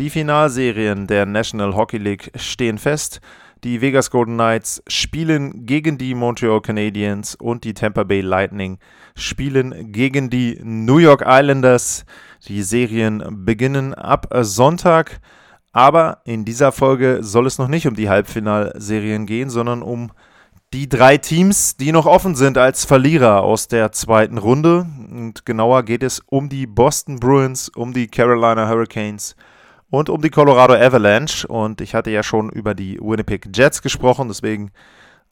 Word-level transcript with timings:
Die 0.00 0.08
Finalserien 0.08 1.06
der 1.06 1.26
National 1.26 1.76
Hockey 1.76 1.98
League 1.98 2.30
stehen 2.34 2.78
fest. 2.78 3.20
Die 3.64 3.82
Vegas 3.82 4.10
Golden 4.10 4.32
Knights 4.32 4.82
spielen 4.88 5.66
gegen 5.66 5.98
die 5.98 6.14
Montreal 6.14 6.62
Canadiens 6.62 7.34
und 7.34 7.64
die 7.64 7.74
Tampa 7.74 8.04
Bay 8.04 8.22
Lightning 8.22 8.78
spielen 9.14 9.92
gegen 9.92 10.30
die 10.30 10.58
New 10.62 10.96
York 10.96 11.22
Islanders. 11.26 12.06
Die 12.48 12.62
Serien 12.62 13.44
beginnen 13.44 13.92
ab 13.92 14.26
Sonntag, 14.40 15.20
aber 15.72 16.22
in 16.24 16.46
dieser 16.46 16.72
Folge 16.72 17.18
soll 17.20 17.46
es 17.46 17.58
noch 17.58 17.68
nicht 17.68 17.86
um 17.86 17.94
die 17.94 18.08
Halbfinalserien 18.08 19.26
gehen, 19.26 19.50
sondern 19.50 19.82
um 19.82 20.12
die 20.72 20.88
drei 20.88 21.18
Teams, 21.18 21.76
die 21.76 21.92
noch 21.92 22.06
offen 22.06 22.36
sind 22.36 22.56
als 22.56 22.86
Verlierer 22.86 23.42
aus 23.42 23.68
der 23.68 23.92
zweiten 23.92 24.38
Runde. 24.38 24.86
Und 25.10 25.44
genauer 25.44 25.82
geht 25.82 26.02
es 26.02 26.22
um 26.24 26.48
die 26.48 26.66
Boston 26.66 27.20
Bruins, 27.20 27.68
um 27.68 27.92
die 27.92 28.06
Carolina 28.06 28.66
Hurricanes 28.66 29.36
und 29.90 30.08
um 30.08 30.22
die 30.22 30.30
Colorado 30.30 30.74
Avalanche. 30.74 31.46
Und 31.46 31.80
ich 31.80 31.94
hatte 31.94 32.10
ja 32.10 32.22
schon 32.22 32.48
über 32.50 32.74
die 32.74 32.98
Winnipeg 33.00 33.48
Jets 33.54 33.82
gesprochen, 33.82 34.28
deswegen 34.28 34.70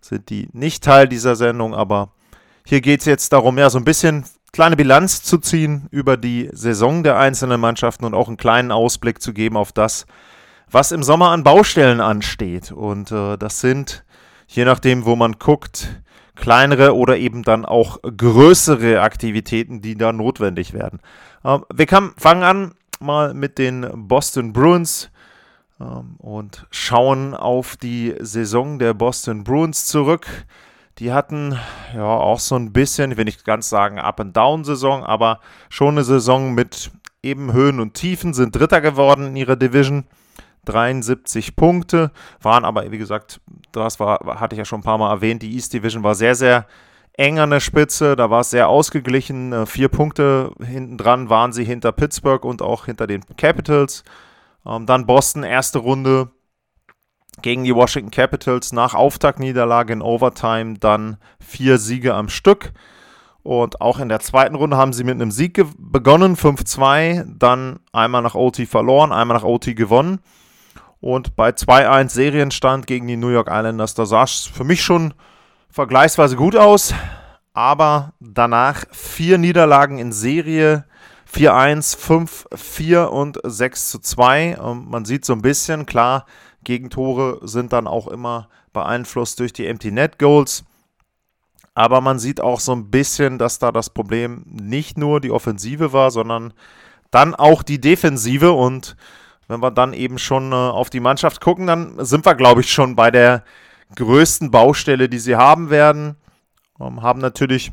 sind 0.00 0.30
die 0.30 0.48
nicht 0.52 0.84
Teil 0.84 1.08
dieser 1.08 1.36
Sendung. 1.36 1.74
Aber 1.74 2.10
hier 2.64 2.80
geht 2.80 3.00
es 3.00 3.06
jetzt 3.06 3.32
darum, 3.32 3.58
ja, 3.58 3.70
so 3.70 3.78
ein 3.78 3.84
bisschen 3.84 4.24
kleine 4.52 4.76
Bilanz 4.76 5.22
zu 5.22 5.38
ziehen 5.38 5.88
über 5.90 6.16
die 6.16 6.48
Saison 6.52 7.02
der 7.02 7.18
einzelnen 7.18 7.60
Mannschaften 7.60 8.04
und 8.04 8.14
auch 8.14 8.28
einen 8.28 8.36
kleinen 8.36 8.72
Ausblick 8.72 9.20
zu 9.22 9.32
geben 9.32 9.56
auf 9.56 9.72
das, 9.72 10.06
was 10.70 10.92
im 10.92 11.02
Sommer 11.02 11.30
an 11.30 11.44
Baustellen 11.44 12.00
ansteht. 12.00 12.72
Und 12.72 13.12
äh, 13.12 13.36
das 13.36 13.60
sind 13.60 14.04
je 14.48 14.64
nachdem, 14.64 15.04
wo 15.04 15.14
man 15.14 15.38
guckt, 15.38 16.00
kleinere 16.34 16.96
oder 16.96 17.16
eben 17.18 17.42
dann 17.42 17.64
auch 17.64 17.98
größere 18.02 19.00
Aktivitäten, 19.00 19.80
die 19.80 19.96
da 19.96 20.12
notwendig 20.12 20.72
werden. 20.72 21.00
Ähm, 21.44 21.64
wir 21.72 21.86
kann, 21.86 22.12
fangen 22.16 22.42
an 22.42 22.74
mal 23.00 23.34
mit 23.34 23.58
den 23.58 23.86
Boston 24.08 24.52
Bruins 24.52 25.10
ähm, 25.80 26.16
und 26.18 26.66
schauen 26.70 27.34
auf 27.34 27.77
die 27.77 28.14
Saison 28.20 28.78
der 28.78 28.94
Boston 28.94 29.44
Bruins 29.44 29.86
zurück. 29.86 30.27
Die 30.98 31.12
hatten 31.12 31.58
ja 31.94 32.04
auch 32.04 32.41
so 32.41 32.56
ein 32.56 32.72
bisschen, 32.72 33.12
ich 33.12 33.16
will 33.16 33.24
nicht 33.24 33.44
ganz 33.44 33.69
sagen 33.69 33.98
Up-and-Down-Saison, 33.98 35.04
aber 35.04 35.41
schon 35.69 35.94
eine 35.94 36.04
Saison 36.04 36.54
mit 36.54 36.91
eben 37.22 37.52
Höhen 37.52 37.78
und 37.80 37.94
Tiefen, 37.94 38.34
sind 38.34 38.56
Dritter 38.56 38.80
geworden 38.80 39.28
in 39.28 39.36
ihrer 39.36 39.56
Division. 39.56 40.04
73 40.64 41.56
Punkte, 41.56 42.10
waren 42.42 42.64
aber, 42.64 42.91
wie 42.91 42.98
gesagt, 42.98 43.41
das 43.72 43.98
war, 44.00 44.38
hatte 44.38 44.54
ich 44.54 44.58
ja 44.58 44.64
schon 44.66 44.80
ein 44.80 44.84
paar 44.84 44.98
Mal 44.98 45.10
erwähnt, 45.10 45.42
die 45.42 45.54
East 45.54 45.72
Division 45.72 46.02
war 46.02 46.14
sehr, 46.14 46.34
sehr 46.34 46.66
eng 47.19 47.38
an 47.38 47.50
der 47.50 47.61
Spitze, 47.61 48.16
da 48.16 48.30
war 48.30 48.41
es 48.41 48.50
sehr 48.50 48.69
ausgeglichen. 48.69 49.52
Äh, 49.52 49.66
vier 49.66 49.88
Punkte 49.88 50.52
hinten 50.64 50.97
dran 50.97 51.28
waren 51.28 51.52
sie 51.52 51.64
hinter 51.64 51.92
Pittsburgh 51.92 52.44
und 52.44 52.62
auch 52.62 52.86
hinter 52.86 53.06
den 53.06 53.22
Capitals. 53.36 54.05
Ähm, 54.64 54.86
dann 54.86 55.05
Boston, 55.05 55.42
erste 55.42 55.81
Runde 55.81 56.31
gegen 57.42 57.65
die 57.65 57.75
Washington 57.75 58.10
Capitals 58.10 58.72
nach 58.72 58.94
Auftaktniederlage 58.94 59.92
in 59.92 60.03
Overtime, 60.03 60.78
dann 60.78 61.19
vier 61.41 61.78
Siege 61.78 62.15
am 62.15 62.28
Stück. 62.28 62.72
Und 63.42 63.81
auch 63.81 63.98
in 63.98 64.09
der 64.09 64.21
zweiten 64.21 64.54
Runde 64.54 64.76
haben 64.76 64.92
sie 64.92 65.04
mit 65.04 65.15
einem 65.15 65.31
Sieg 65.31 65.65
begonnen, 65.78 66.37
5-2, 66.37 67.25
dann 67.38 67.81
einmal 67.92 68.22
nach 68.22 68.34
OT 68.34 68.66
verloren, 68.69 69.12
einmal 69.12 69.37
nach 69.37 69.44
OT 69.44 69.75
gewonnen. 69.75 70.21
Und 71.00 71.37
bei 71.37 71.50
2-1 71.50 72.10
Serienstand 72.10 72.87
gegen 72.87 73.06
die 73.06 73.16
New 73.16 73.31
York 73.31 73.48
Islanders, 73.50 73.94
da 73.94 74.04
sah 74.04 74.25
es 74.25 74.50
für 74.53 74.65
mich 74.65 74.82
schon 74.82 75.15
vergleichsweise 75.71 76.37
gut 76.37 76.56
aus. 76.56 76.92
Aber 77.58 78.12
danach 78.20 78.84
vier 78.92 79.36
Niederlagen 79.36 79.98
in 79.98 80.12
Serie. 80.12 80.84
4-1, 81.34 82.46
5-4 82.54 83.06
und 83.06 83.42
6-2. 83.42 84.58
Und 84.58 84.88
man 84.88 85.04
sieht 85.04 85.24
so 85.24 85.32
ein 85.32 85.42
bisschen, 85.42 85.84
klar, 85.84 86.24
Gegentore 86.62 87.41
sind 87.42 87.72
dann 87.72 87.88
auch 87.88 88.06
immer 88.06 88.48
beeinflusst 88.72 89.41
durch 89.41 89.52
die 89.52 89.66
Empty 89.66 89.91
Net 89.91 90.20
Goals. 90.20 90.62
Aber 91.74 92.00
man 92.00 92.20
sieht 92.20 92.41
auch 92.41 92.60
so 92.60 92.70
ein 92.70 92.92
bisschen, 92.92 93.38
dass 93.38 93.58
da 93.58 93.72
das 93.72 93.91
Problem 93.91 94.44
nicht 94.47 94.97
nur 94.97 95.20
die 95.20 95.32
Offensive 95.32 95.92
war, 95.92 96.12
sondern 96.12 96.54
dann 97.10 97.34
auch 97.34 97.64
die 97.64 97.80
Defensive. 97.80 98.52
Und 98.52 98.97
wenn 99.48 99.58
wir 99.58 99.72
dann 99.72 99.94
eben 99.94 100.18
schon 100.20 100.52
äh, 100.52 100.54
auf 100.54 100.91
die 100.91 101.00
Mannschaft 101.00 101.41
gucken, 101.41 101.66
dann 101.66 102.04
sind 102.04 102.24
wir, 102.24 102.36
glaube 102.36 102.60
ich, 102.60 102.70
schon 102.70 102.94
bei 102.94 103.10
der 103.10 103.42
größten 103.97 104.52
Baustelle, 104.52 105.08
die 105.08 105.18
sie 105.18 105.34
haben 105.34 105.70
werden. 105.70 106.14
Ähm, 106.81 107.03
haben 107.03 107.21
natürlich 107.21 107.72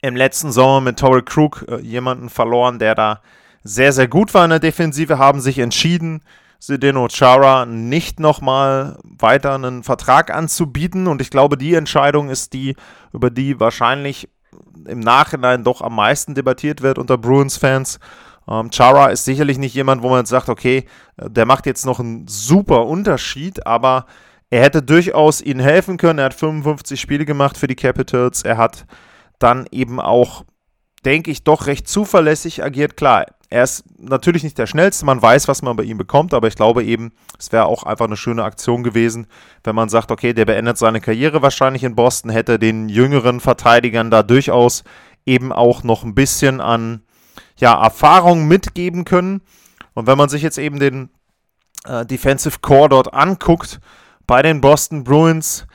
im 0.00 0.16
letzten 0.16 0.52
Sommer 0.52 0.80
mit 0.80 0.98
Torrey 0.98 1.22
Krug 1.22 1.64
äh, 1.68 1.80
jemanden 1.80 2.28
verloren, 2.28 2.78
der 2.78 2.94
da 2.94 3.20
sehr, 3.64 3.92
sehr 3.92 4.08
gut 4.08 4.34
war 4.34 4.44
in 4.44 4.50
der 4.50 4.60
Defensive, 4.60 5.18
haben 5.18 5.40
sich 5.40 5.58
entschieden, 5.58 6.22
Sedeno 6.60 7.08
Chara 7.08 7.66
nicht 7.66 8.18
nochmal 8.18 8.98
weiter 9.04 9.54
einen 9.54 9.84
Vertrag 9.84 10.34
anzubieten. 10.34 11.06
Und 11.06 11.20
ich 11.20 11.30
glaube, 11.30 11.56
die 11.56 11.74
Entscheidung 11.74 12.30
ist 12.30 12.52
die, 12.52 12.74
über 13.12 13.30
die 13.30 13.60
wahrscheinlich 13.60 14.28
im 14.86 15.00
Nachhinein 15.00 15.64
doch 15.64 15.82
am 15.82 15.94
meisten 15.94 16.34
debattiert 16.34 16.82
wird 16.82 16.98
unter 16.98 17.18
Bruins-Fans. 17.18 18.00
Ähm, 18.48 18.70
Chara 18.70 19.08
ist 19.08 19.24
sicherlich 19.24 19.58
nicht 19.58 19.74
jemand, 19.74 20.02
wo 20.02 20.08
man 20.08 20.26
sagt, 20.26 20.48
okay, 20.48 20.86
äh, 21.16 21.30
der 21.30 21.46
macht 21.46 21.66
jetzt 21.66 21.86
noch 21.86 22.00
einen 22.00 22.26
super 22.26 22.86
Unterschied, 22.86 23.66
aber 23.66 24.06
er 24.50 24.62
hätte 24.62 24.82
durchaus 24.82 25.40
ihnen 25.40 25.60
helfen 25.60 25.96
können. 25.96 26.18
Er 26.18 26.26
hat 26.26 26.34
55 26.34 27.00
Spiele 27.00 27.24
gemacht 27.24 27.58
für 27.58 27.66
die 27.66 27.76
Capitals. 27.76 28.42
Er 28.42 28.56
hat 28.56 28.86
dann 29.38 29.66
eben 29.70 30.00
auch, 30.00 30.44
denke 31.04 31.30
ich, 31.30 31.44
doch 31.44 31.66
recht 31.66 31.86
zuverlässig 31.88 32.64
agiert. 32.64 32.96
Klar, 32.96 33.26
er 33.50 33.64
ist 33.64 33.84
natürlich 33.98 34.42
nicht 34.42 34.58
der 34.58 34.66
schnellste, 34.66 35.06
man 35.06 35.22
weiß, 35.22 35.48
was 35.48 35.62
man 35.62 35.76
bei 35.76 35.84
ihm 35.84 35.96
bekommt, 35.96 36.34
aber 36.34 36.48
ich 36.48 36.54
glaube 36.54 36.84
eben, 36.84 37.12
es 37.38 37.50
wäre 37.50 37.64
auch 37.64 37.82
einfach 37.82 38.04
eine 38.04 38.16
schöne 38.16 38.44
Aktion 38.44 38.82
gewesen, 38.82 39.26
wenn 39.64 39.74
man 39.74 39.88
sagt, 39.88 40.10
okay, 40.10 40.34
der 40.34 40.44
beendet 40.44 40.76
seine 40.76 41.00
Karriere 41.00 41.40
wahrscheinlich 41.40 41.82
in 41.82 41.94
Boston, 41.94 42.30
hätte 42.30 42.58
den 42.58 42.90
jüngeren 42.90 43.40
Verteidigern 43.40 44.10
da 44.10 44.22
durchaus 44.22 44.84
eben 45.24 45.52
auch 45.52 45.82
noch 45.82 46.04
ein 46.04 46.14
bisschen 46.14 46.60
an 46.60 47.02
ja, 47.56 47.82
Erfahrung 47.82 48.46
mitgeben 48.48 49.04
können. 49.04 49.40
Und 49.94 50.06
wenn 50.06 50.18
man 50.18 50.28
sich 50.28 50.42
jetzt 50.42 50.58
eben 50.58 50.78
den 50.78 51.10
äh, 51.84 52.04
Defensive 52.04 52.58
Core 52.60 52.90
dort 52.90 53.14
anguckt 53.14 53.80
bei 54.28 54.42
den 54.42 54.60
Boston 54.60 55.02
Bruins, 55.02 55.66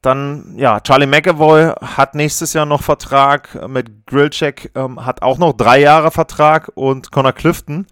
dann, 0.00 0.54
ja, 0.56 0.80
Charlie 0.80 1.06
McAvoy 1.06 1.72
hat 1.82 2.14
nächstes 2.14 2.54
Jahr 2.54 2.64
noch 2.64 2.82
Vertrag 2.82 3.68
mit 3.68 4.06
Grillcheck, 4.06 4.70
ähm, 4.74 5.04
hat 5.04 5.20
auch 5.20 5.36
noch 5.36 5.52
drei 5.52 5.80
Jahre 5.80 6.10
Vertrag 6.10 6.70
und 6.74 7.10
Connor 7.10 7.32
Clifton. 7.32 7.86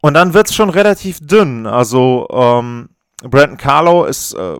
Und 0.00 0.14
dann 0.14 0.32
wird 0.32 0.48
es 0.48 0.54
schon 0.54 0.70
relativ 0.70 1.18
dünn. 1.20 1.66
Also, 1.66 2.28
ähm, 2.30 2.90
Brandon 3.22 3.56
Carlo 3.56 4.04
ist 4.04 4.34
äh, 4.34 4.56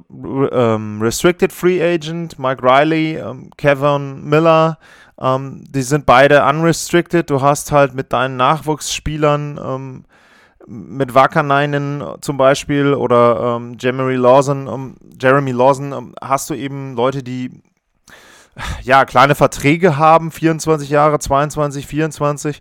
ähm, 0.52 1.00
Restricted 1.00 1.52
Free 1.52 1.82
Agent, 1.82 2.38
Mike 2.38 2.62
Riley, 2.62 3.16
ähm, 3.18 3.50
Kevin 3.56 4.24
Miller, 4.24 4.78
ähm, 5.20 5.64
die 5.69 5.82
sind 5.82 6.06
beide 6.06 6.44
unrestricted. 6.44 7.30
Du 7.30 7.40
hast 7.40 7.70
halt 7.72 7.94
mit 7.94 8.12
deinen 8.12 8.37
Nachwuchsspielern, 8.37 9.60
ähm, 9.62 10.04
mit 10.66 11.14
Wakanainen 11.14 12.02
zum 12.20 12.37
Beispiel 12.37 12.94
oder 12.94 13.56
ähm, 13.56 13.76
Jeremy 13.78 14.14
Lawson, 14.14 14.66
ähm, 14.66 14.96
Jeremy 15.20 15.52
Lawson, 15.52 15.93
ähm, 15.93 16.14
hast 16.20 16.50
du 16.50 16.55
eben 16.55 16.94
Leute, 16.94 17.22
die 17.22 17.62
ja 18.82 19.05
kleine 19.05 19.34
Verträge 19.34 19.96
haben, 19.96 20.31
24 20.31 20.88
Jahre, 20.88 21.19
22, 21.19 21.87
24. 21.87 22.61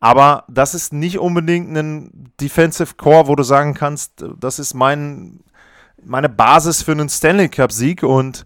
Aber 0.00 0.44
das 0.48 0.74
ist 0.74 0.92
nicht 0.92 1.18
unbedingt 1.18 1.76
ein 1.76 2.32
Defensive 2.40 2.94
Core, 2.96 3.28
wo 3.28 3.36
du 3.36 3.42
sagen 3.42 3.74
kannst, 3.74 4.24
das 4.38 4.58
ist 4.58 4.72
mein, 4.74 5.40
meine 6.02 6.30
Basis 6.30 6.82
für 6.82 6.92
einen 6.92 7.10
Stanley 7.10 7.48
Cup-Sieg. 7.48 8.02
Und 8.02 8.40
äh, 8.40 8.44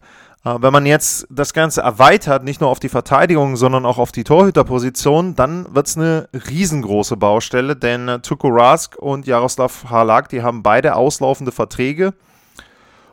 wenn 0.60 0.72
man 0.72 0.84
jetzt 0.84 1.26
das 1.30 1.54
Ganze 1.54 1.80
erweitert, 1.80 2.44
nicht 2.44 2.60
nur 2.60 2.68
auf 2.68 2.78
die 2.78 2.90
Verteidigung, 2.90 3.56
sondern 3.56 3.86
auch 3.86 3.96
auf 3.96 4.12
die 4.12 4.24
Torhüterposition, 4.24 5.34
dann 5.34 5.74
wird 5.74 5.86
es 5.86 5.96
eine 5.96 6.28
riesengroße 6.34 7.16
Baustelle, 7.16 7.76
denn 7.76 8.08
äh, 8.08 8.18
Tuko 8.20 8.48
Rask 8.48 8.96
und 8.96 9.26
Jaroslav 9.26 9.86
Halak, 9.88 10.28
die 10.28 10.42
haben 10.42 10.62
beide 10.62 10.96
auslaufende 10.96 11.50
Verträge. 11.50 12.12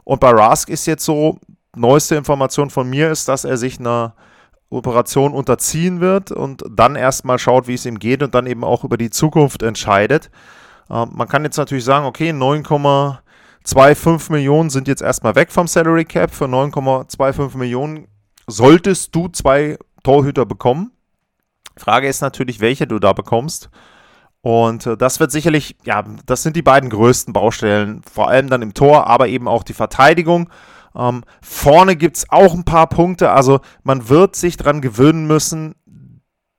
Und 0.04 0.20
bei 0.20 0.30
Rask 0.30 0.70
ist 0.70 0.86
jetzt 0.88 1.06
so, 1.06 1.40
neueste 1.74 2.16
Information 2.16 2.70
von 2.70 2.90
mir 2.90 3.10
ist, 3.12 3.30
dass 3.30 3.46
er 3.46 3.56
sich 3.56 3.80
einer 3.80 4.14
Operation 4.70 5.34
unterziehen 5.34 6.02
wird 6.02 6.32
und 6.32 6.64
dann 6.70 6.98
erstmal 6.98 7.40
schaut, 7.40 7.68
wie 7.68 7.76
es 7.76 7.86
ihm 7.86 8.00
geht 8.00 8.24
und 8.24 8.36
dann 8.36 8.46
eben 8.46 8.66
auch 8.66 8.84
über 8.84 8.98
die 8.98 9.10
Zukunft 9.10 9.64
entscheidet. 9.64 10.32
Ähm, 10.90 11.12
man 11.14 11.30
kann 11.30 11.46
jetzt 11.46 11.58
natürlich 11.58 11.86
sagen, 11.86 12.06
okay, 12.06 12.34
9,25 13.66 14.32
Millionen 14.32 14.70
sind 14.70 14.88
jetzt 14.88 15.02
erstmal 15.02 15.36
weg 15.36 15.52
vom 15.52 15.68
Salary 15.68 16.06
Cap. 16.06 16.32
Für 16.32 16.46
9,25 16.46 17.58
Millionen 17.58 18.08
solltest 18.48 19.16
du 19.16 19.28
zwei 19.28 19.78
Torhüter 20.04 20.46
bekommen. 20.46 20.92
Frage 21.78 22.08
ist 22.08 22.22
natürlich, 22.22 22.60
welche 22.60 22.88
du 22.88 23.00
da 23.00 23.14
bekommst. 23.14 23.70
Und 24.42 24.88
äh, 24.88 24.98
das 24.98 25.20
wird 25.20 25.32
sicherlich, 25.32 25.76
ja, 25.84 26.04
das 26.26 26.44
sind 26.44 26.56
die 26.56 26.64
beiden 26.64 26.90
größten 26.90 27.34
Baustellen, 27.34 28.02
vor 28.12 28.30
allem 28.30 28.50
dann 28.50 28.62
im 28.62 28.74
Tor, 28.74 29.08
aber 29.08 29.28
eben 29.28 29.48
auch 29.48 29.64
die 29.64 29.74
Verteidigung. 29.74 30.50
Ähm, 30.96 31.24
vorne 31.42 31.96
gibt 31.96 32.18
es 32.18 32.30
auch 32.30 32.54
ein 32.54 32.66
paar 32.66 32.88
Punkte, 32.88 33.32
also 33.32 33.62
man 33.84 34.10
wird 34.10 34.36
sich 34.36 34.58
daran 34.58 34.82
gewöhnen 34.82 35.28
müssen, 35.28 35.76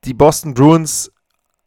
die 0.04 0.14
Boston 0.14 0.54
Bruins 0.54 1.12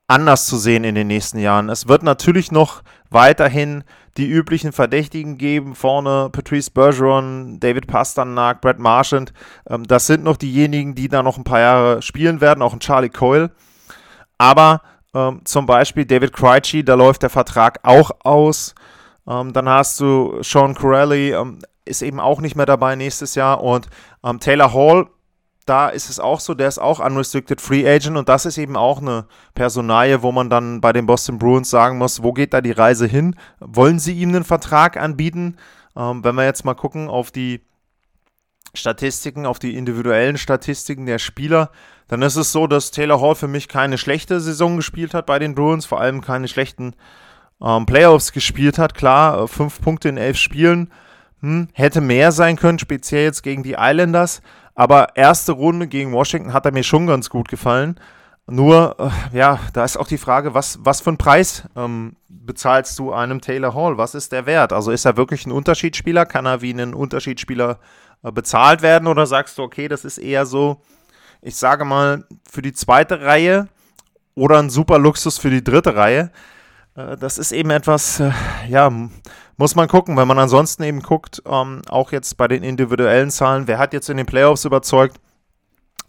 anders 0.08 0.48
zu 0.48 0.58
sehen 0.58 0.84
in 0.84 0.96
den 0.96 1.08
nächsten 1.08 1.40
Jahren. 1.40 1.70
Es 1.70 1.88
wird 1.88 2.04
natürlich 2.04 2.52
noch 2.52 2.82
weiterhin 3.10 3.84
die 4.18 4.28
üblichen 4.28 4.72
Verdächtigen 4.72 5.38
geben. 5.38 5.76
Vorne 5.76 6.30
Patrice 6.32 6.72
Bergeron, 6.72 7.60
David 7.60 7.88
Pasternak, 7.88 8.62
Brad 8.62 8.80
Marchand. 8.80 9.34
Ähm, 9.70 9.86
das 9.86 10.08
sind 10.08 10.24
noch 10.24 10.38
diejenigen, 10.38 10.96
die 10.96 11.08
da 11.08 11.24
noch 11.24 11.38
ein 11.38 11.44
paar 11.44 11.60
Jahre 11.60 12.02
spielen 12.02 12.42
werden, 12.42 12.62
auch 12.62 12.74
ein 12.74 12.80
Charlie 12.80 13.10
Coyle. 13.10 13.52
Aber 14.38 14.82
ähm, 15.14 15.42
zum 15.46 15.66
Beispiel 15.66 16.06
David 16.06 16.34
Krejci, 16.34 16.84
da 16.84 16.96
läuft 16.96 17.24
der 17.24 17.30
Vertrag 17.30 17.80
auch 17.84 18.12
aus. 18.24 18.76
Ähm, 19.28 19.54
dann 19.54 19.68
hast 19.68 20.00
du 20.00 20.42
Sean 20.42 20.76
Corelli, 20.76 21.34
ähm, 21.34 21.60
ist 21.86 22.02
eben 22.02 22.20
auch 22.20 22.42
nicht 22.42 22.56
mehr 22.56 22.66
dabei 22.66 22.96
nächstes 22.96 23.36
Jahr. 23.36 23.62
Und 23.62 23.88
ähm, 24.24 24.40
Taylor 24.40 24.74
Hall, 24.74 25.08
da 25.66 25.90
ist 25.90 26.10
es 26.10 26.20
auch 26.20 26.40
so, 26.40 26.54
der 26.54 26.68
ist 26.68 26.78
auch 26.78 27.00
Unrestricted 27.00 27.60
Free 27.60 27.88
Agent 27.88 28.18
und 28.18 28.30
das 28.30 28.46
ist 28.46 28.58
eben 28.58 28.78
auch 28.78 29.02
eine 29.02 29.26
Personalie, 29.56 30.22
wo 30.22 30.32
man 30.32 30.50
dann 30.50 30.80
bei 30.80 30.94
den 30.94 31.08
Boston 31.08 31.40
Bruins 31.40 31.70
sagen 31.70 31.98
muss, 31.98 32.22
wo 32.22 32.34
geht 32.34 32.54
da 32.54 32.62
die 32.62 32.72
Reise 32.72 33.08
hin? 33.08 33.36
Wollen 33.60 34.00
sie 34.00 34.14
ihm 34.14 34.30
einen 34.30 34.44
Vertrag 34.44 34.98
anbieten? 34.98 35.58
Ähm, 35.96 36.24
wenn 36.24 36.36
wir 36.36 36.46
jetzt 36.46 36.66
mal 36.66 36.76
gucken 36.76 37.10
auf 37.10 37.32
die 37.32 37.62
Statistiken, 38.76 39.46
auf 39.46 39.58
die 39.58 39.76
individuellen 39.76 40.38
Statistiken 40.38 41.06
der 41.06 41.20
Spieler, 41.20 41.72
dann 42.08 42.22
ist 42.22 42.36
es 42.36 42.52
so, 42.52 42.68
dass 42.68 42.92
Taylor 42.92 43.20
Hall 43.20 43.36
für 43.36 43.48
mich 43.48 43.68
keine 43.68 43.98
schlechte 43.98 44.40
Saison 44.40 44.76
gespielt 44.76 45.14
hat 45.16 45.26
bei 45.26 45.40
den 45.40 45.56
Bruins, 45.56 45.86
vor 45.86 46.00
allem 46.00 46.22
keine 46.22 46.48
schlechten 46.48 46.94
ähm, 47.60 47.88
Playoffs 47.88 48.34
gespielt 48.34 48.78
hat. 48.78 48.94
Klar, 48.94 49.48
fünf 49.48 49.82
Punkte 49.82 50.10
in 50.10 50.18
elf 50.18 50.38
Spielen 50.38 50.92
hm, 51.46 51.68
hätte 51.74 52.02
mehr 52.02 52.32
sein 52.32 52.56
können, 52.56 52.80
speziell 52.80 53.24
jetzt 53.24 53.44
gegen 53.44 53.62
die 53.62 53.76
Islanders. 53.78 54.42
Aber 54.74 55.16
erste 55.16 55.52
Runde 55.52 55.88
gegen 55.88 56.12
Washington 56.12 56.54
hat 56.54 56.66
er 56.66 56.72
mir 56.72 56.84
schon 56.84 57.06
ganz 57.06 57.30
gut 57.30 57.48
gefallen. 57.48 58.00
Nur, 58.48 58.96
äh, 59.00 59.38
ja, 59.38 59.60
da 59.74 59.86
ist 59.86 59.98
auch 59.98 60.08
die 60.08 60.18
Frage, 60.18 60.54
was, 60.54 60.80
was 60.82 61.02
für 61.02 61.12
einen 61.12 61.18
Preis 61.18 61.64
ähm, 61.76 62.16
bezahlst 62.28 62.98
du 62.98 63.14
einem 63.14 63.42
Taylor 63.42 63.76
Hall? 63.76 63.98
Was 63.98 64.16
ist 64.16 64.32
der 64.32 64.46
Wert? 64.48 64.74
Also 64.74 64.92
ist 64.92 65.06
er 65.06 65.18
wirklich 65.18 65.46
ein 65.46 65.52
Unterschiedsspieler? 65.52 66.26
Kann 66.26 66.46
er 66.46 66.62
wie 66.62 66.72
ein 66.72 66.94
Unterschiedsspieler 66.94 67.80
äh, 68.24 68.32
bezahlt 68.32 68.82
werden? 68.82 69.08
Oder 69.08 69.28
sagst 69.28 69.58
du, 69.58 69.64
okay, 69.64 69.88
das 69.88 70.04
ist 70.04 70.18
eher 70.18 70.46
so, 70.46 70.82
ich 71.42 71.56
sage 71.56 71.86
mal, 71.86 72.26
für 72.50 72.62
die 72.64 72.74
zweite 72.74 73.22
Reihe 73.22 73.68
oder 74.34 74.60
ein 74.60 74.70
super 74.70 74.98
Luxus 74.98 75.38
für 75.38 75.50
die 75.52 75.64
dritte 75.64 75.96
Reihe. 75.96 76.32
Äh, 76.96 77.18
das 77.18 77.38
ist 77.38 77.52
eben 77.52 77.70
etwas, 77.70 78.20
äh, 78.20 78.32
ja, 78.68 78.92
muss 79.58 79.76
man 79.76 79.88
gucken. 79.88 80.18
Wenn 80.18 80.28
man 80.28 80.40
ansonsten 80.40 80.84
eben 80.84 81.02
guckt, 81.02 81.42
ähm, 81.46 81.82
auch 81.90 82.12
jetzt 82.12 82.38
bei 82.38 82.48
den 82.48 82.64
individuellen 82.64 83.32
Zahlen, 83.32 83.68
wer 83.68 83.78
hat 83.78 83.94
jetzt 83.94 84.10
in 84.10 84.18
den 84.18 84.26
Playoffs 84.26 84.66
überzeugt? 84.66 85.20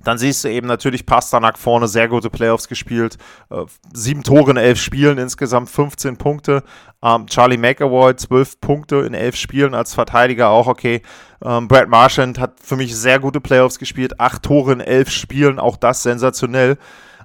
Dann 0.04 0.18
siehst 0.18 0.44
du 0.44 0.48
eben 0.48 0.66
natürlich 0.68 1.06
Pasternak 1.06 1.58
vorne 1.58 1.88
sehr 1.88 2.06
gute 2.06 2.30
Playoffs 2.30 2.68
gespielt. 2.68 3.16
Äh, 3.50 3.64
sieben 3.92 4.22
Tore 4.22 4.52
in 4.52 4.56
elf 4.56 4.78
Spielen, 4.78 5.18
insgesamt 5.18 5.68
15 5.68 6.16
Punkte. 6.16 6.62
Ähm, 7.02 7.26
Charlie 7.26 7.56
McAvoy, 7.56 8.14
zwölf 8.14 8.60
Punkte 8.60 8.96
in 8.98 9.14
elf 9.14 9.36
Spielen 9.36 9.74
als 9.74 9.94
Verteidiger, 9.94 10.50
auch 10.50 10.66
okay. 10.66 11.02
Ähm, 11.44 11.66
Brad 11.66 11.88
Marchand 11.88 12.38
hat 12.38 12.60
für 12.62 12.76
mich 12.76 12.94
sehr 12.94 13.18
gute 13.18 13.40
Playoffs 13.40 13.78
gespielt. 13.78 14.20
Acht 14.20 14.42
Tore 14.42 14.72
in 14.72 14.80
elf 14.80 15.10
Spielen, 15.10 15.58
auch 15.58 15.76
das 15.76 16.02
sensationell. 16.02 16.78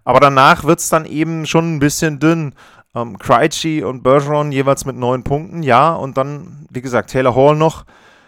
Aber 0.03 0.19
danach 0.19 0.63
wird 0.63 0.79
es 0.79 0.89
dann 0.89 1.05
eben 1.05 1.45
schon 1.45 1.75
ein 1.75 1.79
bisschen 1.79 2.19
dünn. 2.19 2.55
Ähm, 2.93 3.17
Krejci 3.17 3.83
und 3.83 4.03
Bergeron 4.03 4.51
jeweils 4.51 4.85
mit 4.85 4.95
neun 4.95 5.23
Punkten, 5.23 5.63
ja. 5.63 5.93
Und 5.93 6.17
dann, 6.17 6.67
wie 6.69 6.81
gesagt, 6.81 7.11
Taylor 7.11 7.35
Hall 7.35 7.55
noch. 7.55 7.85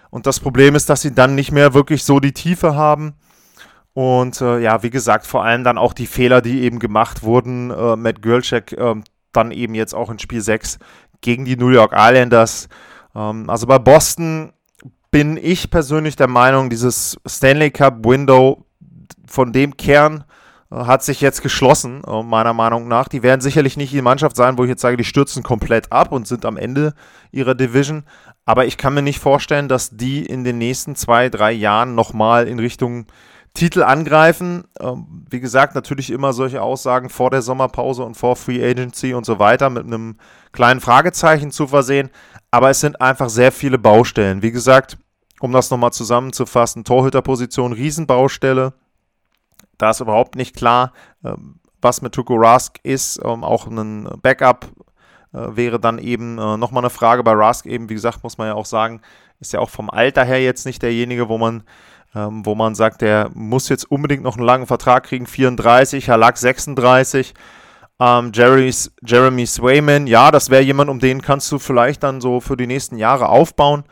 Und 0.09 0.27
das 0.27 0.39
Problem 0.39 0.75
ist, 0.75 0.89
dass 0.89 1.01
sie 1.01 1.13
dann 1.13 1.35
nicht 1.35 1.51
mehr 1.51 1.73
wirklich 1.73 2.03
so 2.03 2.19
die 2.19 2.33
Tiefe 2.33 2.75
haben. 2.75 3.15
Und 3.93 4.41
äh, 4.41 4.59
ja, 4.59 4.81
wie 4.83 4.89
gesagt, 4.89 5.27
vor 5.27 5.43
allem 5.43 5.63
dann 5.63 5.77
auch 5.77 5.93
die 5.93 6.07
Fehler, 6.07 6.41
die 6.41 6.61
eben 6.61 6.79
gemacht 6.79 7.23
wurden. 7.23 7.71
Äh, 7.71 7.95
Matt 7.95 8.21
Gölczek 8.21 8.73
äh, 8.73 8.95
dann 9.31 9.51
eben 9.51 9.75
jetzt 9.75 9.93
auch 9.93 10.09
in 10.09 10.19
Spiel 10.19 10.41
6 10.41 10.79
gegen 11.21 11.45
die 11.45 11.57
New 11.57 11.69
York 11.69 11.93
Islanders. 11.95 12.69
Ähm, 13.15 13.49
also 13.49 13.67
bei 13.67 13.79
Boston 13.79 14.53
bin 15.11 15.37
ich 15.37 15.69
persönlich 15.69 16.15
der 16.15 16.27
Meinung, 16.27 16.69
dieses 16.69 17.17
Stanley 17.27 17.69
Cup 17.69 18.05
Window 18.05 18.65
von 19.27 19.53
dem 19.53 19.77
Kern 19.77 20.23
hat 20.73 21.03
sich 21.03 21.21
jetzt 21.21 21.41
geschlossen, 21.41 22.01
äh, 22.07 22.23
meiner 22.23 22.53
Meinung 22.53 22.87
nach. 22.87 23.07
Die 23.07 23.23
werden 23.23 23.41
sicherlich 23.41 23.77
nicht 23.77 23.93
die 23.93 24.01
Mannschaft 24.01 24.35
sein, 24.35 24.57
wo 24.57 24.63
ich 24.63 24.69
jetzt 24.69 24.81
sage, 24.81 24.97
die 24.97 25.03
stürzen 25.03 25.43
komplett 25.43 25.91
ab 25.91 26.11
und 26.11 26.27
sind 26.27 26.45
am 26.45 26.57
Ende 26.57 26.93
ihrer 27.31 27.55
Division. 27.55 28.03
Aber 28.45 28.65
ich 28.65 28.77
kann 28.77 28.93
mir 28.93 29.01
nicht 29.01 29.19
vorstellen, 29.19 29.67
dass 29.67 29.91
die 29.91 30.25
in 30.25 30.43
den 30.43 30.57
nächsten 30.57 30.95
zwei, 30.95 31.29
drei 31.29 31.51
Jahren 31.51 31.95
nochmal 31.95 32.47
in 32.47 32.59
Richtung 32.59 33.05
Titel 33.53 33.83
angreifen. 33.83 34.63
Ähm, 34.79 35.25
wie 35.29 35.39
gesagt, 35.39 35.75
natürlich 35.75 36.09
immer 36.09 36.33
solche 36.33 36.61
Aussagen 36.61 37.09
vor 37.09 37.29
der 37.29 37.43
Sommerpause 37.43 38.03
und 38.03 38.15
vor 38.15 38.35
Free 38.35 38.63
Agency 38.67 39.13
und 39.13 39.25
so 39.25 39.39
weiter 39.39 39.69
mit 39.69 39.85
einem 39.85 40.17
kleinen 40.51 40.81
Fragezeichen 40.81 41.51
zu 41.51 41.67
versehen. 41.67 42.09
Aber 42.51 42.69
es 42.69 42.79
sind 42.79 42.99
einfach 42.99 43.29
sehr 43.29 43.51
viele 43.51 43.77
Baustellen. 43.77 44.41
Wie 44.41 44.51
gesagt, 44.51 44.97
um 45.39 45.51
das 45.51 45.69
nochmal 45.69 45.93
zusammenzufassen, 45.93 46.83
Torhüterposition, 46.83 47.73
Riesenbaustelle. 47.73 48.73
Da 49.77 49.91
ist 49.91 49.99
überhaupt 49.99 50.35
nicht 50.35 50.55
klar, 50.55 50.93
ähm, 51.23 51.59
was 51.81 52.01
mit 52.01 52.13
Tuko 52.13 52.35
Rask 52.35 52.79
ist. 52.83 53.19
Ähm, 53.23 53.43
auch 53.43 53.67
ein 53.67 54.09
Backup 54.21 54.67
äh, 55.33 55.55
wäre 55.55 55.79
dann 55.79 55.99
eben 55.99 56.37
äh, 56.37 56.57
nochmal 56.57 56.83
eine 56.83 56.89
Frage 56.89 57.23
bei 57.23 57.33
Rask 57.33 57.65
eben. 57.65 57.89
Wie 57.89 57.95
gesagt, 57.95 58.23
muss 58.23 58.37
man 58.37 58.47
ja 58.47 58.53
auch 58.53 58.65
sagen, 58.65 59.01
ist 59.39 59.53
ja 59.53 59.59
auch 59.59 59.69
vom 59.69 59.89
Alter 59.89 60.23
her 60.23 60.41
jetzt 60.41 60.65
nicht 60.65 60.81
derjenige, 60.81 61.29
wo 61.29 61.37
man 61.37 61.63
ähm, 62.15 62.45
wo 62.45 62.55
man 62.55 62.75
sagt, 62.75 63.01
der 63.01 63.29
muss 63.33 63.69
jetzt 63.69 63.89
unbedingt 63.89 64.23
noch 64.23 64.37
einen 64.37 64.45
langen 64.45 64.67
Vertrag 64.67 65.05
kriegen, 65.05 65.25
34, 65.25 66.09
Halak 66.09 66.37
36. 66.37 67.33
Ähm, 67.99 68.31
Jerry, 68.33 68.73
Jeremy 69.05 69.45
Swayman, 69.45 70.07
ja, 70.07 70.31
das 70.31 70.49
wäre 70.49 70.61
jemand, 70.61 70.89
um 70.89 70.99
den 70.99 71.21
kannst 71.21 71.51
du 71.51 71.59
vielleicht 71.59 72.03
dann 72.03 72.21
so 72.21 72.39
für 72.39 72.57
die 72.57 72.67
nächsten 72.67 72.97
Jahre 72.97 73.29
aufbauen. 73.29 73.83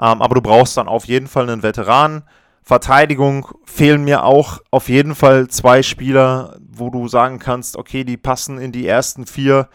Ähm, 0.00 0.22
aber 0.22 0.34
du 0.34 0.40
brauchst 0.40 0.76
dann 0.76 0.88
auf 0.88 1.06
jeden 1.06 1.26
Fall 1.26 1.48
einen 1.48 1.62
Veteran. 1.62 2.22
Verteidigung 2.66 3.46
fehlen 3.64 4.02
mir 4.02 4.24
auch 4.24 4.58
auf 4.72 4.88
jeden 4.88 5.14
Fall 5.14 5.46
zwei 5.46 5.84
Spieler, 5.84 6.58
wo 6.68 6.90
du 6.90 7.06
sagen 7.06 7.38
kannst, 7.38 7.76
okay, 7.76 8.02
die 8.02 8.16
passen 8.16 8.58
in 8.58 8.72
die 8.72 8.88
ersten 8.88 9.24
vier 9.24 9.68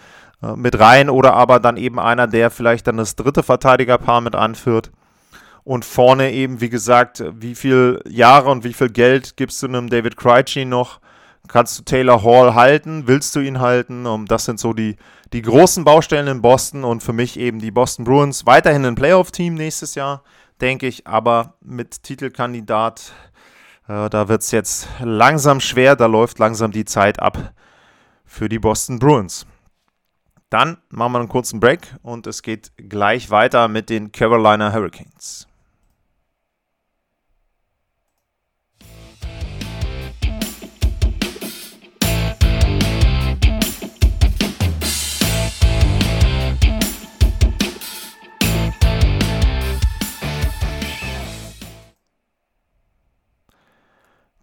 äh, 0.43 0.57
mit 0.57 0.77
rein 0.77 1.09
oder 1.09 1.33
aber 1.33 1.61
dann 1.61 1.77
eben 1.77 2.01
einer, 2.01 2.27
der 2.27 2.51
vielleicht 2.51 2.87
dann 2.87 2.97
das 2.97 3.15
dritte 3.15 3.43
Verteidigerpaar 3.43 4.19
mit 4.19 4.35
anführt. 4.35 4.91
Und 5.63 5.85
vorne 5.85 6.33
eben, 6.33 6.59
wie 6.59 6.67
gesagt, 6.67 7.23
wie 7.33 7.55
viel 7.55 8.01
Jahre 8.09 8.49
und 8.49 8.65
wie 8.65 8.73
viel 8.73 8.89
Geld 8.89 9.37
gibst 9.37 9.63
du 9.63 9.67
einem 9.67 9.89
David 9.89 10.17
Krejci 10.17 10.65
noch? 10.65 10.99
Kannst 11.47 11.79
du 11.79 11.83
Taylor 11.83 12.23
Hall 12.23 12.55
halten? 12.55 13.03
Willst 13.07 13.33
du 13.37 13.39
ihn 13.39 13.61
halten? 13.61 14.05
Und 14.05 14.29
das 14.29 14.43
sind 14.43 14.59
so 14.59 14.73
die, 14.73 14.97
die 15.31 15.41
großen 15.41 15.85
Baustellen 15.85 16.27
in 16.27 16.41
Boston 16.41 16.83
und 16.83 17.03
für 17.03 17.13
mich 17.13 17.39
eben 17.39 17.59
die 17.59 17.71
Boston 17.71 18.03
Bruins. 18.03 18.45
Weiterhin 18.45 18.85
ein 18.85 18.95
Playoff-Team 18.95 19.53
nächstes 19.53 19.95
Jahr, 19.95 20.23
denke 20.61 20.87
ich, 20.87 21.07
aber 21.07 21.55
mit 21.61 22.03
Titelkandidat, 22.03 23.13
äh, 23.87 24.09
da 24.09 24.27
wird 24.27 24.41
es 24.41 24.51
jetzt 24.51 24.87
langsam 24.99 25.59
schwer, 25.59 25.95
da 25.95 26.05
läuft 26.05 26.39
langsam 26.39 26.71
die 26.71 26.85
Zeit 26.85 27.19
ab 27.19 27.53
für 28.25 28.47
die 28.47 28.59
Boston 28.59 28.99
Bruins. 28.99 29.45
Dann 30.49 30.77
machen 30.89 31.13
wir 31.13 31.19
einen 31.19 31.29
kurzen 31.29 31.59
Break 31.59 31.95
und 32.01 32.27
es 32.27 32.41
geht 32.41 32.71
gleich 32.77 33.29
weiter 33.29 33.67
mit 33.67 33.89
den 33.89 34.11
Carolina 34.11 34.73
Hurricanes. 34.73 35.47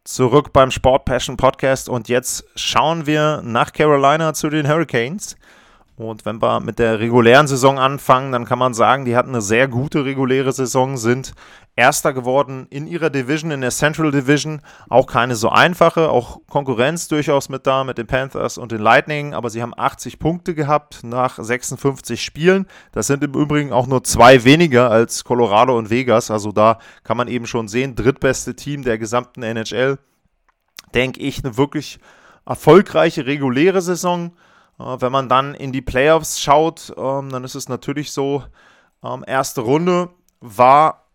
Zurück 0.08 0.54
beim 0.54 0.70
Sport 0.70 1.04
Passion 1.04 1.36
Podcast 1.36 1.90
und 1.90 2.08
jetzt 2.08 2.44
schauen 2.56 3.04
wir 3.04 3.42
nach 3.44 3.72
Carolina 3.74 4.32
zu 4.32 4.48
den 4.48 4.66
Hurricanes. 4.66 5.36
Und 5.98 6.24
wenn 6.24 6.40
wir 6.40 6.60
mit 6.60 6.78
der 6.78 7.00
regulären 7.00 7.48
Saison 7.48 7.76
anfangen, 7.76 8.30
dann 8.30 8.44
kann 8.44 8.60
man 8.60 8.72
sagen, 8.72 9.04
die 9.04 9.16
hatten 9.16 9.30
eine 9.30 9.42
sehr 9.42 9.66
gute 9.66 10.04
reguläre 10.04 10.52
Saison, 10.52 10.96
sind 10.96 11.34
Erster 11.74 12.12
geworden 12.12 12.66
in 12.70 12.86
ihrer 12.86 13.10
Division, 13.10 13.50
in 13.50 13.60
der 13.60 13.70
Central 13.70 14.12
Division. 14.12 14.62
Auch 14.88 15.06
keine 15.06 15.34
so 15.34 15.48
einfache, 15.48 16.08
auch 16.08 16.40
Konkurrenz 16.48 17.08
durchaus 17.08 17.48
mit 17.48 17.66
da, 17.66 17.82
mit 17.82 17.98
den 17.98 18.06
Panthers 18.06 18.58
und 18.58 18.70
den 18.70 18.80
Lightning. 18.80 19.34
Aber 19.34 19.50
sie 19.50 19.60
haben 19.60 19.74
80 19.76 20.20
Punkte 20.20 20.54
gehabt 20.54 21.00
nach 21.02 21.38
56 21.38 22.22
Spielen. 22.22 22.66
Das 22.92 23.08
sind 23.08 23.22
im 23.22 23.34
Übrigen 23.34 23.72
auch 23.72 23.88
nur 23.88 24.04
zwei 24.04 24.44
weniger 24.44 24.90
als 24.90 25.24
Colorado 25.24 25.76
und 25.76 25.90
Vegas. 25.90 26.30
Also 26.30 26.52
da 26.52 26.78
kann 27.02 27.16
man 27.16 27.26
eben 27.26 27.46
schon 27.46 27.66
sehen, 27.66 27.96
drittbeste 27.96 28.54
Team 28.54 28.82
der 28.82 28.98
gesamten 28.98 29.42
NHL. 29.42 29.98
Denke 30.94 31.20
ich, 31.20 31.44
eine 31.44 31.56
wirklich 31.56 31.98
erfolgreiche 32.44 33.26
reguläre 33.26 33.82
Saison 33.82 34.32
wenn 34.78 35.12
man 35.12 35.28
dann 35.28 35.54
in 35.54 35.72
die 35.72 35.82
Playoffs 35.82 36.40
schaut, 36.40 36.94
ähm, 36.96 37.30
dann 37.30 37.44
ist 37.44 37.54
es 37.54 37.68
natürlich 37.68 38.12
so, 38.12 38.44
ähm, 39.02 39.24
erste 39.26 39.60
Runde 39.60 40.10
war 40.40 41.08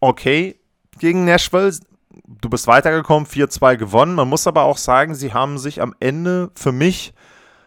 okay 0.00 0.60
gegen 0.98 1.24
Nashville. 1.24 1.72
Du 2.26 2.48
bist 2.48 2.66
weitergekommen, 2.66 3.26
4-2 3.26 3.76
gewonnen. 3.76 4.14
Man 4.14 4.28
muss 4.28 4.46
aber 4.46 4.62
auch 4.62 4.76
sagen, 4.76 5.14
sie 5.14 5.32
haben 5.32 5.58
sich 5.58 5.80
am 5.80 5.94
Ende 6.00 6.50
für 6.54 6.72
mich 6.72 7.14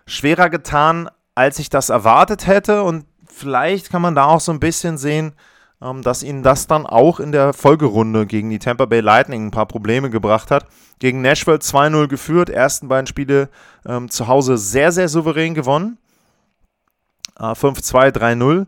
schwerer 0.05 0.49
getan, 0.49 1.09
als 1.33 1.59
ich 1.59 1.69
das 1.69 1.89
erwartet 1.89 2.47
hätte. 2.47 2.83
Und 2.83 3.05
vielleicht 3.27 3.89
kann 3.89 4.01
man 4.01 4.15
da 4.15 4.25
auch 4.25 4.41
so 4.41 4.51
ein 4.51 4.59
bisschen 4.59 4.97
sehen, 4.97 5.33
dass 5.79 6.23
ihnen 6.23 6.41
das 6.41 6.67
dann 6.67 6.85
auch 6.85 7.19
in 7.19 7.31
der 7.31 7.53
Folgerunde 7.53 8.25
gegen 8.25 8.49
die 8.49 8.59
Tampa 8.59 8.85
Bay 8.85 9.01
Lightning 9.01 9.47
ein 9.47 9.51
paar 9.51 9.67
Probleme 9.67 10.09
gebracht 10.09 10.51
hat. 10.51 10.65
Gegen 10.99 11.21
Nashville 11.21 11.57
2-0 11.57 12.07
geführt, 12.07 12.49
ersten 12.49 12.87
beiden 12.87 13.07
Spiele 13.07 13.49
ähm, 13.85 14.09
zu 14.09 14.27
Hause 14.27 14.57
sehr, 14.57 14.91
sehr 14.91 15.09
souverän 15.09 15.53
gewonnen. 15.53 15.97
Äh, 17.37 17.51
5-2, 17.51 18.11
3-0. 18.11 18.67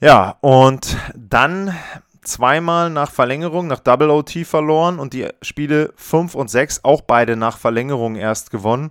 Ja, 0.00 0.36
und 0.40 0.96
dann 1.14 1.74
zweimal 2.22 2.90
nach 2.90 3.10
Verlängerung, 3.10 3.66
nach 3.66 3.80
Double 3.80 4.10
OT 4.10 4.46
verloren 4.46 4.98
und 4.98 5.12
die 5.12 5.28
Spiele 5.42 5.92
5 5.96 6.34
und 6.34 6.48
6 6.48 6.84
auch 6.84 7.02
beide 7.02 7.36
nach 7.36 7.58
Verlängerung 7.58 8.16
erst 8.16 8.50
gewonnen. 8.50 8.90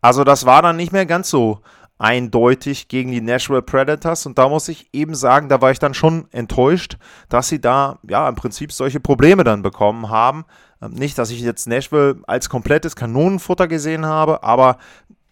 Also 0.00 0.24
das 0.24 0.44
war 0.44 0.60
dann 0.60 0.76
nicht 0.76 0.92
mehr 0.92 1.06
ganz 1.06 1.30
so 1.30 1.60
eindeutig 1.98 2.88
gegen 2.88 3.12
die 3.12 3.20
Nashville 3.20 3.62
Predators. 3.62 4.26
Und 4.26 4.38
da 4.38 4.48
muss 4.48 4.68
ich 4.68 4.88
eben 4.92 5.14
sagen, 5.14 5.48
da 5.48 5.60
war 5.60 5.70
ich 5.70 5.78
dann 5.78 5.94
schon 5.94 6.26
enttäuscht, 6.32 6.98
dass 7.28 7.48
sie 7.48 7.60
da 7.60 7.98
ja 8.08 8.28
im 8.28 8.34
Prinzip 8.34 8.72
solche 8.72 9.00
Probleme 9.00 9.44
dann 9.44 9.62
bekommen 9.62 10.08
haben. 10.08 10.44
Ähm, 10.82 10.92
nicht, 10.92 11.18
dass 11.18 11.30
ich 11.30 11.40
jetzt 11.40 11.66
Nashville 11.66 12.16
als 12.26 12.48
komplettes 12.48 12.96
Kanonenfutter 12.96 13.68
gesehen 13.68 14.06
habe, 14.06 14.42
aber 14.42 14.78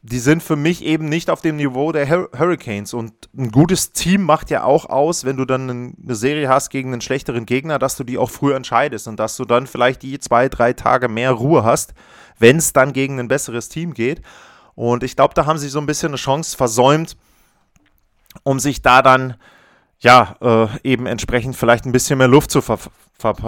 die 0.04 0.18
sind 0.18 0.42
für 0.42 0.56
mich 0.56 0.84
eben 0.84 1.08
nicht 1.08 1.30
auf 1.30 1.42
dem 1.42 1.56
Niveau 1.56 1.92
der 1.92 2.08
Hurricanes. 2.10 2.92
Und 2.92 3.12
ein 3.36 3.52
gutes 3.52 3.92
Team 3.92 4.22
macht 4.22 4.50
ja 4.50 4.64
auch 4.64 4.86
aus, 4.86 5.24
wenn 5.24 5.36
du 5.36 5.44
dann 5.44 5.70
eine 5.70 6.14
Serie 6.16 6.48
hast 6.48 6.70
gegen 6.70 6.92
einen 6.92 7.00
schlechteren 7.00 7.46
Gegner, 7.46 7.78
dass 7.78 7.96
du 7.96 8.02
die 8.02 8.18
auch 8.18 8.30
früh 8.30 8.52
entscheidest 8.52 9.06
und 9.06 9.20
dass 9.20 9.36
du 9.36 9.44
dann 9.44 9.68
vielleicht 9.68 10.02
die 10.02 10.18
zwei, 10.18 10.48
drei 10.48 10.72
Tage 10.72 11.08
mehr 11.08 11.30
Ruhe 11.30 11.62
hast, 11.62 11.94
wenn 12.38 12.56
es 12.56 12.72
dann 12.72 12.92
gegen 12.92 13.20
ein 13.20 13.28
besseres 13.28 13.68
Team 13.68 13.94
geht. 13.94 14.22
Und 14.74 15.02
ich 15.02 15.16
glaube, 15.16 15.34
da 15.34 15.46
haben 15.46 15.58
sie 15.58 15.68
so 15.68 15.78
ein 15.78 15.86
bisschen 15.86 16.08
eine 16.08 16.16
Chance 16.16 16.56
versäumt, 16.56 17.16
um 18.42 18.58
sich 18.58 18.82
da 18.82 19.02
dann 19.02 19.36
ja 20.00 20.36
äh, 20.40 20.66
eben 20.82 21.06
entsprechend 21.06 21.56
vielleicht 21.56 21.84
ein 21.84 21.92
bisschen 21.92 22.18
mehr 22.18 22.28
Luft 22.28 22.50
zu 22.50 22.60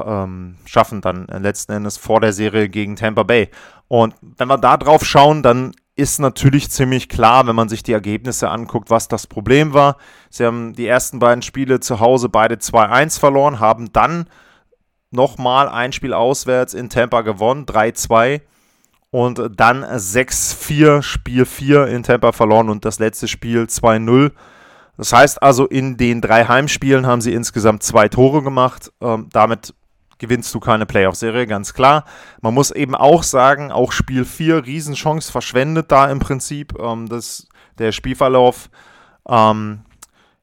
ähm, 0.06 0.56
dann 1.00 1.26
letzten 1.42 1.72
Endes 1.72 1.96
vor 1.96 2.20
der 2.20 2.32
Serie 2.32 2.68
gegen 2.68 2.96
Tampa 2.96 3.24
Bay. 3.24 3.50
Und 3.88 4.14
wenn 4.20 4.48
wir 4.48 4.58
da 4.58 4.76
drauf 4.76 5.04
schauen, 5.04 5.42
dann 5.42 5.72
ist 5.96 6.18
natürlich 6.18 6.70
ziemlich 6.70 7.08
klar, 7.08 7.46
wenn 7.46 7.56
man 7.56 7.68
sich 7.68 7.82
die 7.82 7.92
Ergebnisse 7.92 8.50
anguckt, 8.50 8.90
was 8.90 9.08
das 9.08 9.26
Problem 9.26 9.74
war. 9.74 9.96
Sie 10.28 10.44
haben 10.44 10.74
die 10.74 10.86
ersten 10.86 11.18
beiden 11.18 11.42
Spiele 11.42 11.80
zu 11.80 12.00
Hause 12.00 12.28
beide 12.28 12.56
2-1 12.56 13.18
verloren, 13.18 13.60
haben 13.60 13.92
dann 13.92 14.26
nochmal 15.10 15.68
ein 15.68 15.92
Spiel 15.92 16.12
auswärts 16.12 16.74
in 16.74 16.90
Tampa 16.90 17.22
gewonnen, 17.22 17.66
3-2 17.66 18.40
und 19.14 19.40
dann 19.54 19.84
6-4, 19.84 21.00
Spiel 21.00 21.44
4 21.44 21.86
in 21.86 22.02
Tampa 22.02 22.32
verloren 22.32 22.68
und 22.68 22.84
das 22.84 22.98
letzte 22.98 23.28
Spiel 23.28 23.62
2-0. 23.62 24.32
Das 24.96 25.12
heißt 25.12 25.40
also, 25.40 25.66
in 25.66 25.96
den 25.96 26.20
drei 26.20 26.46
Heimspielen 26.46 27.06
haben 27.06 27.20
sie 27.20 27.32
insgesamt 27.32 27.84
zwei 27.84 28.08
Tore 28.08 28.42
gemacht. 28.42 28.90
Ähm, 29.00 29.28
damit 29.30 29.72
gewinnst 30.18 30.52
du 30.52 30.58
keine 30.58 30.84
Playoff-Serie, 30.84 31.46
ganz 31.46 31.74
klar. 31.74 32.06
Man 32.42 32.54
muss 32.54 32.72
eben 32.72 32.96
auch 32.96 33.22
sagen, 33.22 33.70
auch 33.70 33.92
Spiel 33.92 34.24
4, 34.24 34.66
Riesenchance 34.66 35.30
verschwendet 35.30 35.92
da 35.92 36.10
im 36.10 36.18
Prinzip. 36.18 36.76
Ähm, 36.80 37.08
das, 37.08 37.46
der 37.78 37.92
Spielverlauf, 37.92 38.68
ähm, 39.28 39.82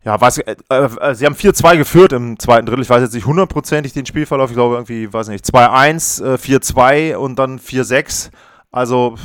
ja, 0.05 0.21
weiß, 0.21 0.37
äh, 0.37 0.55
äh, 0.69 1.13
sie 1.13 1.25
haben 1.25 1.35
4-2 1.35 1.75
geführt 1.75 2.13
im 2.13 2.39
zweiten 2.39 2.67
Drittel. 2.67 2.83
Ich 2.83 2.89
weiß 2.89 3.01
jetzt 3.01 3.15
nicht 3.15 3.25
hundertprozentig 3.25 3.91
den 3.91 4.05
Spielverlauf. 4.05 4.49
Ich 4.49 4.55
glaube 4.55 4.75
irgendwie, 4.75 5.11
weiß 5.11 5.27
nicht, 5.27 5.43
2-1, 5.43 6.23
äh, 6.23 6.37
4-2 6.37 7.17
und 7.17 7.37
dann 7.37 7.59
4-6. 7.59 8.31
Also, 8.71 9.15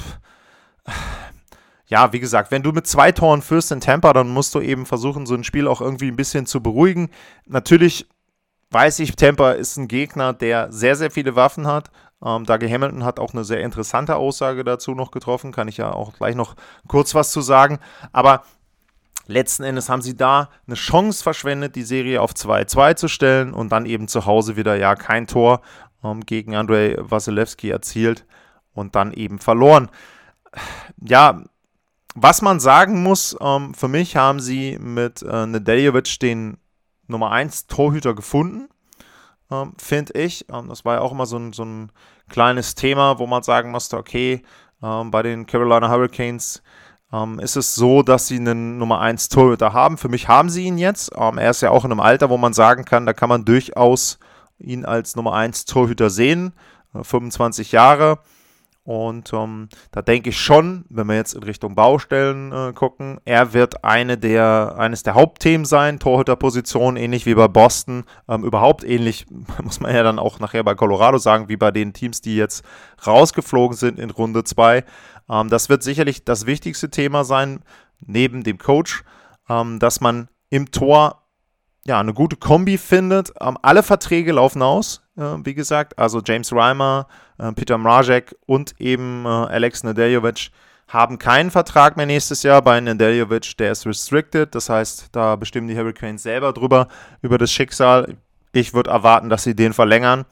ja, 1.86 2.12
wie 2.12 2.20
gesagt, 2.20 2.50
wenn 2.50 2.62
du 2.62 2.72
mit 2.72 2.86
zwei 2.86 3.12
Toren 3.12 3.42
führst 3.42 3.72
in 3.72 3.80
Tampa, 3.80 4.12
dann 4.12 4.28
musst 4.28 4.54
du 4.54 4.60
eben 4.60 4.86
versuchen, 4.86 5.26
so 5.26 5.34
ein 5.34 5.44
Spiel 5.44 5.68
auch 5.68 5.80
irgendwie 5.80 6.10
ein 6.10 6.16
bisschen 6.16 6.46
zu 6.46 6.62
beruhigen. 6.62 7.10
Natürlich 7.46 8.06
weiß 8.70 8.98
ich, 8.98 9.14
Tampa 9.16 9.52
ist 9.52 9.76
ein 9.76 9.88
Gegner, 9.88 10.32
der 10.32 10.72
sehr, 10.72 10.96
sehr 10.96 11.10
viele 11.10 11.36
Waffen 11.36 11.66
hat. 11.66 11.90
Ähm, 12.24 12.44
Dougie 12.44 12.70
Hamilton 12.70 13.04
hat 13.04 13.20
auch 13.20 13.32
eine 13.32 13.44
sehr 13.44 13.60
interessante 13.60 14.16
Aussage 14.16 14.64
dazu 14.64 14.94
noch 14.94 15.10
getroffen, 15.10 15.52
kann 15.52 15.68
ich 15.68 15.76
ja 15.76 15.92
auch 15.92 16.14
gleich 16.14 16.34
noch 16.34 16.56
kurz 16.88 17.14
was 17.14 17.30
zu 17.30 17.40
sagen. 17.40 17.78
Aber 18.12 18.42
letzten 19.26 19.64
Endes 19.64 19.88
haben 19.88 20.02
sie 20.02 20.16
da 20.16 20.50
eine 20.66 20.76
Chance 20.76 21.22
verschwendet, 21.22 21.76
die 21.76 21.82
Serie 21.82 22.20
auf 22.20 22.32
2-2 22.32 22.96
zu 22.96 23.08
stellen 23.08 23.52
und 23.52 23.70
dann 23.70 23.86
eben 23.86 24.08
zu 24.08 24.26
Hause 24.26 24.56
wieder 24.56 24.76
ja 24.76 24.94
kein 24.94 25.26
Tor 25.26 25.60
ähm, 26.02 26.20
gegen 26.24 26.56
Andrei 26.56 26.96
Wasilewski 26.98 27.70
erzielt 27.70 28.24
und 28.76 28.94
dann 28.94 29.12
eben 29.12 29.38
verloren. 29.38 29.90
Ja, 31.00 31.42
was 32.14 32.40
man 32.40 32.60
sagen 32.60 33.02
muss, 33.02 33.36
ähm, 33.40 33.74
für 33.74 33.88
mich 33.88 34.16
haben 34.16 34.40
sie 34.40 34.78
mit 34.78 35.22
äh, 35.22 35.46
Nedeljevic 35.46 36.18
den 36.20 36.58
Nummer 37.08 37.30
1 37.30 37.66
Torhüter 37.66 38.14
gefunden, 38.14 38.68
ähm, 39.50 39.74
finde 39.78 40.14
ich. 40.14 40.46
Ähm, 40.50 40.68
das 40.68 40.84
war 40.84 40.94
ja 40.94 41.00
auch 41.00 41.12
immer 41.12 41.26
so 41.26 41.36
ein, 41.36 41.52
so 41.52 41.64
ein 41.64 41.92
kleines 42.28 42.74
Thema, 42.74 43.18
wo 43.18 43.26
man 43.26 43.42
sagen 43.42 43.70
musste, 43.70 43.96
okay, 43.96 44.42
ähm, 44.82 45.10
bei 45.10 45.22
den 45.22 45.46
Carolina 45.46 45.90
Hurricanes 45.90 46.62
ähm, 47.12 47.38
ist 47.38 47.56
es 47.56 47.74
so, 47.74 48.02
dass 48.02 48.28
sie 48.28 48.36
einen 48.36 48.78
Nummer 48.78 49.00
1 49.00 49.28
Torhüter 49.28 49.72
haben. 49.72 49.98
Für 49.98 50.08
mich 50.08 50.28
haben 50.28 50.48
sie 50.48 50.64
ihn 50.64 50.78
jetzt. 50.78 51.12
Ähm, 51.16 51.38
er 51.38 51.50
ist 51.50 51.60
ja 51.60 51.70
auch 51.70 51.84
in 51.84 51.92
einem 51.92 52.00
Alter, 52.00 52.30
wo 52.30 52.36
man 52.36 52.52
sagen 52.52 52.84
kann, 52.84 53.06
da 53.06 53.12
kann 53.12 53.28
man 53.28 53.44
durchaus 53.44 54.18
ihn 54.58 54.84
als 54.84 55.16
Nummer 55.16 55.34
1 55.34 55.66
Torhüter 55.66 56.10
sehen. 56.10 56.52
Äh, 56.94 57.04
25 57.04 57.72
Jahre. 57.72 58.18
Und 58.86 59.32
ähm, 59.32 59.68
da 59.90 60.00
denke 60.00 60.30
ich 60.30 60.40
schon, 60.40 60.84
wenn 60.88 61.08
wir 61.08 61.16
jetzt 61.16 61.34
in 61.34 61.42
Richtung 61.42 61.74
Baustellen 61.74 62.52
äh, 62.52 62.72
gucken, 62.72 63.18
er 63.24 63.52
wird 63.52 63.82
eine 63.82 64.16
der, 64.16 64.76
eines 64.78 65.02
der 65.02 65.14
Hauptthemen 65.14 65.64
sein, 65.64 65.98
Torhüterposition, 65.98 66.96
ähnlich 66.96 67.26
wie 67.26 67.34
bei 67.34 67.48
Boston, 67.48 68.04
ähm, 68.28 68.44
überhaupt 68.44 68.84
ähnlich, 68.84 69.26
muss 69.64 69.80
man 69.80 69.92
ja 69.92 70.04
dann 70.04 70.20
auch 70.20 70.38
nachher 70.38 70.62
bei 70.62 70.76
Colorado 70.76 71.18
sagen, 71.18 71.48
wie 71.48 71.56
bei 71.56 71.72
den 71.72 71.94
Teams, 71.94 72.20
die 72.20 72.36
jetzt 72.36 72.64
rausgeflogen 73.04 73.76
sind 73.76 73.98
in 73.98 74.10
Runde 74.10 74.44
2. 74.44 74.84
Ähm, 75.30 75.48
das 75.48 75.68
wird 75.68 75.82
sicherlich 75.82 76.24
das 76.24 76.46
wichtigste 76.46 76.88
Thema 76.88 77.24
sein, 77.24 77.64
neben 78.06 78.44
dem 78.44 78.58
Coach, 78.58 79.02
ähm, 79.48 79.80
dass 79.80 80.00
man 80.00 80.28
im 80.48 80.70
Tor 80.70 81.24
ja, 81.88 81.98
eine 81.98 82.14
gute 82.14 82.36
Kombi 82.36 82.78
findet. 82.78 83.32
Ähm, 83.40 83.58
alle 83.62 83.82
Verträge 83.82 84.30
laufen 84.30 84.62
aus, 84.62 85.02
äh, 85.16 85.22
wie 85.42 85.54
gesagt. 85.54 85.98
Also 85.98 86.20
James 86.24 86.52
Reimer, 86.52 87.08
Peter 87.52 87.78
Mrazek 87.78 88.34
und 88.46 88.74
eben 88.80 89.24
äh, 89.24 89.28
Alex 89.28 89.84
Nedeljovic 89.84 90.50
haben 90.88 91.18
keinen 91.18 91.50
Vertrag 91.50 91.96
mehr 91.96 92.06
nächstes 92.06 92.42
Jahr. 92.42 92.62
Bei 92.62 92.80
Nedeljovic, 92.80 93.56
der 93.58 93.72
ist 93.72 93.86
restricted. 93.86 94.54
Das 94.54 94.68
heißt, 94.68 95.08
da 95.12 95.36
bestimmen 95.36 95.68
die 95.68 95.76
Hurricanes 95.76 96.22
selber 96.22 96.52
drüber, 96.52 96.88
über 97.22 97.38
das 97.38 97.50
Schicksal. 97.50 98.16
Ich 98.52 98.72
würde 98.72 98.90
erwarten, 98.90 99.28
dass 99.28 99.42
sie 99.42 99.56
den 99.56 99.72
verlängern. 99.72 100.24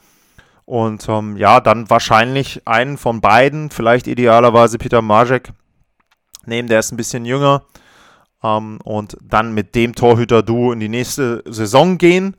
Und 0.64 1.08
ähm, 1.08 1.36
ja, 1.36 1.60
dann 1.60 1.90
wahrscheinlich 1.90 2.62
einen 2.66 2.96
von 2.96 3.20
beiden, 3.20 3.70
vielleicht 3.70 4.06
idealerweise 4.06 4.78
Peter 4.78 5.02
Mrazek 5.02 5.50
nehmen. 6.46 6.68
Der 6.68 6.78
ist 6.78 6.92
ein 6.92 6.96
bisschen 6.96 7.26
jünger 7.26 7.64
ähm, 8.42 8.78
und 8.84 9.16
dann 9.20 9.52
mit 9.52 9.74
dem 9.74 9.94
Torhüter-Duo 9.94 10.72
in 10.72 10.80
die 10.80 10.88
nächste 10.88 11.42
Saison 11.46 11.98
gehen. 11.98 12.36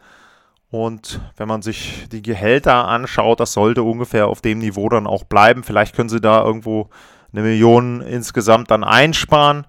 Und 0.76 1.22
wenn 1.38 1.48
man 1.48 1.62
sich 1.62 2.10
die 2.12 2.22
Gehälter 2.22 2.86
anschaut, 2.90 3.40
das 3.40 3.54
sollte 3.54 3.82
ungefähr 3.82 4.28
auf 4.28 4.42
dem 4.42 4.60
Niveau 4.60 4.90
dann 4.90 5.08
auch 5.08 5.24
bleiben. 5.24 5.64
Vielleicht 5.64 5.96
können 5.96 6.10
sie 6.10 6.20
da 6.20 6.44
irgendwo 6.44 6.90
eine 7.32 7.44
Million 7.44 8.02
insgesamt 8.02 8.70
dann 8.72 8.84
einsparen. 8.84 9.66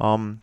Ähm, 0.00 0.38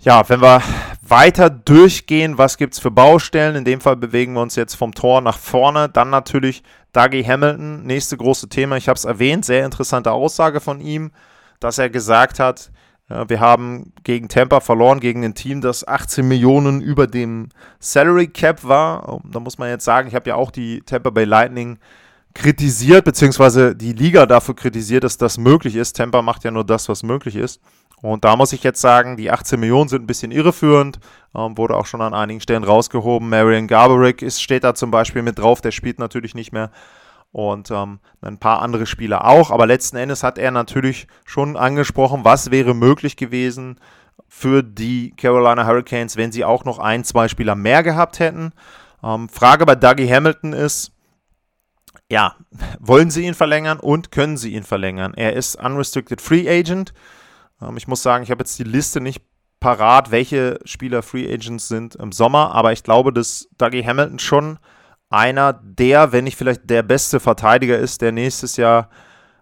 ja, 0.00 0.28
wenn 0.28 0.42
wir 0.42 0.60
weiter 1.02 1.50
durchgehen, 1.50 2.36
was 2.36 2.56
gibt 2.56 2.74
es 2.74 2.80
für 2.80 2.90
Baustellen? 2.90 3.54
In 3.54 3.64
dem 3.64 3.80
Fall 3.80 3.94
bewegen 3.94 4.32
wir 4.32 4.42
uns 4.42 4.56
jetzt 4.56 4.74
vom 4.74 4.92
Tor 4.92 5.20
nach 5.20 5.38
vorne. 5.38 5.88
Dann 5.88 6.10
natürlich 6.10 6.64
Dougie 6.92 7.24
Hamilton, 7.24 7.84
nächste 7.84 8.16
große 8.16 8.48
Thema. 8.48 8.76
Ich 8.76 8.88
habe 8.88 8.96
es 8.96 9.04
erwähnt, 9.04 9.44
sehr 9.44 9.64
interessante 9.64 10.10
Aussage 10.10 10.58
von 10.58 10.80
ihm, 10.80 11.12
dass 11.60 11.78
er 11.78 11.90
gesagt 11.90 12.40
hat, 12.40 12.72
Ja, 13.10 13.28
wir 13.28 13.40
haben 13.40 13.92
gegen 14.04 14.28
Tampa 14.28 14.60
verloren, 14.60 15.00
gegen 15.00 15.24
ein 15.24 15.34
Team, 15.34 15.62
das 15.62 15.86
18 15.86 16.28
Millionen 16.28 16.82
über 16.82 17.06
dem 17.06 17.48
Salary 17.80 18.28
Cap 18.28 18.64
war. 18.64 19.20
Da 19.24 19.40
muss 19.40 19.56
man 19.56 19.70
jetzt 19.70 19.84
sagen, 19.84 20.08
ich 20.08 20.14
habe 20.14 20.28
ja 20.28 20.34
auch 20.36 20.50
die 20.50 20.82
Tampa 20.82 21.10
Bay 21.10 21.24
Lightning 21.24 21.78
kritisiert, 22.34 23.04
beziehungsweise 23.04 23.74
die 23.74 23.94
Liga 23.94 24.26
dafür 24.26 24.54
kritisiert, 24.54 25.04
dass 25.04 25.16
das 25.16 25.38
möglich 25.38 25.74
ist. 25.74 25.96
Tampa 25.96 26.20
macht 26.20 26.44
ja 26.44 26.50
nur 26.50 26.64
das, 26.64 26.88
was 26.88 27.02
möglich 27.02 27.36
ist. 27.36 27.60
Und 28.00 28.24
da 28.24 28.36
muss 28.36 28.52
ich 28.52 28.62
jetzt 28.62 28.80
sagen, 28.80 29.16
die 29.16 29.30
18 29.30 29.58
Millionen 29.58 29.88
sind 29.88 30.02
ein 30.02 30.06
bisschen 30.06 30.30
irreführend, 30.30 31.00
ähm, 31.34 31.58
wurde 31.58 31.74
auch 31.74 31.86
schon 31.86 32.00
an 32.00 32.14
einigen 32.14 32.40
Stellen 32.40 32.62
rausgehoben. 32.62 33.28
Marion 33.28 33.66
Garberick 33.66 34.22
ist, 34.22 34.40
steht 34.40 34.64
da 34.64 34.74
zum 34.74 34.90
Beispiel 34.90 35.22
mit 35.22 35.38
drauf, 35.38 35.60
der 35.60 35.72
spielt 35.72 35.98
natürlich 35.98 36.34
nicht 36.34 36.52
mehr. 36.52 36.70
Und 37.30 37.70
ähm, 37.70 38.00
ein 38.22 38.38
paar 38.38 38.62
andere 38.62 38.86
Spieler 38.86 39.26
auch. 39.26 39.50
Aber 39.50 39.66
letzten 39.66 39.96
Endes 39.96 40.22
hat 40.22 40.38
er 40.38 40.50
natürlich 40.50 41.06
schon 41.24 41.56
angesprochen, 41.56 42.24
was 42.24 42.50
wäre 42.50 42.74
möglich 42.74 43.16
gewesen 43.16 43.78
für 44.26 44.62
die 44.62 45.12
Carolina 45.16 45.66
Hurricanes, 45.66 46.16
wenn 46.16 46.32
sie 46.32 46.44
auch 46.44 46.64
noch 46.64 46.78
ein, 46.78 47.04
zwei 47.04 47.28
Spieler 47.28 47.54
mehr 47.54 47.82
gehabt 47.82 48.18
hätten. 48.18 48.52
Ähm, 49.02 49.28
Frage 49.28 49.66
bei 49.66 49.74
Dougie 49.74 50.10
Hamilton 50.10 50.52
ist, 50.52 50.92
ja, 52.10 52.34
wollen 52.78 53.10
sie 53.10 53.26
ihn 53.26 53.34
verlängern 53.34 53.78
und 53.78 54.10
können 54.10 54.36
sie 54.36 54.54
ihn 54.54 54.64
verlängern? 54.64 55.14
Er 55.14 55.34
ist 55.34 55.56
Unrestricted 55.56 56.20
Free 56.20 56.48
Agent. 56.48 56.92
Ähm, 57.60 57.76
ich 57.76 57.86
muss 57.86 58.02
sagen, 58.02 58.24
ich 58.24 58.30
habe 58.30 58.40
jetzt 58.40 58.58
die 58.58 58.64
Liste 58.64 59.00
nicht 59.00 59.22
parat, 59.60 60.10
welche 60.10 60.58
Spieler 60.64 61.02
Free 61.02 61.32
Agents 61.32 61.68
sind 61.68 61.96
im 61.96 62.12
Sommer, 62.12 62.52
aber 62.54 62.72
ich 62.72 62.82
glaube, 62.82 63.12
dass 63.12 63.48
Dougie 63.58 63.84
Hamilton 63.84 64.18
schon 64.18 64.58
einer 65.10 65.52
der, 65.52 66.12
wenn 66.12 66.24
nicht 66.24 66.36
vielleicht 66.36 66.68
der 66.68 66.82
beste 66.82 67.20
Verteidiger 67.20 67.78
ist, 67.78 68.02
der 68.02 68.12
nächstes 68.12 68.56
Jahr 68.56 68.90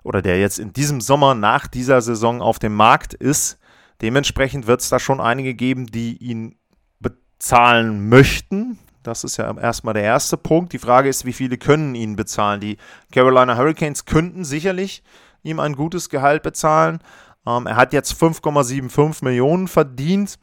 oder 0.02 0.22
der 0.22 0.38
jetzt 0.38 0.58
in 0.58 0.72
diesem 0.72 1.00
Sommer 1.00 1.34
nach 1.34 1.66
dieser 1.66 2.00
Saison 2.00 2.40
auf 2.40 2.58
dem 2.58 2.74
Markt 2.74 3.14
ist. 3.14 3.58
Dementsprechend 4.02 4.66
wird 4.66 4.80
es 4.80 4.88
da 4.88 4.98
schon 4.98 5.20
einige 5.20 5.54
geben, 5.54 5.86
die 5.86 6.16
ihn 6.18 6.56
bezahlen 7.00 8.08
möchten. 8.08 8.78
Das 9.02 9.24
ist 9.24 9.36
ja 9.36 9.56
erstmal 9.56 9.94
der 9.94 10.04
erste 10.04 10.36
Punkt. 10.36 10.72
Die 10.72 10.78
Frage 10.78 11.08
ist, 11.08 11.24
wie 11.24 11.32
viele 11.32 11.58
können 11.58 11.94
ihn 11.94 12.16
bezahlen? 12.16 12.60
Die 12.60 12.76
Carolina 13.12 13.56
Hurricanes 13.56 14.04
könnten 14.04 14.44
sicherlich 14.44 15.02
ihm 15.42 15.60
ein 15.60 15.74
gutes 15.74 16.08
Gehalt 16.08 16.42
bezahlen. 16.42 17.00
Ähm, 17.46 17.66
er 17.66 17.76
hat 17.76 17.92
jetzt 17.92 18.20
5,75 18.20 19.24
Millionen 19.24 19.68
verdient. 19.68 20.38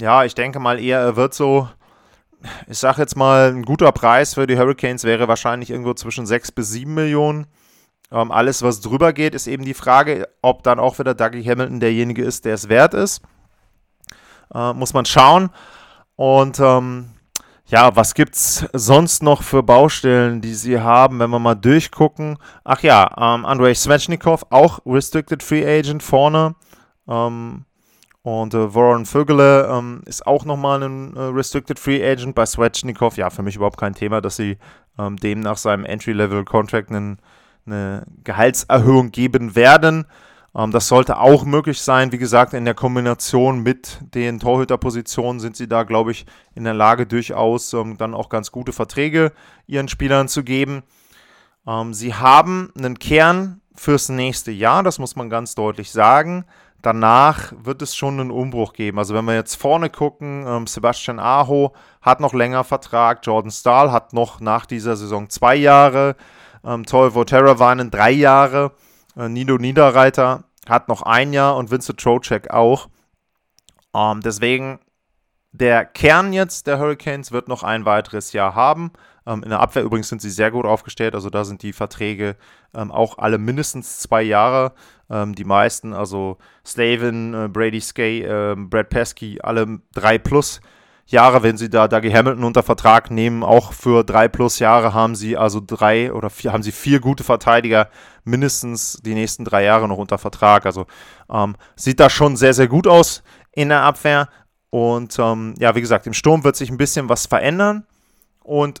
Ja, 0.00 0.24
ich 0.24 0.34
denke 0.34 0.58
mal 0.60 0.80
eher, 0.80 1.00
er 1.00 1.16
wird 1.16 1.34
so, 1.34 1.68
ich 2.66 2.78
sage 2.78 3.00
jetzt 3.00 3.16
mal, 3.16 3.52
ein 3.52 3.62
guter 3.62 3.92
Preis 3.92 4.34
für 4.34 4.46
die 4.46 4.58
Hurricanes 4.58 5.04
wäre 5.04 5.28
wahrscheinlich 5.28 5.70
irgendwo 5.70 5.94
zwischen 5.94 6.26
6 6.26 6.52
bis 6.52 6.70
7 6.70 6.92
Millionen. 6.92 7.46
Ähm, 8.10 8.30
alles, 8.30 8.62
was 8.62 8.80
drüber 8.80 9.12
geht, 9.12 9.34
ist 9.34 9.46
eben 9.46 9.64
die 9.64 9.74
Frage, 9.74 10.28
ob 10.42 10.62
dann 10.62 10.78
auch 10.78 10.98
wieder 10.98 11.14
Dougie 11.14 11.44
Hamilton 11.44 11.80
derjenige 11.80 12.22
ist, 12.22 12.44
der 12.44 12.54
es 12.54 12.68
wert 12.68 12.94
ist. 12.94 13.22
Äh, 14.54 14.72
muss 14.74 14.92
man 14.92 15.06
schauen. 15.06 15.50
Und 16.16 16.60
ähm, 16.60 17.10
ja, 17.66 17.96
was 17.96 18.12
gibt 18.12 18.34
es 18.34 18.66
sonst 18.74 19.22
noch 19.22 19.42
für 19.42 19.62
Baustellen, 19.62 20.42
die 20.42 20.54
sie 20.54 20.78
haben, 20.78 21.18
wenn 21.20 21.30
wir 21.30 21.38
mal 21.38 21.54
durchgucken? 21.54 22.36
Ach 22.64 22.82
ja, 22.82 23.10
ähm, 23.16 23.46
Andrei 23.46 23.74
Svechnikov, 23.74 24.44
auch 24.50 24.80
Restricted 24.84 25.42
Free 25.42 25.64
Agent 25.64 26.02
vorne. 26.02 26.54
Ähm, 27.08 27.64
und 28.22 28.54
äh, 28.54 28.74
Warren 28.74 29.04
Vögele 29.04 29.66
ähm, 29.66 30.02
ist 30.06 30.26
auch 30.26 30.44
nochmal 30.44 30.82
ein 30.82 31.16
äh, 31.16 31.20
Restricted 31.20 31.78
Free 31.78 32.04
Agent 32.08 32.34
bei 32.34 32.46
Svechnikov. 32.46 33.16
Ja, 33.16 33.30
für 33.30 33.42
mich 33.42 33.56
überhaupt 33.56 33.78
kein 33.78 33.94
Thema, 33.94 34.20
dass 34.20 34.36
sie 34.36 34.58
ähm, 34.98 35.16
dem 35.16 35.40
nach 35.40 35.56
seinem 35.56 35.84
Entry-Level-Contract 35.84 36.90
eine 36.90 38.04
Gehaltserhöhung 38.22 39.10
geben 39.10 39.56
werden. 39.56 40.06
Ähm, 40.54 40.70
das 40.70 40.86
sollte 40.86 41.18
auch 41.18 41.44
möglich 41.44 41.80
sein. 41.80 42.12
Wie 42.12 42.18
gesagt, 42.18 42.54
in 42.54 42.64
der 42.64 42.74
Kombination 42.74 43.60
mit 43.62 43.98
den 44.14 44.38
Torhüterpositionen 44.38 45.40
sind 45.40 45.56
sie 45.56 45.68
da, 45.68 45.82
glaube 45.82 46.12
ich, 46.12 46.24
in 46.54 46.62
der 46.62 46.74
Lage, 46.74 47.06
durchaus 47.06 47.72
ähm, 47.72 47.96
dann 47.98 48.14
auch 48.14 48.28
ganz 48.28 48.52
gute 48.52 48.72
Verträge 48.72 49.32
ihren 49.66 49.88
Spielern 49.88 50.28
zu 50.28 50.44
geben. 50.44 50.84
Ähm, 51.66 51.92
sie 51.92 52.14
haben 52.14 52.72
einen 52.76 52.98
Kern 52.98 53.60
fürs 53.74 54.08
nächste 54.10 54.52
Jahr, 54.52 54.82
das 54.82 54.98
muss 54.98 55.16
man 55.16 55.30
ganz 55.30 55.54
deutlich 55.54 55.90
sagen. 55.90 56.44
Danach 56.82 57.52
wird 57.62 57.80
es 57.80 57.94
schon 57.94 58.18
einen 58.18 58.32
Umbruch 58.32 58.72
geben. 58.72 58.98
Also 58.98 59.14
wenn 59.14 59.24
wir 59.24 59.34
jetzt 59.34 59.54
vorne 59.54 59.88
gucken, 59.88 60.44
ähm, 60.46 60.66
Sebastian 60.66 61.20
Aho 61.20 61.72
hat 62.00 62.18
noch 62.18 62.34
länger 62.34 62.64
Vertrag, 62.64 63.20
Jordan 63.24 63.52
Stahl 63.52 63.92
hat 63.92 64.12
noch 64.12 64.40
nach 64.40 64.66
dieser 64.66 64.96
Saison 64.96 65.30
zwei 65.30 65.54
Jahre, 65.54 66.16
ähm, 66.64 66.84
Toy 66.84 67.14
Votera 67.14 67.58
waren 67.58 67.90
drei 67.90 68.10
Jahre. 68.10 68.72
Äh, 69.16 69.28
Nino 69.28 69.56
Niederreiter 69.58 70.44
hat 70.68 70.88
noch 70.88 71.02
ein 71.02 71.32
Jahr 71.32 71.56
und 71.56 71.70
Vincent 71.70 72.00
Trocek 72.00 72.50
auch. 72.50 72.88
Ähm, 73.94 74.20
deswegen, 74.20 74.78
der 75.52 75.84
Kern 75.84 76.32
jetzt 76.32 76.66
der 76.66 76.78
Hurricanes 76.78 77.32
wird 77.32 77.48
noch 77.48 77.62
ein 77.62 77.84
weiteres 77.84 78.32
Jahr 78.32 78.54
haben. 78.54 78.92
Ähm, 79.26 79.42
in 79.42 79.50
der 79.50 79.60
Abwehr 79.60 79.84
übrigens 79.84 80.08
sind 80.08 80.22
sie 80.22 80.30
sehr 80.30 80.50
gut 80.50 80.66
aufgestellt. 80.66 81.14
Also 81.14 81.30
da 81.30 81.44
sind 81.44 81.62
die 81.62 81.72
Verträge 81.72 82.36
ähm, 82.74 82.90
auch 82.90 83.18
alle 83.18 83.38
mindestens 83.38 83.98
zwei 83.98 84.22
Jahre. 84.22 84.72
Ähm, 85.10 85.34
die 85.34 85.44
meisten, 85.44 85.92
also 85.92 86.38
Slavin, 86.66 87.34
äh, 87.34 87.48
Brady 87.48 87.80
Skay, 87.80 88.54
Brad 88.56 88.88
Pesky, 88.90 89.40
alle 89.42 89.80
drei 89.92 90.18
plus. 90.18 90.60
Jahre, 91.06 91.42
wenn 91.42 91.56
sie 91.56 91.68
da 91.68 91.88
Dougie 91.88 92.12
Hamilton 92.12 92.44
unter 92.44 92.62
Vertrag 92.62 93.10
nehmen, 93.10 93.42
auch 93.42 93.72
für 93.72 94.04
drei 94.04 94.28
plus 94.28 94.58
Jahre 94.58 94.94
haben 94.94 95.14
sie 95.14 95.36
also 95.36 95.60
drei 95.64 96.12
oder 96.12 96.30
vier, 96.30 96.52
haben 96.52 96.62
sie 96.62 96.72
vier 96.72 97.00
gute 97.00 97.24
Verteidiger 97.24 97.88
mindestens 98.24 99.00
die 99.04 99.14
nächsten 99.14 99.44
drei 99.44 99.64
Jahre 99.64 99.88
noch 99.88 99.98
unter 99.98 100.18
Vertrag. 100.18 100.64
Also 100.64 100.86
ähm, 101.30 101.56
sieht 101.76 102.00
da 102.00 102.08
schon 102.08 102.36
sehr, 102.36 102.54
sehr 102.54 102.68
gut 102.68 102.86
aus 102.86 103.22
in 103.52 103.68
der 103.68 103.82
Abwehr. 103.82 104.28
Und 104.70 105.18
ähm, 105.18 105.54
ja, 105.58 105.74
wie 105.74 105.80
gesagt, 105.80 106.06
im 106.06 106.14
Sturm 106.14 106.44
wird 106.44 106.56
sich 106.56 106.70
ein 106.70 106.78
bisschen 106.78 107.08
was 107.08 107.26
verändern. 107.26 107.84
Und 108.42 108.80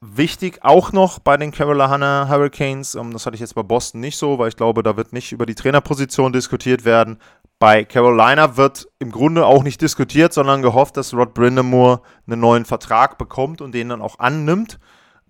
wichtig 0.00 0.60
auch 0.62 0.92
noch 0.92 1.18
bei 1.18 1.36
den 1.36 1.52
Carolina 1.52 2.26
Hurricanes, 2.28 2.94
ähm, 2.94 3.12
das 3.12 3.26
hatte 3.26 3.34
ich 3.34 3.40
jetzt 3.40 3.54
bei 3.54 3.62
Boston 3.62 4.00
nicht 4.00 4.16
so, 4.16 4.38
weil 4.38 4.48
ich 4.48 4.56
glaube, 4.56 4.82
da 4.82 4.96
wird 4.96 5.12
nicht 5.12 5.32
über 5.32 5.46
die 5.46 5.54
Trainerposition 5.54 6.32
diskutiert 6.32 6.84
werden. 6.84 7.18
Bei 7.58 7.84
Carolina 7.84 8.56
wird 8.56 8.88
im 8.98 9.12
Grunde 9.12 9.44
auch 9.44 9.62
nicht 9.62 9.82
diskutiert, 9.82 10.32
sondern 10.32 10.62
gehofft, 10.62 10.96
dass 10.96 11.12
Rod 11.12 11.34
Brindamore 11.34 12.00
einen 12.26 12.40
neuen 12.40 12.64
Vertrag 12.64 13.18
bekommt 13.18 13.60
und 13.60 13.74
den 13.74 13.90
dann 13.90 14.00
auch 14.00 14.18
annimmt. 14.18 14.78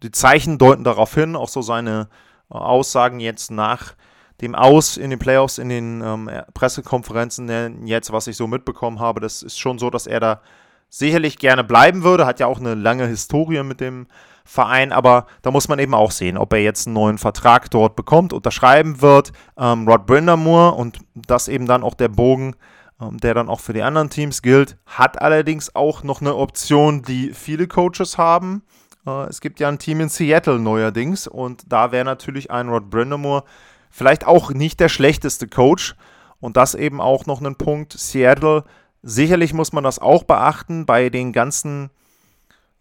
Die 0.04 0.12
Zeichen 0.12 0.56
deuten 0.56 0.84
darauf 0.84 1.12
hin, 1.14 1.34
auch 1.34 1.48
so 1.48 1.62
seine 1.62 2.08
äh, 2.50 2.54
Aussagen 2.54 3.18
jetzt 3.18 3.50
nach 3.50 3.94
dem 4.40 4.54
Aus 4.54 4.96
in 4.96 5.10
den 5.10 5.18
Playoffs, 5.18 5.58
in 5.58 5.68
den 5.68 6.00
ähm, 6.00 6.30
Pressekonferenzen 6.54 7.86
jetzt, 7.86 8.12
was 8.12 8.26
ich 8.26 8.36
so 8.36 8.46
mitbekommen 8.46 9.00
habe, 9.00 9.20
das 9.20 9.42
ist 9.42 9.58
schon 9.58 9.78
so, 9.78 9.90
dass 9.90 10.06
er 10.06 10.20
da 10.20 10.40
sicherlich 10.88 11.38
gerne 11.38 11.62
bleiben 11.62 12.04
würde. 12.04 12.24
Hat 12.24 12.40
ja 12.40 12.46
auch 12.46 12.58
eine 12.58 12.74
lange 12.74 13.06
Historie 13.06 13.62
mit 13.62 13.80
dem 13.80 14.06
Verein, 14.50 14.90
aber 14.90 15.26
da 15.42 15.52
muss 15.52 15.68
man 15.68 15.78
eben 15.78 15.94
auch 15.94 16.10
sehen, 16.10 16.36
ob 16.36 16.52
er 16.52 16.58
jetzt 16.60 16.88
einen 16.88 16.94
neuen 16.94 17.18
Vertrag 17.18 17.70
dort 17.70 17.94
bekommt, 17.94 18.32
unterschreiben 18.32 19.00
wird. 19.00 19.30
Ähm, 19.56 19.86
Rod 19.86 20.06
Brindamore 20.06 20.72
und 20.74 20.98
das 21.14 21.46
eben 21.46 21.66
dann 21.66 21.84
auch 21.84 21.94
der 21.94 22.08
Bogen, 22.08 22.56
ähm, 23.00 23.18
der 23.18 23.34
dann 23.34 23.48
auch 23.48 23.60
für 23.60 23.74
die 23.74 23.82
anderen 23.82 24.10
Teams 24.10 24.42
gilt, 24.42 24.76
hat 24.86 25.22
allerdings 25.22 25.76
auch 25.76 26.02
noch 26.02 26.20
eine 26.20 26.34
Option, 26.34 27.02
die 27.02 27.32
viele 27.32 27.68
Coaches 27.68 28.18
haben. 28.18 28.64
Äh, 29.06 29.28
es 29.28 29.40
gibt 29.40 29.60
ja 29.60 29.68
ein 29.68 29.78
Team 29.78 30.00
in 30.00 30.08
Seattle 30.08 30.58
neuerdings 30.58 31.28
und 31.28 31.62
da 31.68 31.92
wäre 31.92 32.04
natürlich 32.04 32.50
ein 32.50 32.70
Rod 32.70 32.90
Brindamore 32.90 33.44
vielleicht 33.88 34.26
auch 34.26 34.50
nicht 34.50 34.80
der 34.80 34.88
schlechteste 34.88 35.46
Coach 35.46 35.94
und 36.40 36.56
das 36.56 36.74
eben 36.74 37.00
auch 37.00 37.24
noch 37.24 37.40
ein 37.40 37.54
Punkt. 37.54 37.92
Seattle, 37.92 38.64
sicherlich 39.00 39.54
muss 39.54 39.72
man 39.72 39.84
das 39.84 40.00
auch 40.00 40.24
beachten 40.24 40.86
bei 40.86 41.08
den 41.08 41.32
ganzen 41.32 41.90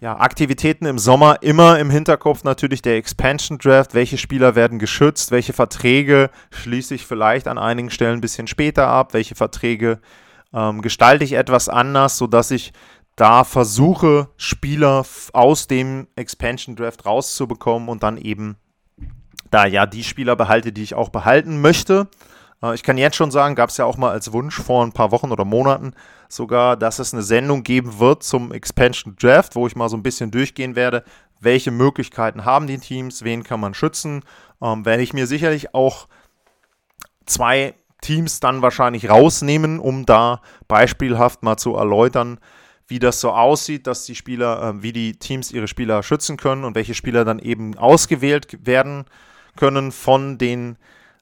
ja, 0.01 0.17
Aktivitäten 0.17 0.85
im 0.85 0.97
Sommer 0.97 1.43
immer 1.43 1.77
im 1.77 1.89
Hinterkopf 1.89 2.43
natürlich 2.43 2.81
der 2.81 2.95
Expansion 2.95 3.57
Draft. 3.57 3.93
Welche 3.93 4.17
Spieler 4.17 4.55
werden 4.55 4.79
geschützt? 4.79 5.31
Welche 5.31 5.51
Verträge 5.51 6.29
schließe 6.51 6.95
ich 6.95 7.05
vielleicht 7.05 7.47
an 7.49 7.57
einigen 7.57 7.89
Stellen 7.89 8.19
ein 8.19 8.21
bisschen 8.21 8.47
später 8.47 8.88
ab? 8.88 9.13
Welche 9.13 9.35
Verträge 9.35 9.99
ähm, 10.53 10.81
gestalte 10.81 11.25
ich 11.25 11.33
etwas 11.33 11.67
anders, 11.67 12.17
sodass 12.17 12.49
ich 12.51 12.71
da 13.17 13.43
versuche, 13.43 14.29
Spieler 14.38 15.05
aus 15.33 15.67
dem 15.67 16.07
Expansion 16.15 16.77
Draft 16.77 17.05
rauszubekommen 17.05 17.89
und 17.89 18.01
dann 18.01 18.17
eben 18.17 18.55
da 19.51 19.65
ja 19.65 19.85
die 19.85 20.05
Spieler 20.05 20.38
behalte, 20.38 20.71
die 20.71 20.83
ich 20.83 20.95
auch 20.95 21.09
behalten 21.09 21.59
möchte. 21.59 22.07
Äh, 22.61 22.75
ich 22.75 22.83
kann 22.83 22.97
jetzt 22.97 23.15
schon 23.15 23.31
sagen, 23.31 23.55
gab 23.55 23.69
es 23.69 23.77
ja 23.77 23.85
auch 23.85 23.97
mal 23.97 24.11
als 24.11 24.31
Wunsch 24.31 24.59
vor 24.61 24.85
ein 24.85 24.91
paar 24.91 25.11
Wochen 25.11 25.31
oder 25.31 25.45
Monaten 25.45 25.93
sogar, 26.27 26.77
dass 26.77 26.99
es 26.99 27.13
eine 27.13 27.23
Sendung 27.23 27.63
geben 27.63 27.99
wird 27.99 28.23
zum 28.23 28.51
Expansion 28.51 29.15
Draft, 29.19 29.55
wo 29.55 29.67
ich 29.67 29.75
mal 29.75 29.89
so 29.89 29.97
ein 29.97 30.03
bisschen 30.03 30.31
durchgehen 30.31 30.75
werde, 30.75 31.03
welche 31.39 31.71
Möglichkeiten 31.71 32.45
haben 32.45 32.67
die 32.67 32.77
Teams, 32.77 33.23
wen 33.23 33.43
kann 33.43 33.59
man 33.59 33.73
schützen. 33.73 34.23
Ähm, 34.61 34.85
werde 34.85 35.03
ich 35.03 35.13
mir 35.13 35.25
sicherlich 35.25 35.73
auch 35.73 36.07
zwei 37.25 37.75
Teams 38.01 38.39
dann 38.39 38.61
wahrscheinlich 38.61 39.09
rausnehmen, 39.09 39.79
um 39.79 40.05
da 40.05 40.41
beispielhaft 40.67 41.43
mal 41.43 41.57
zu 41.57 41.75
erläutern, 41.75 42.39
wie 42.87 42.99
das 42.99 43.21
so 43.21 43.31
aussieht, 43.31 43.87
dass 43.87 44.05
die 44.05 44.15
Spieler, 44.15 44.61
äh, 44.63 44.83
wie 44.83 44.93
die 44.93 45.17
Teams 45.17 45.51
ihre 45.51 45.67
Spieler 45.67 46.03
schützen 46.03 46.37
können 46.37 46.63
und 46.63 46.75
welche 46.75 46.93
Spieler 46.93 47.23
dann 47.23 47.39
eben 47.39 47.77
ausgewählt 47.77 48.65
werden 48.65 49.05
können 49.55 49.91
von 49.91 50.37
den 50.37 50.77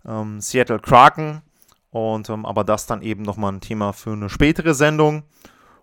ähm, 0.06 0.42
Seattle 0.42 0.80
Kraken. 0.80 1.42
Und 1.90 2.30
ähm, 2.30 2.46
aber 2.46 2.64
das 2.64 2.86
dann 2.86 3.02
eben 3.02 3.24
nochmal 3.24 3.54
ein 3.54 3.62
Thema 3.62 3.94
für 3.94 4.12
eine 4.12 4.30
spätere 4.30 4.74
Sendung. 4.74 5.24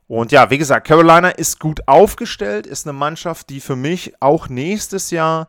Und 0.07 0.33
ja, 0.33 0.51
wie 0.51 0.59
gesagt, 0.59 0.87
Carolina 0.87 1.31
ist 1.31 1.61
gut 1.61 1.89
aufgestellt, 1.89 2.67
ist 2.67 2.87
eine 2.87 2.93
Mannschaft, 2.93 3.49
die 3.49 3.61
für 3.61 3.77
mich 3.77 4.13
auch 4.21 4.49
nächstes 4.49 5.11
Jahr 5.11 5.49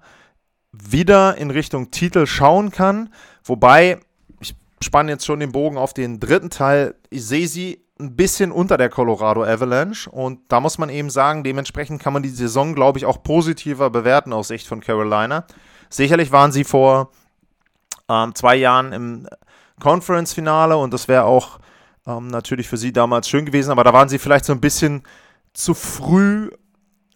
wieder 0.71 1.36
in 1.38 1.51
Richtung 1.51 1.91
Titel 1.91 2.25
schauen 2.25 2.71
kann. 2.71 3.10
Wobei, 3.43 3.99
ich 4.39 4.56
spanne 4.82 5.12
jetzt 5.12 5.25
schon 5.25 5.39
den 5.39 5.51
Bogen 5.51 5.78
auf 5.78 5.93
den 5.93 6.19
dritten 6.19 6.49
Teil. 6.49 6.95
Ich 7.10 7.25
sehe 7.25 7.47
sie 7.47 7.86
ein 7.99 8.15
bisschen 8.15 8.51
unter 8.51 8.78
der 8.78 8.89
Colorado 8.89 9.43
Avalanche 9.43 10.10
und 10.10 10.39
da 10.49 10.60
muss 10.60 10.78
man 10.78 10.89
eben 10.89 11.10
sagen, 11.10 11.43
dementsprechend 11.43 12.01
kann 12.01 12.12
man 12.12 12.23
die 12.23 12.30
Saison, 12.30 12.75
glaube 12.75 12.97
ich, 12.97 13.06
auch 13.06 13.23
positiver 13.23 13.89
bewerten 13.89 14.34
aus 14.34 14.49
Sicht 14.49 14.67
von 14.67 14.82
Carolina. 14.82 15.45
Sicherlich 15.89 16.32
waren 16.32 16.51
sie 16.51 16.65
vor 16.65 17.12
ähm, 18.09 18.35
zwei 18.35 18.55
Jahren 18.55 18.93
im 18.93 19.27
Conference-Finale 19.79 20.77
und 20.77 20.93
das 20.93 21.07
wäre 21.07 21.25
auch 21.25 21.59
ähm, 22.07 22.27
natürlich 22.27 22.67
für 22.67 22.77
sie 22.77 22.93
damals 22.93 23.27
schön 23.27 23.45
gewesen, 23.45 23.71
aber 23.71 23.83
da 23.83 23.93
waren 23.93 24.09
sie 24.09 24.19
vielleicht 24.19 24.45
so 24.45 24.53
ein 24.53 24.61
bisschen 24.61 25.03
zu 25.53 25.73
früh 25.73 26.49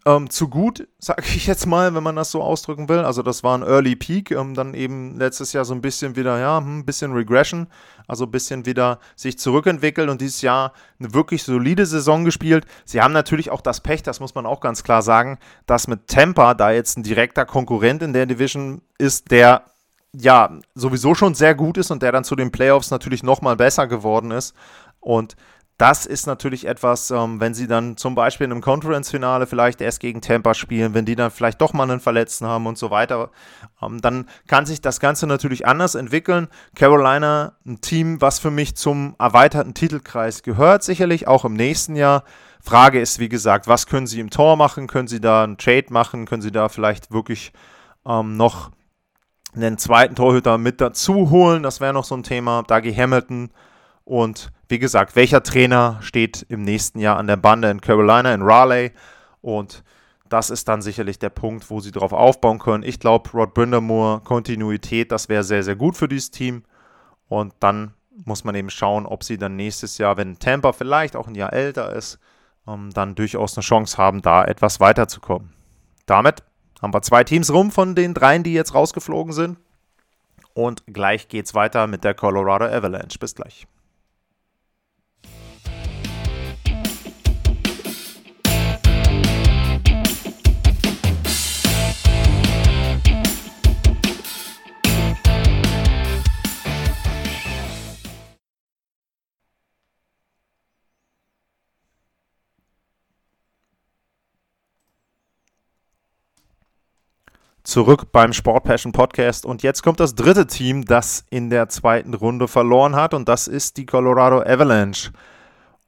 ähm, 0.06 0.30
zu 0.30 0.48
gut, 0.48 0.88
sage 1.00 1.24
ich 1.26 1.46
jetzt 1.48 1.66
mal, 1.66 1.94
wenn 1.94 2.04
man 2.04 2.16
das 2.16 2.32
so 2.32 2.42
ausdrücken 2.42 2.90
will. 2.90 3.00
Also 3.00 3.22
das 3.22 3.44
war 3.44 3.58
ein 3.58 3.64
Early 3.64 3.96
Peak, 3.96 4.32
ähm, 4.32 4.54
dann 4.54 4.74
eben 4.74 5.18
letztes 5.18 5.54
Jahr 5.54 5.66
so 5.66 5.74
ein 5.74 5.82
bisschen 5.82 6.16
wieder, 6.16 6.40
ja, 6.40 6.58
ein 6.58 6.66
hm, 6.66 6.86
bisschen 6.86 7.14
Regression, 7.14 7.68
also 8.08 8.26
ein 8.26 8.32
bisschen 8.32 8.66
wieder 8.66 9.00
sich 9.16 9.38
zurückentwickelt 9.38 10.10
und 10.10 10.22
dieses 10.22 10.42
Jahr 10.42 10.74
eine 11.00 11.14
wirklich 11.14 11.44
solide 11.44 11.86
Saison 11.86 12.26
gespielt. 12.26 12.66
Sie 12.86 13.02
haben 13.02 13.14
natürlich 13.14 13.52
auch 13.52 13.62
das 13.62 13.82
Pech, 13.82 14.04
das 14.04 14.20
muss 14.20 14.36
man 14.36 14.46
auch 14.46 14.62
ganz 14.62 14.84
klar 14.84 15.02
sagen, 15.02 15.38
dass 15.66 15.88
mit 15.88 16.08
Tampa 16.08 16.54
da 16.54 16.72
jetzt 16.72 16.98
ein 16.98 17.04
direkter 17.04 17.46
Konkurrent 17.46 18.02
in 18.02 18.14
der 18.14 18.26
Division 18.26 18.82
ist, 18.98 19.32
der 19.32 19.64
ja 20.16 20.58
sowieso 20.76 21.16
schon 21.16 21.36
sehr 21.36 21.56
gut 21.56 21.78
ist 21.78 21.92
und 21.92 22.02
der 22.02 22.12
dann 22.12 22.24
zu 22.24 22.36
den 22.36 22.52
Playoffs 22.52 22.92
natürlich 22.92 23.24
nochmal 23.24 23.56
besser 23.56 23.88
geworden 23.88 24.32
ist. 24.32 24.56
Und 25.00 25.36
das 25.80 26.06
ist 26.06 26.28
natürlich 26.28 26.68
etwas, 26.68 27.10
ähm, 27.10 27.40
wenn 27.40 27.54
sie 27.54 27.66
dann 27.66 27.96
zum 27.96 28.14
Beispiel 28.14 28.44
in 28.44 28.52
einem 28.52 28.62
Conference-Finale 28.62 29.48
vielleicht 29.48 29.80
erst 29.80 30.02
gegen 30.02 30.20
Tampa 30.20 30.54
spielen, 30.54 30.94
wenn 30.94 31.06
die 31.06 31.16
dann 31.16 31.32
vielleicht 31.32 31.62
doch 31.62 31.72
mal 31.72 31.90
einen 31.90 32.02
Verletzten 32.02 32.46
haben 32.46 32.68
und 32.68 32.78
so 32.78 32.92
weiter, 32.92 33.30
ähm, 33.82 34.02
dann 34.02 34.28
kann 34.48 34.66
sich 34.66 34.82
das 34.82 35.00
Ganze 35.00 35.26
natürlich 35.26 35.66
anders 35.66 35.96
entwickeln. 35.96 36.50
Carolina, 36.76 37.54
ein 37.66 37.80
Team, 37.80 38.20
was 38.20 38.40
für 38.40 38.52
mich 38.52 38.76
zum 38.76 39.16
erweiterten 39.20 39.74
Titelkreis 39.74 40.44
gehört, 40.44 40.84
sicherlich 40.84 41.30
auch 41.30 41.46
im 41.46 41.54
nächsten 41.54 41.96
Jahr. 41.96 42.26
Frage 42.62 43.00
ist, 43.00 43.20
wie 43.20 43.30
gesagt, 43.30 43.68
was 43.68 43.88
können 43.88 44.06
sie 44.06 44.20
im 44.20 44.32
Tor 44.32 44.58
machen? 44.58 44.88
Können 44.88 45.08
sie 45.08 45.22
da 45.22 45.46
einen 45.46 45.58
Trade 45.58 45.86
machen? 45.92 46.26
Können 46.26 46.42
sie 46.42 46.52
da 46.52 46.68
vielleicht 46.68 47.14
wirklich 47.14 47.54
ähm, 48.06 48.36
noch 48.36 48.72
einen 49.56 49.78
zweiten 49.78 50.16
Torhüter 50.16 50.58
mit 50.58 50.82
dazu 50.82 51.30
holen? 51.30 51.64
Das 51.64 51.82
wäre 51.82 51.94
noch 51.94 52.04
so 52.04 52.16
ein 52.16 52.24
Thema. 52.24 52.64
Dougie 52.64 52.96
Hamilton 52.96 53.50
und 54.06 54.52
wie 54.70 54.80
gesagt, 54.80 55.16
welcher 55.16 55.44
Trainer 55.44 55.98
steht 56.02 56.46
im 56.50 56.62
nächsten 56.62 57.00
Jahr 57.00 57.18
an 57.18 57.28
der 57.28 57.38
Bande 57.38 57.70
in 57.70 57.82
Carolina, 57.82 58.34
in 58.34 58.42
Raleigh? 58.42 58.94
Und 59.42 59.84
das 60.30 60.50
ist 60.50 60.68
dann 60.68 60.82
sicherlich 60.82 61.18
der 61.20 61.30
Punkt, 61.30 61.70
wo 61.70 61.80
sie 61.80 61.92
darauf 61.92 62.14
aufbauen 62.14 62.60
können. 62.60 62.84
Ich 62.84 63.00
glaube, 63.00 63.30
Rod 63.32 63.54
Brindamore, 63.54 64.22
Kontinuität, 64.22 65.12
das 65.12 65.28
wäre 65.28 65.44
sehr, 65.44 65.64
sehr 65.64 65.76
gut 65.76 65.98
für 65.98 66.08
dieses 66.08 66.32
Team. 66.32 66.64
Und 67.28 67.54
dann 67.60 67.94
muss 68.26 68.44
man 68.44 68.56
eben 68.56 68.70
schauen, 68.70 69.06
ob 69.06 69.24
sie 69.24 69.38
dann 69.38 69.56
nächstes 69.56 69.98
Jahr, 69.98 70.18
wenn 70.18 70.40
Tampa 70.40 70.72
vielleicht 70.74 71.16
auch 71.16 71.28
ein 71.28 71.36
Jahr 71.36 71.54
älter 71.54 71.94
ist, 71.94 72.20
ähm, 72.68 72.92
dann 72.94 73.16
durchaus 73.16 73.58
eine 73.58 73.64
Chance 73.64 73.98
haben, 73.98 74.22
da 74.22 74.44
etwas 74.46 74.80
weiterzukommen. 74.80 75.54
Damit 76.06 76.44
haben 76.82 76.94
wir 76.94 77.02
zwei 77.02 77.24
Teams 77.24 77.52
rum 77.52 77.72
von 77.72 77.96
den 77.96 78.14
dreien, 78.14 78.44
die 78.44 78.54
jetzt 78.54 78.74
rausgeflogen 78.74 79.34
sind. 79.34 79.58
Und 80.54 80.84
gleich 80.88 81.28
geht 81.28 81.46
es 81.46 81.54
weiter 81.54 81.88
mit 81.88 82.04
der 82.04 82.14
Colorado 82.14 82.66
Avalanche. 82.66 83.20
Bis 83.20 83.36
gleich. 83.36 83.68
Zurück 107.70 108.12
beim 108.12 108.34
Sport 108.34 108.64
Passion 108.64 108.92
Podcast. 108.92 109.46
Und 109.46 109.62
jetzt 109.62 109.84
kommt 109.84 110.00
das 110.00 110.16
dritte 110.16 110.48
Team, 110.48 110.86
das 110.86 111.24
in 111.30 111.50
der 111.50 111.70
zweiten 111.70 112.16
Runde 112.16 112.48
verloren 112.48 112.96
hat. 112.96 113.14
Und 113.14 113.30
das 113.30 113.48
ist 113.48 113.78
die 113.78 113.86
Colorado 113.86 114.42
Avalanche. 114.42 115.12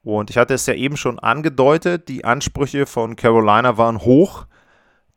Und 0.04 0.30
ich 0.30 0.38
hatte 0.38 0.54
es 0.54 0.66
ja 0.68 0.76
eben 0.76 0.96
schon 0.96 1.20
angedeutet, 1.20 2.08
die 2.08 2.24
Ansprüche 2.24 2.86
von 2.86 3.16
Carolina 3.16 3.78
waren 3.78 4.00
hoch. 4.00 4.46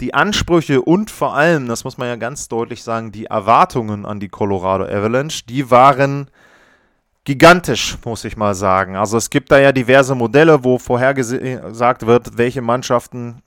Die 0.00 0.12
Ansprüche 0.12 0.82
und 0.82 1.10
vor 1.10 1.34
allem, 1.36 1.68
das 1.68 1.84
muss 1.84 1.98
man 1.98 2.08
ja 2.08 2.16
ganz 2.16 2.48
deutlich 2.48 2.82
sagen, 2.82 3.12
die 3.12 3.26
Erwartungen 3.26 4.04
an 4.04 4.18
die 4.18 4.28
Colorado 4.28 4.84
Avalanche, 4.84 5.44
die 5.48 5.70
waren 5.70 6.28
gigantisch, 7.22 7.96
muss 8.04 8.24
ich 8.24 8.36
mal 8.36 8.54
sagen. 8.54 8.96
Also 8.96 9.16
es 9.16 9.30
gibt 9.30 9.52
da 9.52 9.58
ja 9.58 9.70
diverse 9.70 10.14
Modelle, 10.16 10.64
wo 10.64 10.78
vorhergesagt 10.78 12.06
wird, 12.06 12.36
welche 12.36 12.60
Mannschaften 12.60 13.43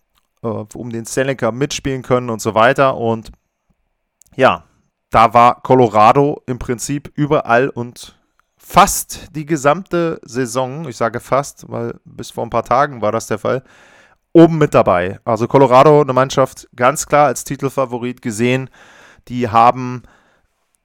um 0.74 0.90
den 0.90 1.06
Stanley 1.06 1.36
Cup 1.36 1.54
mitspielen 1.54 2.04
können 2.04 2.30
und 2.30 2.42
so 2.42 2.56
weiter. 2.56 2.98
Und 2.98 3.32
ja, 4.36 4.64
da 5.10 5.34
war 5.34 5.62
Colorado 5.62 6.42
im 6.46 6.60
Prinzip 6.60 7.12
überall 7.16 7.70
und 7.70 8.18
fast 8.58 9.36
die 9.36 9.46
gesamte 9.46 10.20
Saison, 10.24 10.88
ich 10.88 10.98
sage 10.98 11.20
fast, 11.20 11.70
weil 11.70 12.00
bis 12.04 12.32
vor 12.32 12.46
ein 12.46 12.50
paar 12.50 12.66
Tagen 12.66 13.02
war 13.02 13.12
das 13.12 13.28
der 13.28 13.40
Fall, 13.40 13.64
oben 14.34 14.58
mit 14.58 14.74
dabei. 14.74 15.20
Also 15.24 15.48
Colorado, 15.48 16.02
eine 16.02 16.14
Mannschaft 16.14 16.68
ganz 16.76 17.06
klar 17.06 17.28
als 17.28 17.44
Titelfavorit 17.44 18.22
gesehen. 18.22 18.70
Die 19.30 19.50
haben 19.50 20.04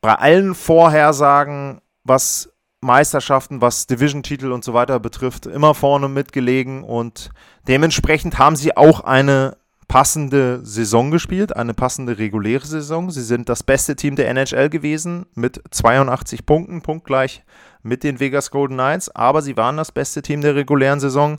bei 0.01 0.15
allen 0.15 0.55
Vorhersagen, 0.55 1.81
was 2.05 2.52
Meisterschaften, 2.83 3.61
was 3.61 3.87
Division-Titel 3.87 4.51
und 4.51 4.65
so 4.65 4.75
weiter 4.75 4.99
betrifft, 4.99 5.47
immer 5.47 5.73
vorne 5.75 6.09
mitgelegen 6.09 6.83
und 6.83 7.31
dementsprechend 7.69 8.39
haben 8.39 8.57
sie 8.57 8.77
auch 8.77 9.01
eine 9.01 9.57
passende 9.87 10.65
Saison 10.65 11.11
gespielt, 11.11 11.55
eine 11.55 11.75
passende 11.75 12.19
reguläre 12.19 12.67
Saison. 12.67 13.11
Sie 13.11 13.23
sind 13.23 13.49
das 13.49 13.63
beste 13.63 13.95
Team 13.95 14.17
der 14.17 14.29
NHL 14.31 14.69
gewesen 14.69 15.27
mit 15.35 15.63
82 15.71 16.45
Punkten, 16.45 16.83
punktgleich 16.83 17.45
mit 17.83 18.03
den 18.03 18.19
Vegas 18.19 18.51
Golden 18.51 18.75
Knights, 18.75 19.15
aber 19.15 19.43
sie 19.43 19.57
waren 19.57 19.77
das 19.77 19.93
beste 19.93 20.23
Team 20.23 20.41
der 20.41 20.55
regulären 20.57 20.99
Saison, 20.99 21.39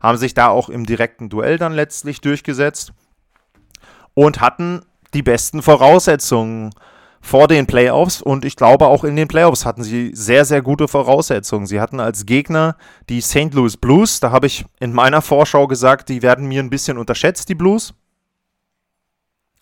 haben 0.00 0.18
sich 0.18 0.34
da 0.34 0.48
auch 0.48 0.68
im 0.68 0.84
direkten 0.84 1.30
Duell 1.30 1.56
dann 1.58 1.72
letztlich 1.72 2.20
durchgesetzt 2.20 2.92
und 4.14 4.40
hatten 4.40 4.82
die 5.14 5.22
besten 5.22 5.62
Voraussetzungen 5.62 6.70
vor 7.24 7.46
den 7.46 7.66
Playoffs 7.66 8.20
und 8.20 8.44
ich 8.44 8.56
glaube 8.56 8.88
auch 8.88 9.04
in 9.04 9.14
den 9.14 9.28
Playoffs 9.28 9.64
hatten 9.64 9.84
sie 9.84 10.10
sehr, 10.12 10.44
sehr 10.44 10.60
gute 10.60 10.88
Voraussetzungen. 10.88 11.66
Sie 11.66 11.80
hatten 11.80 12.00
als 12.00 12.26
Gegner 12.26 12.76
die 13.08 13.20
St. 13.20 13.54
Louis 13.54 13.76
Blues. 13.76 14.18
Da 14.18 14.32
habe 14.32 14.48
ich 14.48 14.66
in 14.80 14.92
meiner 14.92 15.22
Vorschau 15.22 15.68
gesagt, 15.68 16.08
die 16.08 16.20
werden 16.20 16.46
mir 16.48 16.60
ein 16.60 16.68
bisschen 16.68 16.98
unterschätzt, 16.98 17.48
die 17.48 17.54
Blues. 17.54 17.94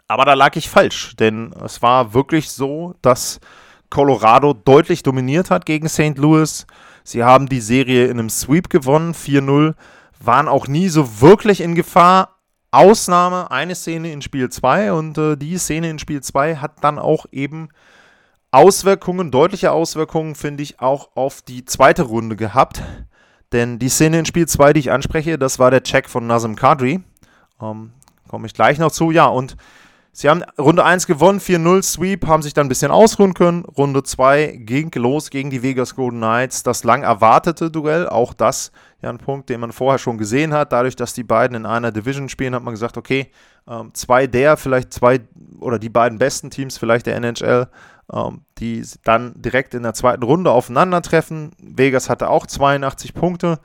Aber 0.08 0.24
da 0.24 0.32
lag 0.34 0.56
ich 0.56 0.70
falsch, 0.70 1.14
denn 1.16 1.52
es 1.62 1.82
war 1.82 2.14
wirklich 2.14 2.50
so, 2.50 2.94
dass 3.02 3.38
Colorado 3.90 4.54
deutlich 4.54 5.02
dominiert 5.02 5.50
hat 5.50 5.66
gegen 5.66 5.88
St. 5.88 6.16
Louis. 6.16 6.66
Sie 7.04 7.22
haben 7.22 7.48
die 7.48 7.60
Serie 7.60 8.06
in 8.06 8.18
einem 8.18 8.30
Sweep 8.30 8.70
gewonnen, 8.70 9.12
4-0, 9.12 9.74
waren 10.18 10.48
auch 10.48 10.66
nie 10.66 10.88
so 10.88 11.20
wirklich 11.20 11.60
in 11.60 11.74
Gefahr, 11.74 12.39
Ausnahme 12.70 13.50
eine 13.50 13.74
Szene 13.74 14.12
in 14.12 14.22
Spiel 14.22 14.48
2 14.48 14.92
und 14.92 15.18
äh, 15.18 15.36
die 15.36 15.58
Szene 15.58 15.90
in 15.90 15.98
Spiel 15.98 16.22
2 16.22 16.56
hat 16.56 16.82
dann 16.82 16.98
auch 16.98 17.26
eben 17.32 17.68
Auswirkungen, 18.52 19.30
deutliche 19.30 19.72
Auswirkungen, 19.72 20.34
finde 20.34 20.62
ich, 20.62 20.80
auch 20.80 21.10
auf 21.14 21.42
die 21.42 21.64
zweite 21.64 22.02
Runde 22.02 22.36
gehabt. 22.36 22.82
Denn 23.52 23.78
die 23.78 23.88
Szene 23.88 24.20
in 24.20 24.26
Spiel 24.26 24.46
2, 24.46 24.72
die 24.72 24.80
ich 24.80 24.90
anspreche, 24.92 25.38
das 25.38 25.58
war 25.58 25.70
der 25.70 25.82
Check 25.82 26.08
von 26.08 26.26
Nazem 26.26 26.56
Kadri. 26.56 27.00
Ähm, 27.60 27.92
Komme 28.28 28.46
ich 28.46 28.54
gleich 28.54 28.78
noch 28.78 28.92
zu. 28.92 29.10
Ja, 29.10 29.26
und 29.26 29.56
Sie 30.20 30.28
haben 30.28 30.44
Runde 30.58 30.84
1 30.84 31.06
gewonnen, 31.06 31.40
4-0 31.40 31.82
Sweep, 31.82 32.26
haben 32.26 32.42
sich 32.42 32.52
dann 32.52 32.66
ein 32.66 32.68
bisschen 32.68 32.90
ausruhen 32.90 33.32
können. 33.32 33.64
Runde 33.64 34.02
2 34.02 34.58
ging 34.66 34.90
los 34.96 35.30
gegen 35.30 35.48
die 35.48 35.62
Vegas 35.62 35.94
Golden 35.94 36.18
Knights. 36.18 36.62
Das 36.62 36.84
lang 36.84 37.04
erwartete 37.04 37.70
Duell, 37.70 38.06
auch 38.06 38.34
das 38.34 38.70
ja 39.00 39.08
ein 39.08 39.16
Punkt, 39.16 39.48
den 39.48 39.60
man 39.60 39.72
vorher 39.72 39.98
schon 39.98 40.18
gesehen 40.18 40.52
hat. 40.52 40.72
Dadurch, 40.72 40.94
dass 40.94 41.14
die 41.14 41.22
beiden 41.22 41.56
in 41.56 41.64
einer 41.64 41.90
Division 41.90 42.28
spielen, 42.28 42.54
hat 42.54 42.62
man 42.62 42.74
gesagt, 42.74 42.98
okay, 42.98 43.30
ähm, 43.66 43.94
zwei 43.94 44.26
der, 44.26 44.58
vielleicht 44.58 44.92
zwei 44.92 45.20
oder 45.58 45.78
die 45.78 45.88
beiden 45.88 46.18
besten 46.18 46.50
Teams, 46.50 46.76
vielleicht 46.76 47.06
der 47.06 47.16
NHL, 47.16 47.68
ähm, 48.12 48.42
die 48.58 48.84
dann 49.04 49.32
direkt 49.40 49.72
in 49.72 49.84
der 49.84 49.94
zweiten 49.94 50.22
Runde 50.22 50.50
aufeinandertreffen. 50.50 51.52
Vegas 51.62 52.10
hatte 52.10 52.28
auch 52.28 52.46
82 52.46 53.14
Punkte. 53.14 53.58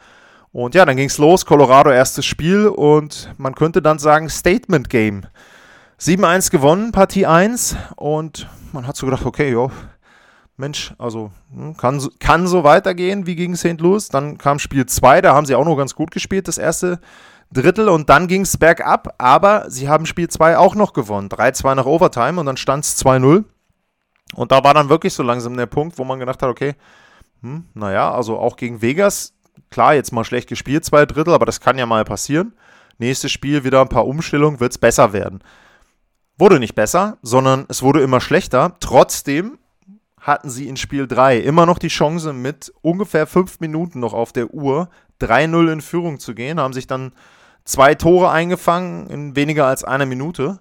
Und 0.53 0.73
ja, 0.73 0.85
dann 0.85 0.95
ging 0.95 1.09
es 1.09 1.17
los, 1.17 1.45
Colorado 1.45 1.89
erstes 1.89 2.25
Spiel 2.25 2.67
und 2.67 3.33
man 3.37 3.55
könnte 3.55 3.81
dann 3.81 3.99
sagen 3.99 4.29
Statement 4.29 4.89
Game. 4.89 5.23
7-1 5.99 6.51
gewonnen, 6.51 6.91
Partie 6.91 7.25
1. 7.25 7.75
Und 7.95 8.47
man 8.73 8.88
hat 8.88 8.95
so 8.95 9.05
gedacht, 9.05 9.25
okay, 9.25 9.51
jo, 9.51 9.71
Mensch, 10.58 10.93
also 10.97 11.31
hm, 11.53 11.75
kann, 11.75 12.05
kann 12.19 12.47
so 12.47 12.63
weitergehen 12.63 13.25
wie 13.27 13.36
gegen 13.36 13.55
St. 13.55 13.79
Louis. 13.79 14.10
Dann 14.10 14.38
kam 14.38 14.60
Spiel 14.60 14.86
2, 14.86 15.21
da 15.21 15.34
haben 15.34 15.45
sie 15.45 15.55
auch 15.55 15.65
noch 15.65 15.75
ganz 15.75 15.95
gut 15.95 16.12
gespielt, 16.12 16.47
das 16.47 16.58
erste 16.58 16.99
Drittel 17.51 17.89
und 17.89 18.10
dann 18.10 18.27
ging 18.27 18.41
es 18.41 18.58
bergab, 18.58 19.15
aber 19.17 19.69
sie 19.69 19.88
haben 19.88 20.05
Spiel 20.05 20.27
2 20.27 20.58
auch 20.58 20.75
noch 20.75 20.93
gewonnen. 20.93 21.29
3-2 21.29 21.75
nach 21.75 21.86
Overtime 21.86 22.39
und 22.39 22.45
dann 22.45 22.58
stand 22.58 22.84
es 22.84 23.03
2-0. 23.03 23.43
Und 24.34 24.51
da 24.51 24.63
war 24.63 24.73
dann 24.73 24.89
wirklich 24.89 25.13
so 25.13 25.23
langsam 25.23 25.55
der 25.55 25.67
Punkt, 25.67 25.97
wo 25.97 26.03
man 26.03 26.19
gedacht 26.19 26.41
hat, 26.41 26.49
okay, 26.49 26.75
hm, 27.41 27.65
naja, 27.73 28.12
also 28.12 28.39
auch 28.39 28.55
gegen 28.58 28.81
Vegas, 28.81 29.34
klar, 29.69 29.93
jetzt 29.93 30.12
mal 30.12 30.23
schlecht 30.23 30.49
gespielt, 30.49 30.84
zwei 30.84 31.05
Drittel, 31.05 31.34
aber 31.34 31.45
das 31.45 31.62
kann 31.62 31.77
ja 31.77 31.86
mal 31.86 32.03
passieren. 32.03 32.53
Nächstes 32.97 33.31
Spiel 33.31 33.63
wieder 33.63 33.81
ein 33.81 33.89
paar 33.89 34.08
Umstellungen, 34.08 34.60
wird 34.60 34.71
es 34.71 34.77
besser 34.77 35.13
werden. 35.13 35.41
Wurde 36.37 36.59
nicht 36.59 36.75
besser, 36.75 37.17
sondern 37.21 37.65
es 37.69 37.81
wurde 37.81 38.01
immer 38.01 38.19
schlechter. 38.19 38.75
Trotzdem 38.79 39.57
hatten 40.19 40.49
sie 40.49 40.67
in 40.67 40.75
Spiel 40.75 41.07
3 41.07 41.37
immer 41.37 41.65
noch 41.65 41.77
die 41.77 41.87
Chance, 41.87 42.33
mit 42.33 42.73
ungefähr 42.81 43.27
fünf 43.27 43.59
Minuten 43.59 43.99
noch 43.99 44.13
auf 44.13 44.33
der 44.33 44.53
Uhr 44.53 44.89
3-0 45.21 45.71
in 45.71 45.81
Führung 45.81 46.19
zu 46.19 46.33
gehen, 46.33 46.59
haben 46.59 46.73
sich 46.73 46.87
dann 46.87 47.13
zwei 47.63 47.95
Tore 47.95 48.31
eingefangen 48.31 49.07
in 49.07 49.35
weniger 49.35 49.65
als 49.65 49.83
einer 49.83 50.05
Minute. 50.05 50.59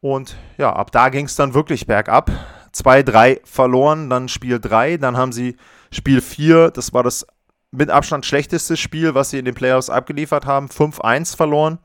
Und 0.00 0.36
ja, 0.58 0.72
ab 0.72 0.90
da 0.90 1.08
ging 1.08 1.26
es 1.26 1.36
dann 1.36 1.54
wirklich 1.54 1.86
bergab. 1.86 2.30
2-3 2.74 3.40
verloren, 3.44 4.10
dann 4.10 4.28
Spiel 4.28 4.58
3, 4.58 4.96
dann 4.96 5.16
haben 5.16 5.32
sie 5.32 5.56
Spiel 5.90 6.20
4, 6.20 6.70
das 6.70 6.92
war 6.92 7.02
das 7.02 7.26
mit 7.70 7.90
Abstand 7.90 8.26
schlechteste 8.26 8.76
Spiel, 8.76 9.14
was 9.14 9.30
sie 9.30 9.38
in 9.38 9.44
den 9.44 9.54
Playoffs 9.54 9.90
abgeliefert 9.90 10.46
haben, 10.46 10.66
5-1 10.66 11.36
verloren. 11.36 11.78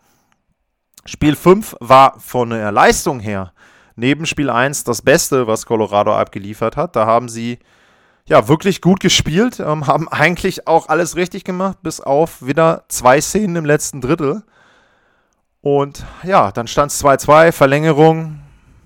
Spiel 1.08 1.36
5 1.36 1.78
war 1.80 2.20
von 2.20 2.50
der 2.50 2.72
Leistung 2.72 3.20
her 3.20 3.54
neben 3.96 4.26
Spiel 4.26 4.50
1 4.50 4.84
das 4.84 5.02
Beste, 5.02 5.48
was 5.48 5.66
Colorado 5.66 6.14
abgeliefert 6.14 6.78
hat. 6.78 6.96
Da 6.96 7.06
haben 7.06 7.30
sie 7.30 7.60
ja 8.26 8.48
wirklich 8.48 8.82
gut 8.82 9.00
gespielt, 9.00 9.60
ähm, 9.60 9.88
haben 9.88 10.08
eigentlich 10.12 10.68
auch 10.68 10.90
alles 10.90 11.16
richtig 11.16 11.44
gemacht, 11.44 11.80
bis 11.82 12.00
auf 12.00 12.46
wieder 12.46 12.84
zwei 12.90 13.20
Szenen 13.20 13.56
im 13.56 13.66
letzten 13.66 14.02
Drittel. 14.02 14.44
Und 15.62 16.06
ja, 16.24 16.52
dann 16.52 16.68
stand 16.68 16.92
es 16.92 17.04
2-2, 17.04 17.52
Verlängerung. 17.52 18.40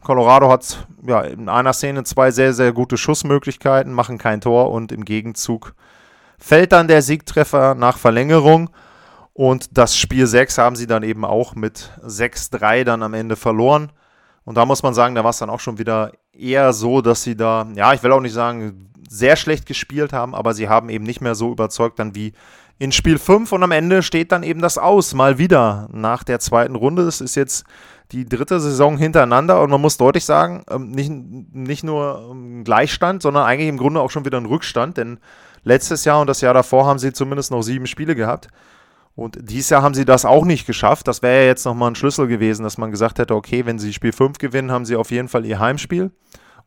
Colorado 0.03 0.49
hat 0.49 0.87
ja 1.05 1.21
in 1.21 1.49
einer 1.49 1.73
Szene 1.73 2.03
zwei 2.03 2.31
sehr, 2.31 2.53
sehr 2.53 2.71
gute 2.71 2.97
Schussmöglichkeiten, 2.97 3.93
machen 3.93 4.17
kein 4.17 4.41
Tor 4.41 4.71
und 4.71 4.91
im 4.91 5.05
Gegenzug 5.05 5.75
fällt 6.39 6.71
dann 6.71 6.87
der 6.87 7.01
Siegtreffer 7.01 7.75
nach 7.75 7.97
Verlängerung. 7.97 8.69
Und 9.33 9.77
das 9.77 9.95
Spiel 9.95 10.27
6 10.27 10.57
haben 10.57 10.75
sie 10.75 10.87
dann 10.87 11.03
eben 11.03 11.25
auch 11.25 11.55
mit 11.55 11.91
6-3 12.05 12.83
dann 12.83 13.03
am 13.03 13.13
Ende 13.13 13.35
verloren. 13.35 13.91
Und 14.43 14.55
da 14.55 14.65
muss 14.65 14.83
man 14.83 14.93
sagen, 14.93 15.15
da 15.15 15.23
war 15.23 15.29
es 15.29 15.37
dann 15.37 15.49
auch 15.49 15.59
schon 15.59 15.77
wieder 15.77 16.11
eher 16.33 16.73
so, 16.73 17.01
dass 17.01 17.23
sie 17.23 17.35
da, 17.35 17.67
ja, 17.75 17.93
ich 17.93 18.03
will 18.03 18.11
auch 18.11 18.19
nicht 18.19 18.33
sagen, 18.33 18.91
sehr 19.07 19.35
schlecht 19.35 19.65
gespielt 19.65 20.13
haben, 20.13 20.33
aber 20.33 20.53
sie 20.53 20.69
haben 20.69 20.89
eben 20.89 21.03
nicht 21.03 21.21
mehr 21.21 21.35
so 21.35 21.51
überzeugt 21.51 21.99
dann 21.99 22.15
wie 22.15 22.33
in 22.79 22.91
Spiel 22.91 23.19
5 23.19 23.51
und 23.51 23.61
am 23.61 23.71
Ende 23.71 24.01
steht 24.01 24.31
dann 24.31 24.41
eben 24.41 24.61
das 24.61 24.79
aus, 24.79 25.13
mal 25.13 25.37
wieder 25.37 25.87
nach 25.91 26.23
der 26.23 26.39
zweiten 26.39 26.75
Runde. 26.75 27.05
Das 27.05 27.21
ist 27.21 27.35
jetzt 27.35 27.65
die 28.11 28.27
dritte 28.27 28.59
Saison 28.59 28.97
hintereinander 28.97 29.61
und 29.61 29.69
man 29.69 29.81
muss 29.81 29.97
deutlich 29.97 30.25
sagen, 30.25 30.63
ähm, 30.69 30.89
nicht, 30.89 31.11
nicht 31.11 31.83
nur 31.83 32.31
ein 32.33 32.63
Gleichstand, 32.63 33.21
sondern 33.21 33.45
eigentlich 33.45 33.69
im 33.69 33.77
Grunde 33.77 34.01
auch 34.01 34.09
schon 34.09 34.25
wieder 34.25 34.39
ein 34.39 34.47
Rückstand, 34.47 34.97
denn 34.97 35.19
letztes 35.63 36.05
Jahr 36.05 36.21
und 36.21 36.27
das 36.27 36.41
Jahr 36.41 36.53
davor 36.53 36.87
haben 36.87 36.99
sie 36.99 37.13
zumindest 37.13 37.51
noch 37.51 37.61
sieben 37.61 37.85
Spiele 37.85 38.15
gehabt. 38.15 38.47
Und 39.21 39.37
dieses 39.39 39.69
Jahr 39.69 39.83
haben 39.83 39.93
sie 39.93 40.05
das 40.05 40.25
auch 40.25 40.45
nicht 40.45 40.65
geschafft. 40.65 41.07
Das 41.07 41.21
wäre 41.21 41.41
ja 41.41 41.47
jetzt 41.47 41.65
nochmal 41.65 41.91
ein 41.91 41.95
Schlüssel 41.95 42.27
gewesen, 42.27 42.63
dass 42.63 42.79
man 42.79 42.89
gesagt 42.89 43.19
hätte, 43.19 43.35
okay, 43.35 43.65
wenn 43.65 43.77
sie 43.77 43.93
Spiel 43.93 44.11
5 44.11 44.39
gewinnen, 44.39 44.71
haben 44.71 44.85
sie 44.85 44.95
auf 44.95 45.11
jeden 45.11 45.27
Fall 45.27 45.45
ihr 45.45 45.59
Heimspiel. 45.59 46.11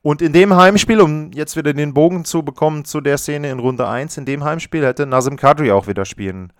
Und 0.02 0.22
in 0.22 0.32
dem 0.32 0.54
Heimspiel, 0.54 1.00
um 1.00 1.32
jetzt 1.32 1.56
wieder 1.56 1.72
den 1.72 1.94
Bogen 1.94 2.24
zu 2.24 2.42
bekommen 2.42 2.84
zu 2.84 3.00
der 3.00 3.18
Szene 3.18 3.50
in 3.50 3.58
Runde 3.58 3.88
1, 3.88 4.18
in 4.18 4.24
dem 4.24 4.44
Heimspiel 4.44 4.86
hätte 4.86 5.04
Nazim 5.06 5.36
Kadri 5.36 5.72
auch 5.72 5.88
wieder 5.88 6.04
spielen 6.04 6.52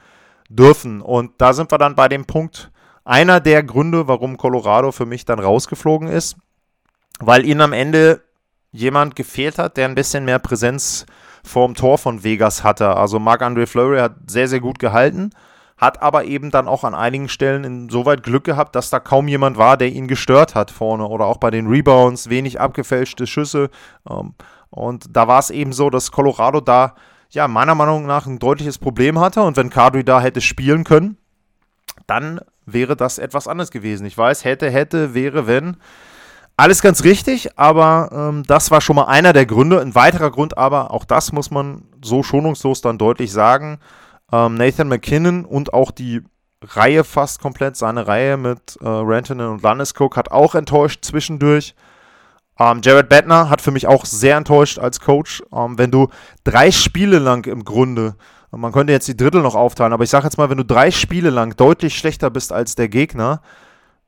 dürfen. 0.48 1.00
Und 1.00 1.32
da 1.38 1.52
sind 1.52 1.70
wir 1.70 1.78
dann 1.78 1.94
bei 1.94 2.08
dem 2.08 2.24
Punkt, 2.24 2.72
einer 3.04 3.38
der 3.40 3.62
Gründe, 3.62 4.08
warum 4.08 4.36
Colorado 4.36 4.90
für 4.90 5.06
mich 5.06 5.24
dann 5.24 5.38
rausgeflogen 5.38 6.08
ist, 6.08 6.36
weil 7.20 7.46
ihnen 7.46 7.60
am 7.60 7.72
Ende 7.72 8.22
jemand 8.72 9.14
gefehlt 9.14 9.58
hat, 9.58 9.76
der 9.76 9.86
ein 9.86 9.94
bisschen 9.94 10.24
mehr 10.24 10.40
Präsenz 10.40 11.06
vorm 11.44 11.74
Tor 11.74 11.98
von 11.98 12.24
Vegas 12.24 12.64
hatte. 12.64 12.96
Also 12.96 13.18
Marc-André 13.20 13.66
Fleury 13.66 14.00
hat 14.00 14.16
sehr, 14.26 14.48
sehr 14.48 14.60
gut 14.60 14.78
gehalten 14.80 15.30
hat 15.76 16.02
aber 16.02 16.24
eben 16.24 16.50
dann 16.50 16.68
auch 16.68 16.84
an 16.84 16.94
einigen 16.94 17.28
Stellen 17.28 17.64
insoweit 17.64 18.22
Glück 18.22 18.44
gehabt, 18.44 18.76
dass 18.76 18.90
da 18.90 19.00
kaum 19.00 19.28
jemand 19.28 19.58
war, 19.58 19.76
der 19.76 19.88
ihn 19.88 20.06
gestört 20.06 20.54
hat 20.54 20.70
vorne 20.70 21.06
oder 21.06 21.26
auch 21.26 21.38
bei 21.38 21.50
den 21.50 21.66
Rebounds, 21.66 22.30
wenig 22.30 22.60
abgefälschte 22.60 23.26
Schüsse. 23.26 23.70
Ähm, 24.08 24.34
und 24.70 25.06
da 25.10 25.28
war 25.28 25.38
es 25.38 25.50
eben 25.50 25.72
so, 25.72 25.90
dass 25.90 26.12
Colorado 26.12 26.60
da 26.60 26.94
ja 27.30 27.48
meiner 27.48 27.74
Meinung 27.74 28.06
nach 28.06 28.26
ein 28.26 28.38
deutliches 28.38 28.78
Problem 28.78 29.18
hatte 29.18 29.42
und 29.42 29.56
wenn 29.56 29.70
Kadri 29.70 30.04
da 30.04 30.20
hätte 30.20 30.40
spielen 30.40 30.84
können, 30.84 31.16
dann 32.06 32.40
wäre 32.66 32.96
das 32.96 33.18
etwas 33.18 33.48
anders 33.48 33.70
gewesen. 33.70 34.06
Ich 34.06 34.16
weiß, 34.16 34.44
hätte, 34.44 34.70
hätte, 34.70 35.14
wäre, 35.14 35.46
wenn. 35.46 35.76
Alles 36.56 36.82
ganz 36.82 37.02
richtig, 37.02 37.58
aber 37.58 38.10
ähm, 38.12 38.44
das 38.46 38.70
war 38.70 38.80
schon 38.80 38.96
mal 38.96 39.06
einer 39.06 39.32
der 39.32 39.44
Gründe. 39.44 39.80
Ein 39.80 39.96
weiterer 39.96 40.30
Grund 40.30 40.56
aber, 40.56 40.92
auch 40.92 41.04
das 41.04 41.32
muss 41.32 41.50
man 41.50 41.82
so 42.02 42.22
schonungslos 42.22 42.80
dann 42.80 42.96
deutlich 42.96 43.32
sagen, 43.32 43.80
ähm, 44.34 44.54
Nathan 44.54 44.88
McKinnon 44.88 45.44
und 45.44 45.72
auch 45.72 45.90
die 45.90 46.22
Reihe 46.62 47.04
fast 47.04 47.40
komplett, 47.40 47.76
seine 47.76 48.06
Reihe 48.06 48.36
mit 48.36 48.76
äh, 48.80 48.86
Rantanen 48.88 49.48
und 49.48 49.62
Landeskog 49.62 50.16
hat 50.16 50.30
auch 50.32 50.54
enttäuscht 50.54 51.04
zwischendurch. 51.04 51.74
Ähm, 52.58 52.80
Jared 52.82 53.08
Bettner 53.08 53.50
hat 53.50 53.60
für 53.60 53.70
mich 53.70 53.86
auch 53.86 54.04
sehr 54.04 54.36
enttäuscht 54.36 54.78
als 54.78 55.00
Coach. 55.00 55.42
Ähm, 55.54 55.78
wenn 55.78 55.90
du 55.90 56.08
drei 56.42 56.70
Spiele 56.70 57.18
lang 57.18 57.46
im 57.46 57.64
Grunde, 57.64 58.16
man 58.50 58.72
könnte 58.72 58.92
jetzt 58.92 59.08
die 59.08 59.16
Drittel 59.16 59.42
noch 59.42 59.54
aufteilen, 59.54 59.92
aber 59.92 60.04
ich 60.04 60.10
sage 60.10 60.24
jetzt 60.24 60.38
mal, 60.38 60.48
wenn 60.48 60.58
du 60.58 60.64
drei 60.64 60.90
Spiele 60.90 61.30
lang 61.30 61.56
deutlich 61.56 61.96
schlechter 61.96 62.30
bist 62.30 62.52
als 62.52 62.76
der 62.76 62.88
Gegner, 62.88 63.40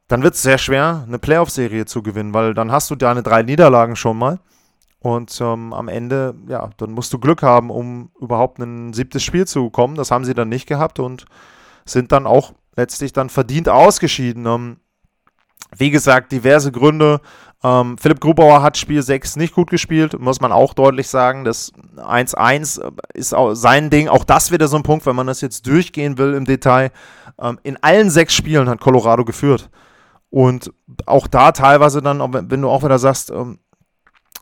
dann 0.08 0.22
wird 0.22 0.34
es 0.34 0.42
sehr 0.42 0.58
schwer, 0.58 1.04
eine 1.06 1.18
Playoff-Serie 1.18 1.84
zu 1.84 2.02
gewinnen, 2.02 2.32
weil 2.32 2.54
dann 2.54 2.70
hast 2.70 2.90
du 2.90 2.94
deine 2.94 3.24
drei 3.24 3.42
Niederlagen 3.42 3.96
schon 3.96 4.16
mal. 4.16 4.38
Und 5.06 5.40
ähm, 5.40 5.72
am 5.72 5.86
Ende, 5.86 6.34
ja, 6.48 6.68
dann 6.78 6.90
musst 6.90 7.12
du 7.12 7.20
Glück 7.20 7.44
haben, 7.44 7.70
um 7.70 8.10
überhaupt 8.20 8.58
ein 8.58 8.92
siebtes 8.92 9.22
Spiel 9.22 9.46
zu 9.46 9.66
bekommen. 9.66 9.94
Das 9.94 10.10
haben 10.10 10.24
sie 10.24 10.34
dann 10.34 10.48
nicht 10.48 10.66
gehabt 10.66 10.98
und 10.98 11.26
sind 11.84 12.10
dann 12.10 12.26
auch 12.26 12.54
letztlich 12.76 13.12
dann 13.12 13.30
verdient 13.30 13.68
ausgeschieden. 13.68 14.46
Ähm, 14.46 14.78
wie 15.76 15.92
gesagt, 15.92 16.32
diverse 16.32 16.72
Gründe. 16.72 17.20
Ähm, 17.62 17.98
Philipp 17.98 18.20
Grubauer 18.20 18.62
hat 18.62 18.78
Spiel 18.78 19.00
6 19.00 19.36
nicht 19.36 19.54
gut 19.54 19.70
gespielt, 19.70 20.18
muss 20.18 20.40
man 20.40 20.50
auch 20.50 20.74
deutlich 20.74 21.06
sagen. 21.06 21.44
Das 21.44 21.72
1-1 21.98 22.82
äh, 22.82 22.90
ist 23.14 23.32
sein 23.52 23.90
Ding. 23.90 24.08
Auch 24.08 24.24
das 24.24 24.50
wieder 24.50 24.66
so 24.66 24.76
ein 24.76 24.82
Punkt, 24.82 25.06
wenn 25.06 25.14
man 25.14 25.28
das 25.28 25.40
jetzt 25.40 25.68
durchgehen 25.68 26.18
will 26.18 26.34
im 26.34 26.46
Detail. 26.46 26.90
Ähm, 27.40 27.60
in 27.62 27.76
allen 27.80 28.10
sechs 28.10 28.34
Spielen 28.34 28.68
hat 28.68 28.80
Colorado 28.80 29.24
geführt. 29.24 29.70
Und 30.30 30.72
auch 31.06 31.28
da 31.28 31.52
teilweise 31.52 32.02
dann, 32.02 32.50
wenn 32.50 32.60
du 32.60 32.68
auch 32.68 32.82
wieder 32.82 32.98
sagst, 32.98 33.30
ähm, 33.30 33.60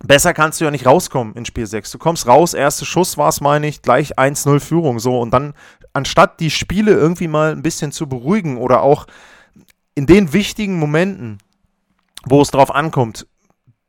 besser 0.06 0.34
kannst 0.34 0.60
du 0.60 0.64
ja 0.64 0.70
nicht 0.70 0.86
rauskommen 0.86 1.34
in 1.34 1.44
Spiel 1.44 1.66
6. 1.66 1.90
Du 1.92 1.98
kommst 1.98 2.26
raus, 2.26 2.54
erster 2.54 2.86
Schuss 2.86 3.18
war 3.18 3.28
es, 3.28 3.40
meine 3.40 3.66
ich, 3.66 3.82
gleich 3.82 4.18
1-0 4.18 4.60
Führung. 4.60 4.98
So, 4.98 5.20
und 5.20 5.32
dann, 5.32 5.54
anstatt 5.92 6.40
die 6.40 6.50
Spiele 6.50 6.92
irgendwie 6.92 7.28
mal 7.28 7.52
ein 7.52 7.62
bisschen 7.62 7.92
zu 7.92 8.08
beruhigen 8.08 8.58
oder 8.58 8.82
auch 8.82 9.06
in 9.94 10.06
den 10.06 10.32
wichtigen 10.32 10.78
Momenten, 10.78 11.38
wo 12.24 12.40
es 12.42 12.50
drauf 12.50 12.74
ankommt, 12.74 13.26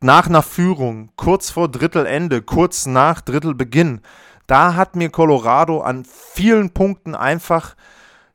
nach 0.01 0.27
einer 0.27 0.43
Führung, 0.43 1.09
kurz 1.15 1.49
vor 1.49 1.67
Drittelende, 1.67 2.41
kurz 2.41 2.85
nach 2.85 3.21
Drittelbeginn, 3.21 4.01
da 4.47 4.75
hat 4.75 4.95
mir 4.95 5.09
Colorado 5.09 5.81
an 5.81 6.05
vielen 6.05 6.69
Punkten 6.71 7.15
einfach 7.15 7.75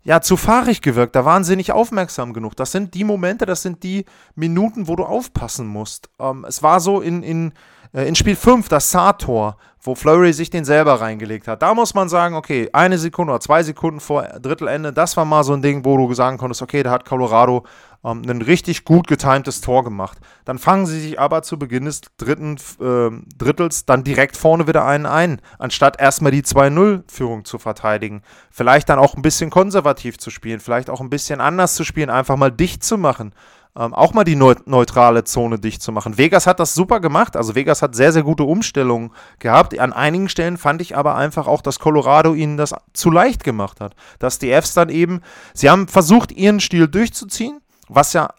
ja, 0.03 0.21
zu 0.21 0.37
fahrig 0.37 0.81
gewirkt. 0.81 1.15
Da 1.15 1.25
waren 1.25 1.45
sie 1.45 1.57
nicht 1.57 1.73
aufmerksam 1.73 2.33
genug. 2.33 2.57
Das 2.57 2.73
sind 2.73 2.95
die 2.95 3.05
Momente, 3.05 3.47
das 3.47 3.63
sind 3.63 3.83
die 3.83 4.05
Minuten, 4.35 4.89
wo 4.89 4.97
du 4.97 5.05
aufpassen 5.05 5.67
musst. 5.67 6.09
Ähm, 6.19 6.45
es 6.49 6.63
war 6.63 6.81
so 6.81 7.01
in, 7.01 7.23
in, 7.23 7.53
äh, 7.93 8.09
in 8.09 8.15
Spiel 8.15 8.37
5, 8.37 8.69
das 8.69 8.91
Saar-Tor, 8.91 9.57
wo 9.83 9.95
Flurry 9.95 10.33
sich 10.33 10.51
den 10.51 10.65
selber 10.65 11.01
reingelegt 11.01 11.49
hat. 11.49 11.63
Da 11.63 11.75
muss 11.75 11.95
man 11.95 12.09
sagen, 12.09 12.35
okay, 12.35 12.71
eine 12.73 12.99
Sekunde 12.99 13.33
oder 13.33 13.41
zwei 13.41 13.63
Sekunden 13.63 14.01
vor 14.01 14.23
Drittelende, 14.23 14.93
das 14.93 15.17
war 15.17 15.25
mal 15.25 15.45
so 15.45 15.53
ein 15.53 15.63
Ding, 15.63 15.85
wo 15.85 15.97
du 15.97 16.13
sagen 16.15 16.39
konntest, 16.39 16.63
okay, 16.63 16.83
da 16.83 16.91
hat 16.91 17.05
Colorado 17.05 17.65
ähm, 18.05 18.23
ein 18.27 18.43
richtig 18.43 18.85
gut 18.85 19.07
getimtes 19.07 19.61
Tor 19.61 19.85
gemacht. 19.85 20.19
Dann 20.45 20.59
fangen 20.59 20.87
sie 20.87 21.01
sich 21.01 21.21
aber 21.21 21.43
zu 21.43 21.59
Beginn 21.59 21.85
des 21.85 22.03
dritten 22.17 22.57
äh, 22.81 23.11
Drittels 23.37 23.85
dann 23.85 24.05
direkt 24.05 24.37
vorne 24.37 24.67
wieder 24.67 24.85
einen 24.85 25.07
ein, 25.07 25.41
anstatt 25.59 26.01
erstmal 26.01 26.33
die 26.33 26.43
2-0-Führung 26.43 27.45
zu 27.45 27.59
verteidigen. 27.59 28.23
Vielleicht 28.51 28.89
dann 28.89 28.99
auch 28.99 29.15
ein 29.15 29.23
bisschen 29.23 29.51
konservativ 29.51 30.19
zu 30.19 30.31
spielen, 30.31 30.61
vielleicht 30.61 30.91
auch 30.91 31.01
ein 31.01 31.11
bisschen 31.11 31.41
anders 31.41 31.75
zu 31.75 31.85
spielen, 31.85 32.11
einfach 32.11 32.37
mal 32.37 32.51
dicht 32.51 32.83
zu 32.83 32.99
machen. 32.99 33.35
Ähm, 33.77 33.95
auch 33.95 34.15
mal 34.15 34.25
die 34.25 34.35
neutrale 34.35 35.23
Zone 35.23 35.61
dicht 35.61 35.81
zu 35.81 35.93
machen. 35.93 36.19
Vegas 36.19 36.49
hat 36.49 36.59
das 36.59 36.75
super 36.75 36.99
gemacht. 36.99 37.37
Also 37.37 37.55
Vegas 37.55 37.83
hat 37.83 37.95
sehr, 37.95 38.13
sehr 38.13 38.25
gute 38.25 38.43
Umstellungen 38.43 39.13
gehabt. 39.39 39.79
An 39.79 39.93
einigen 39.93 40.29
Stellen 40.29 40.57
fand 40.57 40.83
ich 40.83 40.97
aber 40.97 41.15
einfach 41.15 41.47
auch, 41.47 41.63
dass 41.63 41.79
Colorado 41.79 42.35
ihnen 42.35 42.57
das 42.57 42.75
zu 42.95 43.13
leicht 43.13 43.45
gemacht 43.45 43.81
hat. 43.81 43.95
Dass 44.19 44.41
die 44.41 44.51
Fs 44.51 44.75
dann 44.75 44.89
eben, 44.89 45.21
sie 45.55 45.71
haben 45.71 45.87
versucht, 45.87 46.33
ihren 46.33 46.59
Stil 46.59 46.89
durchzuziehen 46.89 47.61
was 47.91 48.13
ja 48.13 48.31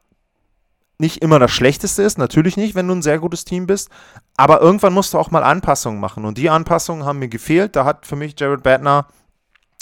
nicht 0.98 1.22
immer 1.22 1.40
das 1.40 1.52
Schlechteste 1.52 2.04
ist, 2.04 2.18
natürlich 2.18 2.58
nicht, 2.58 2.76
wenn 2.76 2.88
du 2.88 2.94
ein 2.94 3.02
sehr 3.02 3.20
gutes 3.20 3.44
Team 3.44 3.66
bist, 3.66 3.90
aber 4.38 4.62
irgendwann 4.62 4.94
musst 4.94 5.14
du 5.14 5.18
auch 5.18 5.32
mal 5.32 5.44
Anpassungen 5.44 6.00
machen 6.00 6.26
und 6.26 6.38
die 6.38 6.50
Anpassungen 6.50 7.06
haben 7.06 7.20
mir 7.20 7.28
gefehlt. 7.28 7.76
Da 7.76 7.86
hat 7.86 8.06
für 8.06 8.16
mich 8.16 8.40
Jared 8.40 8.64
Badner 8.64 9.08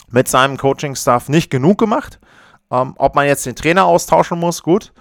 mit 0.10 0.28
seinem 0.28 0.58
Coaching-Staff 0.58 1.30
nicht 1.30 1.52
genug 1.52 1.78
gemacht. 1.78 2.20
Ähm, 2.72 2.94
ob 2.98 3.16
man 3.16 3.28
jetzt 3.28 3.46
den 3.46 3.56
Trainer 3.56 3.86
austauschen 3.86 4.40
muss, 4.40 4.64
gut. 4.64 4.94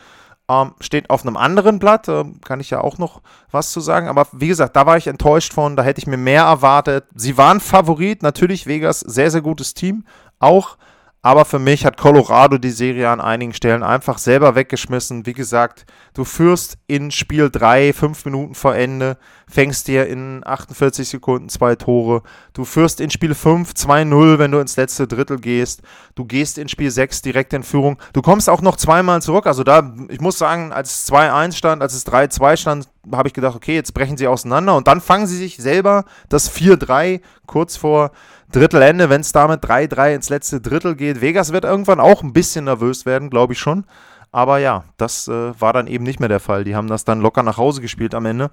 Ähm, 0.50 0.74
steht 0.81 1.11
auf 1.11 1.26
einem 1.26 1.37
anderen 1.37 1.78
Blatt, 1.78 2.09
äh, 2.09 2.24
kann 2.44 2.61
ich 2.61 2.70
ja 2.70 2.81
auch 2.81 2.98
noch 2.98 3.22
was 3.50 3.70
zu 3.70 3.81
sagen. 3.81 4.09
Aber 4.09 4.26
wie 4.33 4.48
gesagt, 4.48 4.76
da 4.76 4.87
war 4.87 4.96
ich 4.96 5.07
enttäuscht 5.07 5.52
von, 5.52 5.76
da 5.76 5.83
hätte 5.83 6.00
ich 6.00 6.07
mir 6.07 6.16
mehr 6.16 6.44
erwartet. 6.44 7.04
Sie 7.14 7.37
waren 7.37 7.61
Favorit, 7.61 8.22
natürlich 8.22 8.66
Vegas, 8.66 9.00
sehr, 9.00 9.31
sehr 9.31 9.42
gutes 9.42 9.74
Team. 9.74 10.04
Auch 10.38 10.78
aber 11.20 11.44
für 11.44 11.59
mich 11.59 11.85
hat 11.85 11.96
Colorado 11.96 12.59
die 12.59 12.70
Serie 12.70 13.11
an 13.11 13.20
einigen 13.20 13.52
Stellen 13.52 13.83
einfach 13.83 14.18
selber 14.18 14.54
weggeschmissen. 14.54 15.26
Wie 15.26 15.33
gesagt, 15.33 15.85
du 16.14 16.24
führst 16.24 16.78
in 16.87 17.11
Spiel 17.11 17.50
3, 17.50 17.92
5 17.92 18.24
Minuten 18.24 18.54
vor 18.54 18.76
Ende, 18.76 19.18
fängst 19.48 19.88
dir 19.88 20.07
in 20.07 20.42
48 20.46 21.09
Sekunden 21.09 21.48
zwei 21.48 21.74
Tore. 21.74 22.22
Du 22.52 22.64
führst 22.64 23.00
in 23.00 23.11
Spiel 23.11 23.35
5 23.35 23.72
2-0, 23.72 24.38
wenn 24.38 24.52
du 24.52 24.59
ins 24.61 24.76
letzte 24.76 25.09
Drittel 25.09 25.38
gehst. 25.40 25.83
Du 26.14 26.24
gehst 26.24 26.57
in 26.57 26.68
Spiel 26.68 26.90
6 26.90 27.22
direkt 27.22 27.52
in 27.52 27.64
Führung. 27.64 27.98
Du 28.12 28.22
kommst 28.22 28.48
auch 28.48 28.62
noch 28.62 28.76
zweimal 28.76 29.20
zurück. 29.20 29.46
Also 29.46 29.64
da, 29.64 29.92
ich 30.09 30.20
muss 30.20 30.38
sagen, 30.38 30.72
als 30.72 31.00
es 31.00 31.12
2-1 31.12 31.52
stand, 31.57 31.83
als 31.83 31.94
es 31.94 32.07
3-2 32.07 32.57
stand, 32.57 32.88
habe 33.11 33.28
ich 33.28 33.35
gedacht, 33.35 33.57
okay, 33.57 33.74
jetzt 33.74 33.92
brechen 33.92 34.16
sie 34.16 34.28
auseinander. 34.28 34.76
Und 34.76 34.87
dann 34.87 35.00
fangen 35.00 35.26
sie 35.26 35.37
sich 35.37 35.57
selber 35.57 36.04
das 36.28 36.52
4-3 36.54 37.20
kurz 37.46 37.76
vor 37.76 38.12
Drittelende, 38.52 39.11
wenn 39.11 39.20
es 39.20 39.32
damit 39.32 39.62
3-3 39.64 40.14
ins 40.14 40.30
letzte 40.30 40.61
Drittel 40.61 40.96
geht. 40.96 41.20
Vegas 41.20 41.52
wird 41.52 41.64
irgendwann 41.64 42.00
auch 42.00 42.22
ein 42.22 42.32
bisschen 42.32 42.64
nervös 42.64 43.04
werden, 43.04 43.30
glaube 43.30 43.52
ich 43.52 43.58
schon. 43.58 43.84
Aber 44.32 44.58
ja, 44.58 44.84
das 44.96 45.28
äh, 45.28 45.61
war 45.61 45.72
dann 45.72 45.87
eben 45.87 46.04
nicht 46.04 46.20
mehr 46.20 46.28
der 46.28 46.40
Fall. 46.40 46.64
Die 46.64 46.74
haben 46.74 46.88
das 46.88 47.04
dann 47.04 47.20
locker 47.20 47.42
nach 47.42 47.56
Hause 47.56 47.80
gespielt 47.80 48.14
am 48.14 48.26
Ende. 48.26 48.50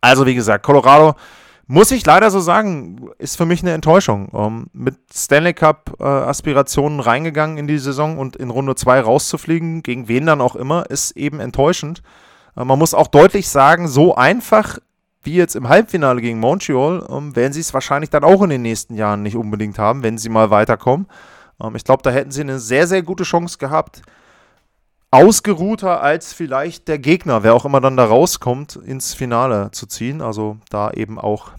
Also 0.00 0.26
wie 0.26 0.34
gesagt, 0.34 0.64
Colorado, 0.64 1.14
muss 1.66 1.90
ich 1.90 2.04
leider 2.04 2.30
so 2.30 2.40
sagen, 2.40 3.08
ist 3.18 3.36
für 3.36 3.46
mich 3.46 3.62
eine 3.62 3.72
Enttäuschung. 3.72 4.28
Ähm, 4.34 4.66
mit 4.72 4.96
Stanley 5.12 5.54
Cup-Aspirationen 5.54 6.98
äh, 6.98 7.02
reingegangen 7.02 7.56
in 7.56 7.66
die 7.66 7.78
Saison 7.78 8.18
und 8.18 8.36
in 8.36 8.50
Runde 8.50 8.74
2 8.74 9.00
rauszufliegen, 9.00 9.82
gegen 9.82 10.08
wen 10.08 10.26
dann 10.26 10.40
auch 10.40 10.56
immer, 10.56 10.90
ist 10.90 11.12
eben 11.12 11.40
enttäuschend. 11.40 12.02
Äh, 12.56 12.64
man 12.64 12.78
muss 12.78 12.94
auch 12.94 13.06
deutlich 13.06 13.48
sagen, 13.48 13.88
so 13.88 14.14
einfach 14.14 14.78
wie 15.24 15.34
jetzt 15.34 15.56
im 15.56 15.68
Halbfinale 15.68 16.20
gegen 16.20 16.38
Montreal, 16.38 17.06
ähm, 17.10 17.34
werden 17.34 17.52
sie 17.52 17.60
es 17.60 17.74
wahrscheinlich 17.74 18.10
dann 18.10 18.24
auch 18.24 18.42
in 18.42 18.50
den 18.50 18.62
nächsten 18.62 18.94
Jahren 18.94 19.22
nicht 19.22 19.36
unbedingt 19.36 19.78
haben, 19.78 20.02
wenn 20.02 20.18
sie 20.18 20.28
mal 20.28 20.50
weiterkommen. 20.50 21.06
Ähm, 21.62 21.74
ich 21.76 21.84
glaube, 21.84 22.02
da 22.02 22.10
hätten 22.10 22.30
sie 22.30 22.42
eine 22.42 22.58
sehr, 22.58 22.86
sehr 22.86 23.02
gute 23.02 23.24
Chance 23.24 23.58
gehabt, 23.58 24.02
ausgeruhter 25.10 26.02
als 26.02 26.32
vielleicht 26.32 26.88
der 26.88 26.98
Gegner, 26.98 27.42
wer 27.42 27.54
auch 27.54 27.64
immer 27.64 27.80
dann 27.80 27.96
da 27.96 28.04
rauskommt, 28.04 28.76
ins 28.76 29.14
Finale 29.14 29.70
zu 29.70 29.86
ziehen. 29.86 30.20
Also 30.20 30.58
da 30.70 30.90
eben 30.90 31.18
auch 31.18 31.52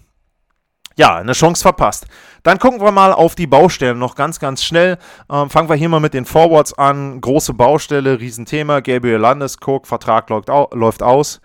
ja, 0.98 1.16
eine 1.16 1.32
Chance 1.32 1.62
verpasst. 1.62 2.06
Dann 2.42 2.58
gucken 2.58 2.80
wir 2.80 2.90
mal 2.90 3.12
auf 3.12 3.34
die 3.34 3.46
Baustellen 3.46 3.98
noch 3.98 4.14
ganz, 4.14 4.40
ganz 4.40 4.64
schnell. 4.64 4.98
Ähm, 5.30 5.50
fangen 5.50 5.68
wir 5.68 5.76
hier 5.76 5.88
mal 5.88 6.00
mit 6.00 6.14
den 6.14 6.24
Forwards 6.24 6.72
an. 6.74 7.20
Große 7.20 7.52
Baustelle, 7.52 8.18
Riesenthema. 8.18 8.80
Gabriel 8.80 9.18
Landeskog, 9.18 9.86
Vertrag 9.86 10.30
läuft, 10.30 10.48
läuft 10.48 11.02
aus. 11.02 11.40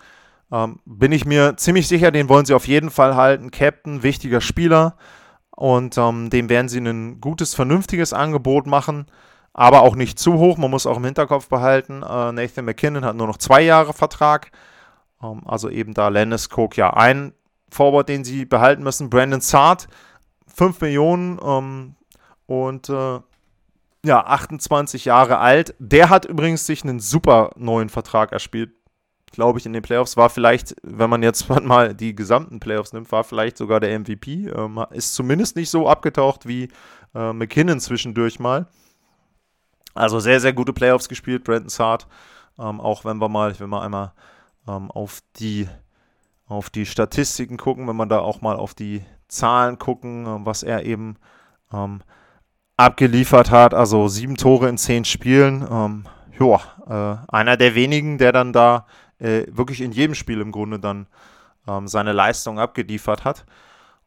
Ähm, 0.52 0.80
bin 0.84 1.12
ich 1.12 1.24
mir 1.24 1.56
ziemlich 1.56 1.88
sicher, 1.88 2.10
den 2.10 2.28
wollen 2.28 2.44
sie 2.44 2.54
auf 2.54 2.68
jeden 2.68 2.90
Fall 2.90 3.16
halten. 3.16 3.50
Captain, 3.50 4.02
wichtiger 4.02 4.42
Spieler. 4.42 4.96
Und 5.50 5.96
ähm, 5.96 6.28
dem 6.28 6.48
werden 6.48 6.68
sie 6.68 6.80
ein 6.80 7.20
gutes, 7.20 7.54
vernünftiges 7.54 8.12
Angebot 8.12 8.66
machen. 8.66 9.06
Aber 9.54 9.82
auch 9.82 9.96
nicht 9.96 10.18
zu 10.18 10.34
hoch. 10.34 10.58
Man 10.58 10.70
muss 10.70 10.86
auch 10.86 10.98
im 10.98 11.04
Hinterkopf 11.04 11.48
behalten, 11.48 12.02
äh, 12.02 12.32
Nathan 12.32 12.64
McKinnon 12.64 13.04
hat 13.04 13.16
nur 13.16 13.26
noch 13.26 13.38
zwei 13.38 13.62
Jahre 13.62 13.92
Vertrag. 13.92 14.50
Ähm, 15.22 15.42
also 15.46 15.68
eben 15.70 15.94
da 15.94 16.08
Landeskog 16.08 16.76
ja 16.76 16.92
ein 16.94 17.32
Forward, 17.70 18.08
den 18.08 18.24
sie 18.24 18.44
behalten 18.44 18.82
müssen. 18.82 19.10
Brandon 19.10 19.40
Sart, 19.40 19.88
5 20.54 20.80
Millionen 20.82 21.38
ähm, 21.42 21.94
und 22.46 22.88
äh, 22.88 23.20
ja, 24.04 24.26
28 24.26 25.04
Jahre 25.04 25.38
alt. 25.38 25.74
Der 25.78 26.10
hat 26.10 26.24
übrigens 26.24 26.66
sich 26.66 26.82
einen 26.82 27.00
super 27.00 27.50
neuen 27.56 27.88
Vertrag 27.88 28.32
erspielt, 28.32 28.72
glaube 29.32 29.58
ich, 29.58 29.66
in 29.66 29.72
den 29.72 29.82
Playoffs. 29.82 30.16
War 30.16 30.30
vielleicht, 30.30 30.76
wenn 30.82 31.10
man 31.10 31.22
jetzt 31.22 31.48
mal 31.62 31.94
die 31.94 32.14
gesamten 32.14 32.60
Playoffs 32.60 32.92
nimmt, 32.92 33.10
war 33.12 33.24
vielleicht 33.24 33.56
sogar 33.56 33.80
der 33.80 33.98
MVP. 33.98 34.48
Ähm, 34.48 34.84
ist 34.90 35.14
zumindest 35.14 35.56
nicht 35.56 35.70
so 35.70 35.88
abgetaucht 35.88 36.46
wie 36.46 36.68
äh, 37.14 37.32
McKinnon 37.32 37.80
zwischendurch 37.80 38.38
mal. 38.38 38.66
Also 39.94 40.20
sehr, 40.20 40.40
sehr 40.40 40.52
gute 40.52 40.72
Playoffs 40.72 41.08
gespielt, 41.08 41.44
Brandon 41.44 41.68
Sart. 41.68 42.06
Ähm, 42.58 42.80
auch 42.80 43.04
wenn 43.04 43.18
wir 43.18 43.28
mal, 43.28 43.50
ich 43.50 43.60
will 43.60 43.66
mal 43.66 43.82
einmal 43.82 44.12
ähm, 44.68 44.90
auf 44.90 45.20
die 45.36 45.68
auf 46.46 46.68
die 46.68 46.84
Statistiken 46.84 47.56
gucken, 47.56 47.88
wenn 47.88 47.96
man 47.96 48.10
da 48.10 48.18
auch 48.18 48.42
mal 48.42 48.56
auf 48.56 48.74
die 48.74 49.02
Zahlen 49.28 49.78
gucken, 49.78 50.26
äh, 50.26 50.46
was 50.46 50.62
er 50.62 50.84
eben 50.84 51.16
ähm, 51.72 52.02
abgeliefert 52.76 53.50
hat. 53.50 53.74
Also 53.74 54.08
sieben 54.08 54.36
Tore 54.36 54.68
in 54.68 54.78
zehn 54.78 55.04
Spielen. 55.04 55.66
Ähm, 55.70 56.04
ja, 56.38 56.60
äh, 57.28 57.34
einer 57.34 57.56
der 57.56 57.74
wenigen, 57.74 58.18
der 58.18 58.32
dann 58.32 58.52
da 58.52 58.86
äh, 59.22 59.46
wirklich 59.50 59.80
in 59.80 59.92
jedem 59.92 60.14
Spiel 60.14 60.40
im 60.40 60.52
Grunde 60.52 60.78
dann 60.78 61.06
ähm, 61.66 61.88
seine 61.88 62.12
Leistung 62.12 62.58
abgeliefert 62.58 63.24
hat. 63.24 63.44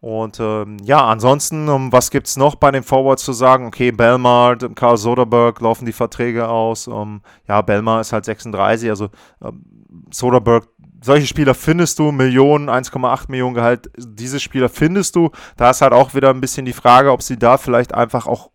Und 0.01 0.39
ähm, 0.39 0.78
ja, 0.84 1.04
ansonsten, 1.06 1.67
um, 1.69 1.91
was 1.91 2.12
gibt 2.12 2.28
es 2.28 2.38
noch 2.38 2.56
bei 2.56 2.69
den 2.69 2.84
Forwards 2.84 3.23
zu 3.23 3.34
sagen? 3.34 3.65
Okay, 3.65 3.91
Belmar, 3.91 4.58
Karl 4.58 4.97
Soderberg 4.97 5.60
laufen 5.62 5.86
die 5.86 5.93
Verträge 5.93 6.47
aus. 6.47 6.88
Um, 6.88 7.21
ja, 7.47 7.62
Belmar 7.62 8.01
ist 8.01 8.13
halt 8.13 8.25
36, 8.25 8.89
also 8.89 9.10
ähm, 9.41 9.63
Soderberg 10.12 10.67
solche 11.01 11.28
Spieler 11.28 11.54
findest 11.54 11.99
du, 11.99 12.12
Millionen, 12.12 12.69
1,8 12.69 13.25
Millionen 13.30 13.54
Gehalt, 13.54 13.91
diese 13.95 14.39
Spieler 14.39 14.69
findest 14.69 15.15
du. 15.15 15.30
Da 15.56 15.69
ist 15.69 15.82
halt 15.82 15.93
auch 15.93 16.15
wieder 16.15 16.32
ein 16.32 16.41
bisschen 16.41 16.65
die 16.65 16.73
Frage, 16.73 17.12
ob 17.12 17.21
sie 17.21 17.38
da 17.38 17.58
vielleicht 17.58 17.93
einfach 17.93 18.25
auch 18.25 18.49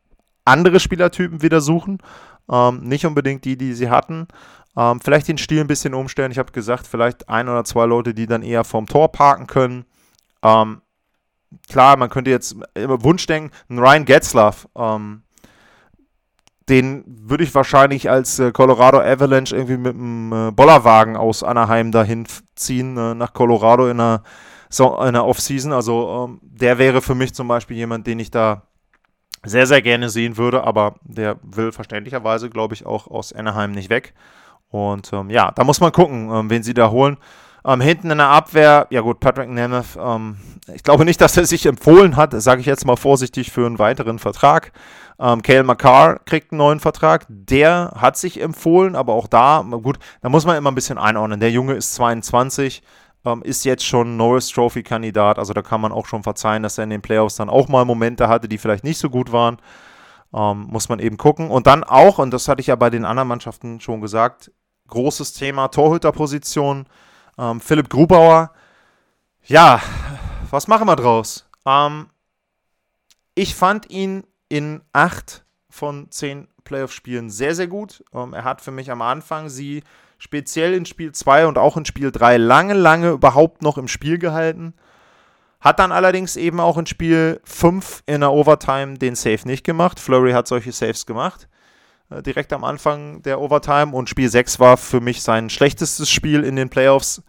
andere 0.45 0.81
Spielertypen 0.81 1.43
wieder 1.43 1.61
suchen. 1.61 1.99
Ähm, 2.51 2.81
nicht 2.83 3.07
unbedingt 3.07 3.45
die, 3.45 3.57
die 3.57 3.73
sie 3.75 3.89
hatten. 3.89 4.27
Ähm, 4.77 5.01
vielleicht 5.01 5.29
den 5.29 5.39
Stil 5.39 5.61
ein 5.61 5.67
bisschen 5.67 5.95
umstellen. 5.95 6.33
Ich 6.33 6.39
habe 6.39 6.53
gesagt, 6.53 6.87
vielleicht 6.87 7.29
ein 7.29 7.49
oder 7.49 7.65
zwei 7.65 7.87
Leute, 7.87 8.15
die 8.15 8.27
dann 8.27 8.43
eher 8.43 8.65
vorm 8.65 8.87
Tor 8.87 9.11
parken 9.11 9.47
können. 9.47 9.85
Ähm, 10.43 10.83
klar, 11.69 11.97
man 11.97 12.11
könnte 12.11 12.31
jetzt 12.31 12.57
immer 12.75 13.03
Wunsch 13.03 13.27
denken, 13.27 13.51
Ryan 13.71 14.05
Getzlaff, 14.05 14.69
ähm, 14.77 15.23
den 16.69 17.05
würde 17.07 17.43
ich 17.43 17.55
wahrscheinlich 17.55 18.09
als 18.09 18.39
äh, 18.39 18.53
Colorado 18.53 19.01
Avalanche 19.01 19.57
irgendwie 19.57 19.77
mit 19.77 19.95
einem 19.95 20.33
äh, 20.33 20.51
Bollerwagen 20.53 21.17
aus 21.17 21.43
Anaheim 21.43 21.91
dahin 21.91 22.27
ziehen, 22.55 22.97
äh, 22.97 23.15
nach 23.15 23.33
Colorado 23.33 23.89
in 23.89 23.99
einer, 23.99 24.23
so, 24.69 24.95
in 24.95 25.09
einer 25.09 25.27
Offseason. 25.27 25.73
Also 25.73 26.29
ähm, 26.29 26.41
der 26.43 26.79
wäre 26.79 27.03
für 27.03 27.17
mich 27.17 27.35
zum 27.35 27.49
Beispiel 27.49 27.77
jemand, 27.77 28.07
den 28.07 28.21
ich 28.21 28.31
da 28.31 28.63
sehr, 29.43 29.67
sehr 29.67 29.83
gerne 29.83 30.11
sehen 30.11 30.37
würde, 30.37 30.63
aber 30.63 30.95
der 31.03 31.39
will 31.43 31.73
verständlicherweise, 31.73 32.51
glaube 32.51 32.75
ich, 32.75 32.87
auch 32.87 33.09
aus 33.09 33.33
Anaheim 33.33 33.73
nicht 33.73 33.91
weg. 33.91 34.15
Und 34.71 35.13
ähm, 35.13 35.31
ja, 35.31 35.51
da 35.51 35.65
muss 35.65 35.81
man 35.81 35.93
gucken, 35.93 36.31
ähm, 36.33 36.51
wen 36.51 36.63
sie 36.63 36.75
da 36.75 36.91
holen. 36.91 37.19
Ähm, 37.65 37.81
hinten 37.81 38.11
in 38.11 38.19
der 38.19 38.29
Abwehr, 38.29 38.87
ja 38.91 39.03
gut, 39.03 39.21
Patrick 39.21 39.51
Nemeth, 39.51 39.99
ähm, 40.01 40.37
ich 40.75 40.83
glaube 40.83 41.05
nicht, 41.05 41.21
dass 41.21 41.37
er 41.37 41.45
sich 41.45 41.67
empfohlen 41.67 42.17
hat, 42.17 42.33
sage 42.41 42.61
ich 42.61 42.67
jetzt 42.67 42.87
mal 42.87 42.97
vorsichtig, 42.97 43.51
für 43.51 43.67
einen 43.67 43.79
weiteren 43.79 44.19
Vertrag. 44.19 44.73
Ähm, 45.19 45.43
Kale 45.43 45.65
McCarr 45.65 46.21
kriegt 46.25 46.53
einen 46.53 46.59
neuen 46.59 46.81
Vertrag, 46.81 47.27
der 47.29 47.93
hat 47.97 48.17
sich 48.17 48.41
empfohlen, 48.41 48.97
aber 48.97 49.13
auch 49.13 49.27
da, 49.27 49.63
gut, 49.83 49.99
da 50.23 50.31
muss 50.31 50.47
man 50.47 50.57
immer 50.57 50.71
ein 50.71 50.75
bisschen 50.75 50.97
einordnen. 50.97 51.41
Der 51.41 51.51
Junge 51.51 51.75
ist 51.75 51.95
22, 51.95 52.83
ähm, 53.27 53.43
ist 53.43 53.65
jetzt 53.65 53.85
schon 53.85 54.17
Norris 54.17 54.49
Trophy-Kandidat, 54.49 55.39
also 55.39 55.53
da 55.53 55.61
kann 55.61 55.83
man 55.83 55.93
auch 55.93 56.07
schon 56.07 56.23
verzeihen, 56.23 56.63
dass 56.63 56.79
er 56.79 56.85
in 56.85 56.91
den 56.91 57.03
Playoffs 57.03 57.37
dann 57.37 57.51
auch 57.51 57.69
mal 57.69 57.85
Momente 57.85 58.29
hatte, 58.29 58.49
die 58.49 58.57
vielleicht 58.57 58.85
nicht 58.85 58.99
so 58.99 59.11
gut 59.11 59.33
waren. 59.33 59.59
Ähm, 60.33 60.69
muss 60.71 60.89
man 60.89 61.01
eben 61.01 61.17
gucken. 61.17 61.51
Und 61.51 61.67
dann 61.67 61.83
auch, 61.83 62.19
und 62.19 62.31
das 62.31 62.47
hatte 62.47 62.61
ich 62.61 62.69
ja 62.69 62.77
bei 62.77 62.89
den 62.89 63.05
anderen 63.05 63.29
Mannschaften 63.29 63.81
schon 63.81 64.01
gesagt, 64.01 64.53
großes 64.91 65.33
Thema 65.33 65.69
Torhüterposition. 65.69 66.87
Ähm, 67.39 67.61
Philipp 67.61 67.89
Grubauer, 67.89 68.53
ja, 69.45 69.81
was 70.51 70.69
machen 70.69 70.87
wir 70.87 70.97
draus? 70.97 71.49
Ähm, 71.67 72.09
ich 73.35 73.55
fand 73.55 73.91
ihn 73.91 74.25
in 74.49 74.83
acht 74.93 75.45
von 75.71 76.11
zehn 76.11 76.49
Playoff-Spielen 76.65 77.31
sehr, 77.31 77.55
sehr 77.55 77.69
gut. 77.69 78.05
Ähm, 78.13 78.35
er 78.35 78.45
hat 78.45 78.61
für 78.61 78.71
mich 78.71 78.91
am 78.91 79.03
Anfang 79.03 79.49
sie 79.49 79.83
speziell 80.19 80.75
in 80.75 80.85
Spiel 80.85 81.13
2 81.13 81.47
und 81.47 81.59
auch 81.59 81.77
in 81.77 81.85
Spiel 81.85 82.13
3 82.13 82.37
lange, 82.37 82.75
lange 82.75 83.11
überhaupt 83.11 83.63
noch 83.63 83.79
im 83.79 83.89
Spiel 83.89 84.19
gehalten. 84.19 84.75
Hat 85.61 85.79
dann 85.79 85.93
allerdings 85.93 86.37
eben 86.37 86.61
auch 86.61 86.79
in 86.79 86.87
Spiel 86.87 87.41
5 87.45 88.03
in 88.07 88.21
der 88.21 88.33
Overtime 88.33 88.99
den 88.99 89.15
Save 89.15 89.47
nicht 89.47 89.65
gemacht. 89.65 90.01
Flurry 90.01 90.33
hat 90.33 90.47
solche 90.49 90.73
Saves 90.73 91.07
gemacht. 91.07 91.49
Äh, 92.11 92.23
direkt 92.23 92.53
am 92.53 92.65
Anfang 92.65 93.23
der 93.23 93.41
Overtime. 93.41 93.93
Und 93.93 94.09
Spiel 94.09 94.29
6 94.29 94.61
war 94.61 94.77
für 94.77 95.01
mich 95.01 95.23
sein 95.23 95.49
schlechtestes 95.49 96.11
Spiel 96.11 96.45
in 96.45 96.57
den 96.57 96.69
Playoffs. 96.69 97.23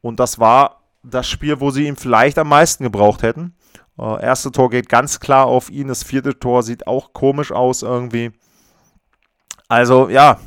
Und 0.00 0.20
das 0.20 0.38
war 0.38 0.82
das 1.02 1.28
Spiel, 1.28 1.60
wo 1.60 1.70
sie 1.70 1.86
ihn 1.86 1.96
vielleicht 1.96 2.38
am 2.38 2.48
meisten 2.48 2.84
gebraucht 2.84 3.22
hätten. 3.22 3.54
Äh, 3.98 4.22
erste 4.22 4.50
Tor 4.50 4.70
geht 4.70 4.88
ganz 4.88 5.20
klar 5.20 5.46
auf 5.46 5.70
ihn. 5.70 5.88
Das 5.88 6.02
vierte 6.02 6.38
Tor 6.38 6.62
sieht 6.62 6.86
auch 6.86 7.12
komisch 7.12 7.52
aus 7.52 7.82
irgendwie. 7.82 8.32
Also 9.68 10.08
ja, 10.08 10.38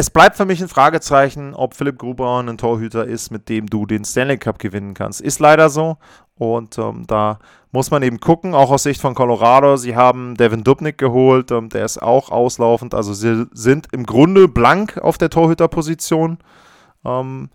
es 0.00 0.08
bleibt 0.08 0.38
für 0.38 0.46
mich 0.46 0.62
ein 0.62 0.68
Fragezeichen, 0.68 1.54
ob 1.54 1.74
Philipp 1.74 1.98
Gruber 1.98 2.40
ein 2.40 2.56
Torhüter 2.56 3.04
ist, 3.04 3.30
mit 3.30 3.50
dem 3.50 3.66
du 3.66 3.84
den 3.84 4.06
Stanley 4.06 4.38
Cup 4.38 4.58
gewinnen 4.58 4.94
kannst. 4.94 5.20
Ist 5.20 5.40
leider 5.40 5.68
so. 5.68 5.98
Und 6.36 6.78
ähm, 6.78 7.04
da 7.06 7.38
muss 7.70 7.90
man 7.90 8.02
eben 8.02 8.18
gucken, 8.18 8.54
auch 8.54 8.70
aus 8.70 8.84
Sicht 8.84 8.98
von 8.98 9.14
Colorado. 9.14 9.76
Sie 9.76 9.94
haben 9.94 10.36
Devin 10.36 10.64
Dubnik 10.64 10.96
geholt, 10.96 11.50
ähm, 11.50 11.68
der 11.68 11.84
ist 11.84 12.00
auch 12.00 12.30
auslaufend. 12.30 12.94
Also 12.94 13.12
sie 13.12 13.44
sind 13.52 13.88
im 13.92 14.06
Grunde 14.06 14.48
blank 14.48 14.96
auf 14.96 15.18
der 15.18 15.28
Torhüterposition. 15.28 16.38
Ähm, 17.04 17.50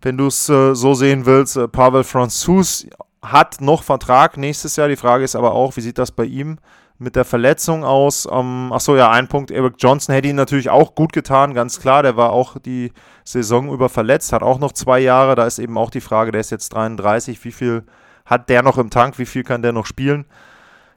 wenn 0.00 0.16
du 0.16 0.28
es 0.28 0.48
äh, 0.48 0.76
so 0.76 0.94
sehen 0.94 1.26
willst, 1.26 1.56
äh, 1.56 1.66
Pavel 1.66 2.04
Franzus 2.04 2.86
hat 3.22 3.60
noch 3.60 3.82
Vertrag 3.82 4.36
nächstes 4.36 4.76
Jahr. 4.76 4.86
Die 4.86 4.94
Frage 4.94 5.24
ist 5.24 5.34
aber 5.34 5.50
auch, 5.50 5.76
wie 5.76 5.80
sieht 5.80 5.98
das 5.98 6.12
bei 6.12 6.26
ihm 6.26 6.60
mit 6.98 7.16
der 7.16 7.24
Verletzung 7.24 7.84
aus? 7.84 8.28
Ähm, 8.30 8.72
achso, 8.72 8.96
ja, 8.96 9.10
ein 9.10 9.28
Punkt. 9.28 9.50
Eric 9.50 9.74
Johnson 9.78 10.14
hätte 10.14 10.28
ihn 10.28 10.36
natürlich 10.36 10.70
auch 10.70 10.94
gut 10.94 11.12
getan, 11.12 11.54
ganz 11.54 11.80
klar. 11.80 12.02
Der 12.02 12.16
war 12.16 12.30
auch 12.30 12.58
die 12.58 12.92
Saison 13.24 13.72
über 13.72 13.88
verletzt, 13.88 14.32
hat 14.32 14.42
auch 14.42 14.58
noch 14.58 14.72
zwei 14.72 15.00
Jahre. 15.00 15.34
Da 15.34 15.46
ist 15.46 15.58
eben 15.58 15.78
auch 15.78 15.90
die 15.90 16.00
Frage, 16.00 16.32
der 16.32 16.40
ist 16.40 16.50
jetzt 16.50 16.70
33. 16.70 17.44
Wie 17.44 17.52
viel 17.52 17.84
hat 18.26 18.48
der 18.48 18.62
noch 18.62 18.78
im 18.78 18.90
Tank? 18.90 19.18
Wie 19.18 19.26
viel 19.26 19.44
kann 19.44 19.62
der 19.62 19.72
noch 19.72 19.86
spielen? 19.86 20.26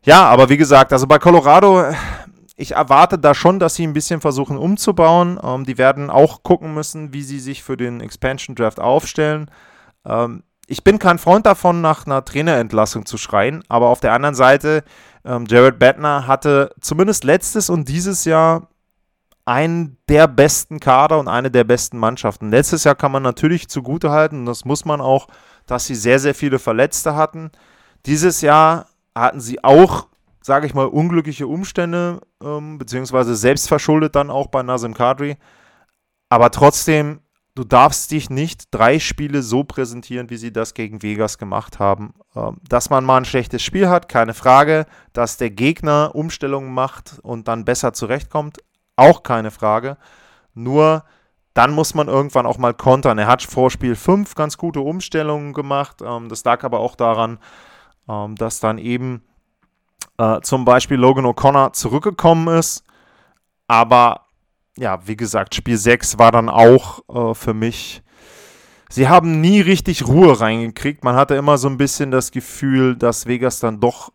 Ja, 0.03 0.25
aber 0.25 0.49
wie 0.49 0.57
gesagt, 0.57 0.91
also 0.93 1.05
bei 1.05 1.19
Colorado, 1.19 1.85
ich 2.55 2.71
erwarte 2.71 3.19
da 3.19 3.33
schon, 3.33 3.59
dass 3.59 3.75
sie 3.75 3.85
ein 3.85 3.93
bisschen 3.93 4.21
versuchen 4.21 4.57
umzubauen. 4.57 5.39
Ähm, 5.43 5.65
die 5.65 5.77
werden 5.77 6.09
auch 6.09 6.43
gucken 6.43 6.73
müssen, 6.73 7.13
wie 7.13 7.23
sie 7.23 7.39
sich 7.39 7.63
für 7.63 7.77
den 7.77 8.01
Expansion 8.01 8.55
Draft 8.55 8.79
aufstellen. 8.79 9.49
Ähm, 10.05 10.43
ich 10.67 10.83
bin 10.83 10.99
kein 10.99 11.19
Freund 11.19 11.45
davon, 11.45 11.81
nach 11.81 12.05
einer 12.05 12.23
Trainerentlassung 12.23 13.05
zu 13.05 13.17
schreien, 13.17 13.61
aber 13.67 13.87
auf 13.87 13.99
der 13.99 14.13
anderen 14.13 14.35
Seite, 14.35 14.83
ähm, 15.25 15.45
Jared 15.47 15.79
Bettner 15.79 16.27
hatte 16.27 16.73
zumindest 16.81 17.23
letztes 17.23 17.69
und 17.69 17.87
dieses 17.87 18.25
Jahr 18.25 18.67
einen 19.45 19.97
der 20.07 20.27
besten 20.27 20.79
Kader 20.79 21.19
und 21.19 21.27
eine 21.27 21.51
der 21.51 21.63
besten 21.63 21.97
Mannschaften. 21.97 22.51
Letztes 22.51 22.83
Jahr 22.83 22.95
kann 22.95 23.11
man 23.11 23.23
natürlich 23.23 23.69
zugutehalten, 23.69 24.39
und 24.39 24.45
das 24.45 24.65
muss 24.65 24.85
man 24.85 25.01
auch, 25.01 25.27
dass 25.65 25.85
sie 25.85 25.95
sehr, 25.95 26.19
sehr 26.19 26.35
viele 26.35 26.59
Verletzte 26.59 27.15
hatten. 27.15 27.51
Dieses 28.05 28.41
Jahr 28.41 28.87
hatten 29.15 29.41
sie 29.41 29.63
auch, 29.63 30.07
sage 30.41 30.67
ich 30.67 30.73
mal, 30.73 30.87
unglückliche 30.87 31.47
Umstände, 31.47 32.21
ähm, 32.43 32.77
beziehungsweise 32.77 33.35
selbstverschuldet 33.35 34.15
dann 34.15 34.29
auch 34.29 34.47
bei 34.47 34.63
Nazim 34.63 34.93
Kadri. 34.93 35.37
Aber 36.29 36.51
trotzdem, 36.51 37.19
du 37.55 37.63
darfst 37.63 38.11
dich 38.11 38.29
nicht 38.29 38.65
drei 38.71 38.99
Spiele 38.99 39.41
so 39.41 39.63
präsentieren, 39.63 40.29
wie 40.29 40.37
sie 40.37 40.53
das 40.53 40.73
gegen 40.73 41.01
Vegas 41.01 41.37
gemacht 41.37 41.79
haben. 41.79 42.13
Ähm, 42.35 42.57
dass 42.67 42.89
man 42.89 43.03
mal 43.03 43.17
ein 43.17 43.25
schlechtes 43.25 43.61
Spiel 43.61 43.89
hat, 43.89 44.09
keine 44.09 44.33
Frage. 44.33 44.85
Dass 45.13 45.37
der 45.37 45.49
Gegner 45.49 46.11
Umstellungen 46.13 46.73
macht 46.73 47.19
und 47.23 47.47
dann 47.47 47.65
besser 47.65 47.93
zurechtkommt, 47.93 48.59
auch 48.95 49.23
keine 49.23 49.51
Frage. 49.51 49.97
Nur 50.53 51.03
dann 51.53 51.71
muss 51.71 51.93
man 51.93 52.07
irgendwann 52.07 52.45
auch 52.45 52.57
mal 52.57 52.73
kontern. 52.73 53.17
Er 53.17 53.27
hat 53.27 53.43
vor 53.43 53.69
Spiel 53.69 53.95
5 53.95 54.35
ganz 54.35 54.57
gute 54.57 54.79
Umstellungen 54.79 55.53
gemacht. 55.53 56.01
Ähm, 56.01 56.29
das 56.29 56.43
lag 56.43 56.63
aber 56.63 56.79
auch 56.79 56.95
daran, 56.95 57.39
ähm, 58.07 58.35
dass 58.35 58.59
dann 58.59 58.77
eben 58.77 59.23
äh, 60.17 60.39
zum 60.41 60.63
Beispiel 60.65 60.97
Logan 60.97 61.25
O'Connor 61.25 61.73
zurückgekommen 61.73 62.47
ist. 62.57 62.83
Aber 63.67 64.27
ja, 64.77 65.05
wie 65.05 65.17
gesagt, 65.17 65.55
Spiel 65.55 65.77
6 65.77 66.17
war 66.17 66.31
dann 66.31 66.49
auch 66.49 67.01
äh, 67.09 67.33
für 67.33 67.53
mich. 67.53 68.01
Sie 68.89 69.07
haben 69.07 69.39
nie 69.39 69.61
richtig 69.61 70.07
Ruhe 70.07 70.39
reingekriegt. 70.39 71.03
Man 71.03 71.15
hatte 71.15 71.35
immer 71.35 71.57
so 71.57 71.69
ein 71.69 71.77
bisschen 71.77 72.11
das 72.11 72.31
Gefühl, 72.31 72.95
dass 72.95 73.25
Vegas 73.25 73.59
dann 73.59 73.79
doch 73.79 74.11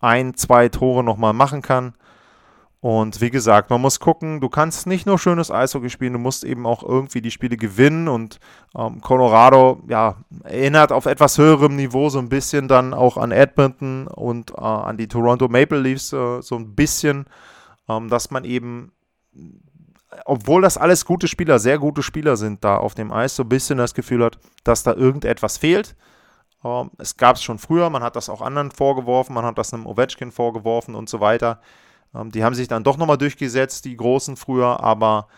ein, 0.00 0.34
zwei 0.34 0.68
Tore 0.68 1.02
nochmal 1.02 1.32
machen 1.32 1.62
kann. 1.62 1.94
Und 2.82 3.20
wie 3.20 3.30
gesagt, 3.30 3.70
man 3.70 3.80
muss 3.80 4.00
gucken, 4.00 4.40
du 4.40 4.48
kannst 4.48 4.88
nicht 4.88 5.06
nur 5.06 5.16
schönes 5.16 5.52
Eishockey 5.52 5.88
spielen, 5.88 6.14
du 6.14 6.18
musst 6.18 6.42
eben 6.42 6.66
auch 6.66 6.82
irgendwie 6.82 7.20
die 7.20 7.30
Spiele 7.30 7.56
gewinnen. 7.56 8.08
Und 8.08 8.40
ähm, 8.76 9.00
Colorado, 9.00 9.80
ja, 9.88 10.16
erinnert 10.42 10.90
auf 10.90 11.06
etwas 11.06 11.38
höherem 11.38 11.76
Niveau 11.76 12.08
so 12.08 12.18
ein 12.18 12.28
bisschen 12.28 12.66
dann 12.66 12.92
auch 12.92 13.16
an 13.16 13.30
Edmonton 13.30 14.08
und 14.08 14.50
äh, 14.50 14.60
an 14.60 14.96
die 14.96 15.06
Toronto 15.06 15.46
Maple 15.46 15.78
Leafs 15.78 16.12
äh, 16.12 16.42
so 16.42 16.56
ein 16.56 16.74
bisschen, 16.74 17.26
ähm, 17.88 18.08
dass 18.08 18.32
man 18.32 18.44
eben, 18.44 18.90
obwohl 20.24 20.62
das 20.62 20.76
alles 20.76 21.04
gute 21.04 21.28
Spieler, 21.28 21.58
sehr 21.58 21.78
gute 21.78 22.02
Spieler 22.02 22.36
sind 22.36 22.64
da 22.64 22.76
auf 22.76 22.94
dem 22.94 23.12
Eis, 23.12 23.36
so 23.36 23.42
ein 23.42 23.48
bisschen 23.48 23.78
das 23.78 23.94
Gefühl 23.94 24.24
hat, 24.24 24.38
dass 24.64 24.82
da 24.82 24.94
irgendetwas 24.94 25.58
fehlt. 25.58 25.94
Ähm, 26.64 26.90
es 26.98 27.16
gab 27.16 27.36
es 27.36 27.42
schon 27.42 27.58
früher, 27.58 27.90
man 27.90 28.02
hat 28.02 28.16
das 28.16 28.28
auch 28.28 28.40
anderen 28.40 28.70
vorgeworfen, 28.70 29.34
man 29.34 29.44
hat 29.44 29.58
das 29.58 29.72
einem 29.72 29.86
Ovechkin 29.86 30.32
vorgeworfen 30.32 30.94
und 30.94 31.08
so 31.08 31.20
weiter. 31.20 31.60
Ähm, 32.14 32.30
die 32.30 32.44
haben 32.44 32.54
sich 32.54 32.68
dann 32.68 32.84
doch 32.84 32.96
nochmal 32.96 33.18
durchgesetzt, 33.18 33.84
die 33.84 33.96
Großen 33.96 34.36
früher, 34.36 34.80
aber 34.80 35.28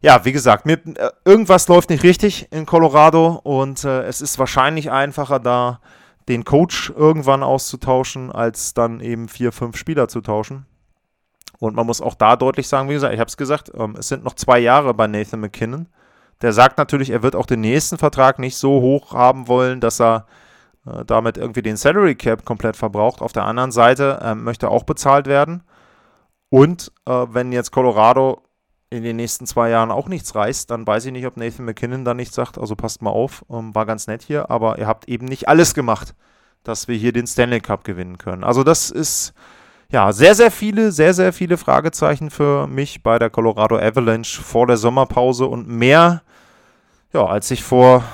ja, 0.00 0.24
wie 0.24 0.32
gesagt, 0.32 0.66
mit, 0.66 0.98
äh, 0.98 1.10
irgendwas 1.24 1.68
läuft 1.68 1.90
nicht 1.90 2.02
richtig 2.02 2.48
in 2.52 2.66
Colorado 2.66 3.40
und 3.42 3.84
äh, 3.84 4.02
es 4.02 4.20
ist 4.20 4.38
wahrscheinlich 4.38 4.90
einfacher, 4.90 5.40
da 5.40 5.80
den 6.28 6.44
Coach 6.44 6.90
irgendwann 6.96 7.42
auszutauschen, 7.42 8.32
als 8.32 8.74
dann 8.74 9.00
eben 9.00 9.28
vier, 9.28 9.52
fünf 9.52 9.76
Spieler 9.76 10.08
zu 10.08 10.20
tauschen. 10.20 10.66
Und 11.64 11.74
man 11.74 11.86
muss 11.86 12.00
auch 12.00 12.14
da 12.14 12.36
deutlich 12.36 12.68
sagen, 12.68 12.88
wie 12.88 12.94
gesagt, 12.94 13.14
ich 13.14 13.20
habe 13.20 13.28
es 13.28 13.36
gesagt, 13.36 13.72
ähm, 13.74 13.96
es 13.98 14.08
sind 14.08 14.22
noch 14.22 14.34
zwei 14.34 14.58
Jahre 14.58 14.94
bei 14.94 15.06
Nathan 15.06 15.40
McKinnon. 15.40 15.88
Der 16.42 16.52
sagt 16.52 16.76
natürlich, 16.78 17.10
er 17.10 17.22
wird 17.22 17.34
auch 17.34 17.46
den 17.46 17.62
nächsten 17.62 17.96
Vertrag 17.96 18.38
nicht 18.38 18.56
so 18.56 18.80
hoch 18.80 19.14
haben 19.14 19.48
wollen, 19.48 19.80
dass 19.80 20.00
er 20.00 20.26
äh, 20.86 21.04
damit 21.06 21.38
irgendwie 21.38 21.62
den 21.62 21.76
Salary 21.76 22.16
Cap 22.16 22.44
komplett 22.44 22.76
verbraucht. 22.76 23.22
Auf 23.22 23.32
der 23.32 23.44
anderen 23.44 23.72
Seite 23.72 24.18
äh, 24.22 24.34
möchte 24.34 24.66
er 24.66 24.70
auch 24.70 24.84
bezahlt 24.84 25.26
werden. 25.26 25.62
Und 26.50 26.92
äh, 27.06 27.26
wenn 27.30 27.50
jetzt 27.50 27.72
Colorado 27.72 28.42
in 28.90 29.02
den 29.02 29.16
nächsten 29.16 29.46
zwei 29.46 29.70
Jahren 29.70 29.90
auch 29.90 30.08
nichts 30.08 30.34
reißt, 30.34 30.70
dann 30.70 30.86
weiß 30.86 31.06
ich 31.06 31.12
nicht, 31.12 31.26
ob 31.26 31.36
Nathan 31.38 31.64
McKinnon 31.64 32.04
dann 32.04 32.18
nicht 32.18 32.34
sagt, 32.34 32.58
also 32.58 32.76
passt 32.76 33.00
mal 33.00 33.10
auf, 33.10 33.44
ähm, 33.50 33.74
war 33.74 33.86
ganz 33.86 34.06
nett 34.06 34.22
hier, 34.22 34.50
aber 34.50 34.78
ihr 34.78 34.86
habt 34.86 35.08
eben 35.08 35.24
nicht 35.24 35.48
alles 35.48 35.72
gemacht, 35.72 36.14
dass 36.62 36.88
wir 36.88 36.96
hier 36.96 37.12
den 37.12 37.26
Stanley 37.26 37.60
Cup 37.60 37.84
gewinnen 37.84 38.18
können. 38.18 38.44
Also 38.44 38.64
das 38.64 38.90
ist 38.90 39.32
ja 39.90 40.12
sehr, 40.12 40.34
sehr 40.34 40.50
viele, 40.50 40.92
sehr, 40.92 41.14
sehr 41.14 41.32
viele 41.32 41.56
Fragezeichen 41.56 42.30
für 42.30 42.66
mich 42.66 43.02
bei 43.02 43.18
der 43.18 43.30
Colorado 43.30 43.76
Avalanche 43.76 44.42
vor 44.42 44.66
der 44.66 44.76
Sommerpause 44.76 45.46
und 45.46 45.68
mehr, 45.68 46.22
ja, 47.12 47.24
als 47.24 47.50
ich 47.50 47.62
vor 47.62 48.04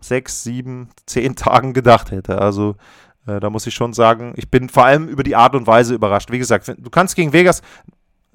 sechs, 0.00 0.42
sieben, 0.42 0.88
zehn 1.06 1.36
Tagen 1.36 1.72
gedacht 1.72 2.10
hätte. 2.10 2.38
Also 2.38 2.76
äh, 3.26 3.40
da 3.40 3.50
muss 3.50 3.66
ich 3.66 3.74
schon 3.74 3.92
sagen, 3.92 4.32
ich 4.36 4.50
bin 4.50 4.68
vor 4.68 4.84
allem 4.84 5.08
über 5.08 5.22
die 5.22 5.36
Art 5.36 5.54
und 5.54 5.66
Weise 5.66 5.94
überrascht. 5.94 6.30
Wie 6.30 6.38
gesagt, 6.38 6.74
du 6.76 6.90
kannst 6.90 7.16
gegen 7.16 7.32
Vegas, 7.32 7.62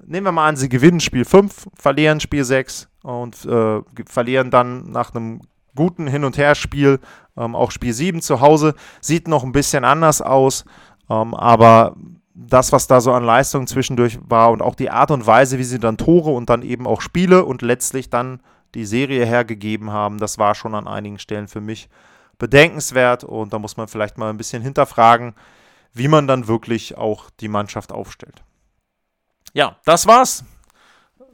nehmen 0.04 0.26
wir 0.26 0.32
mal 0.32 0.48
an, 0.48 0.56
sie 0.56 0.68
gewinnen 0.68 1.00
Spiel 1.00 1.24
5, 1.24 1.68
verlieren 1.74 2.20
Spiel 2.20 2.44
6 2.44 2.88
und 3.02 3.44
äh, 3.44 3.80
verlieren 4.06 4.50
dann 4.50 4.90
nach 4.90 5.14
einem 5.14 5.42
guten 5.74 6.06
Hin- 6.06 6.24
und 6.24 6.38
Her-Spiel 6.38 7.00
ähm, 7.36 7.54
auch 7.54 7.70
Spiel 7.70 7.92
7 7.92 8.22
zu 8.22 8.40
Hause. 8.40 8.74
Sieht 9.00 9.28
noch 9.28 9.44
ein 9.44 9.52
bisschen 9.52 9.84
anders 9.84 10.22
aus, 10.22 10.64
ähm, 11.10 11.34
aber 11.34 11.96
das, 12.38 12.70
was 12.70 12.86
da 12.86 13.00
so 13.00 13.12
an 13.12 13.24
Leistung 13.24 13.66
zwischendurch 13.66 14.18
war 14.28 14.50
und 14.50 14.60
auch 14.60 14.74
die 14.74 14.90
Art 14.90 15.10
und 15.10 15.26
Weise, 15.26 15.58
wie 15.58 15.64
sie 15.64 15.78
dann 15.78 15.96
Tore 15.96 16.30
und 16.30 16.50
dann 16.50 16.60
eben 16.62 16.86
auch 16.86 17.00
Spiele 17.00 17.44
und 17.44 17.62
letztlich 17.62 18.10
dann 18.10 18.40
die 18.74 18.84
Serie 18.84 19.24
hergegeben 19.24 19.90
haben, 19.90 20.18
das 20.18 20.36
war 20.36 20.54
schon 20.54 20.74
an 20.74 20.86
einigen 20.86 21.18
Stellen 21.18 21.48
für 21.48 21.62
mich 21.62 21.88
bedenkenswert 22.38 23.24
und 23.24 23.54
da 23.54 23.58
muss 23.58 23.78
man 23.78 23.88
vielleicht 23.88 24.18
mal 24.18 24.28
ein 24.28 24.36
bisschen 24.36 24.62
hinterfragen, 24.62 25.34
wie 25.94 26.08
man 26.08 26.26
dann 26.26 26.46
wirklich 26.46 26.98
auch 26.98 27.30
die 27.40 27.48
Mannschaft 27.48 27.90
aufstellt. 27.90 28.42
Ja, 29.54 29.76
das 29.86 30.06
war's. 30.06 30.44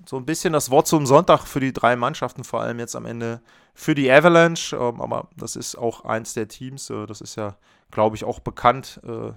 So 0.07 0.17
ein 0.17 0.25
bisschen 0.25 0.53
das 0.53 0.71
Wort 0.71 0.87
zum 0.87 1.07
Sonntag 1.07 1.47
für 1.47 1.59
die 1.59 1.73
drei 1.73 1.97
Mannschaften, 1.97 2.45
vor 2.45 2.61
allem 2.61 2.79
jetzt 2.79 2.95
am 2.95 3.07
Ende 3.07 3.41
für 3.75 3.97
die 3.97 4.11
Avalanche. 4.11 4.77
Ähm, 4.77 5.01
aber 5.01 5.29
das 5.37 5.57
ist 5.57 5.77
auch 5.77 6.05
eins 6.05 6.35
der 6.35 6.47
Teams, 6.47 6.91
äh, 6.91 7.07
das 7.07 7.21
ist 7.21 7.35
ja, 7.35 7.57
glaube 7.91 8.15
ich, 8.15 8.23
auch 8.23 8.39
bekannt, 8.39 9.01
äh, 9.05 9.33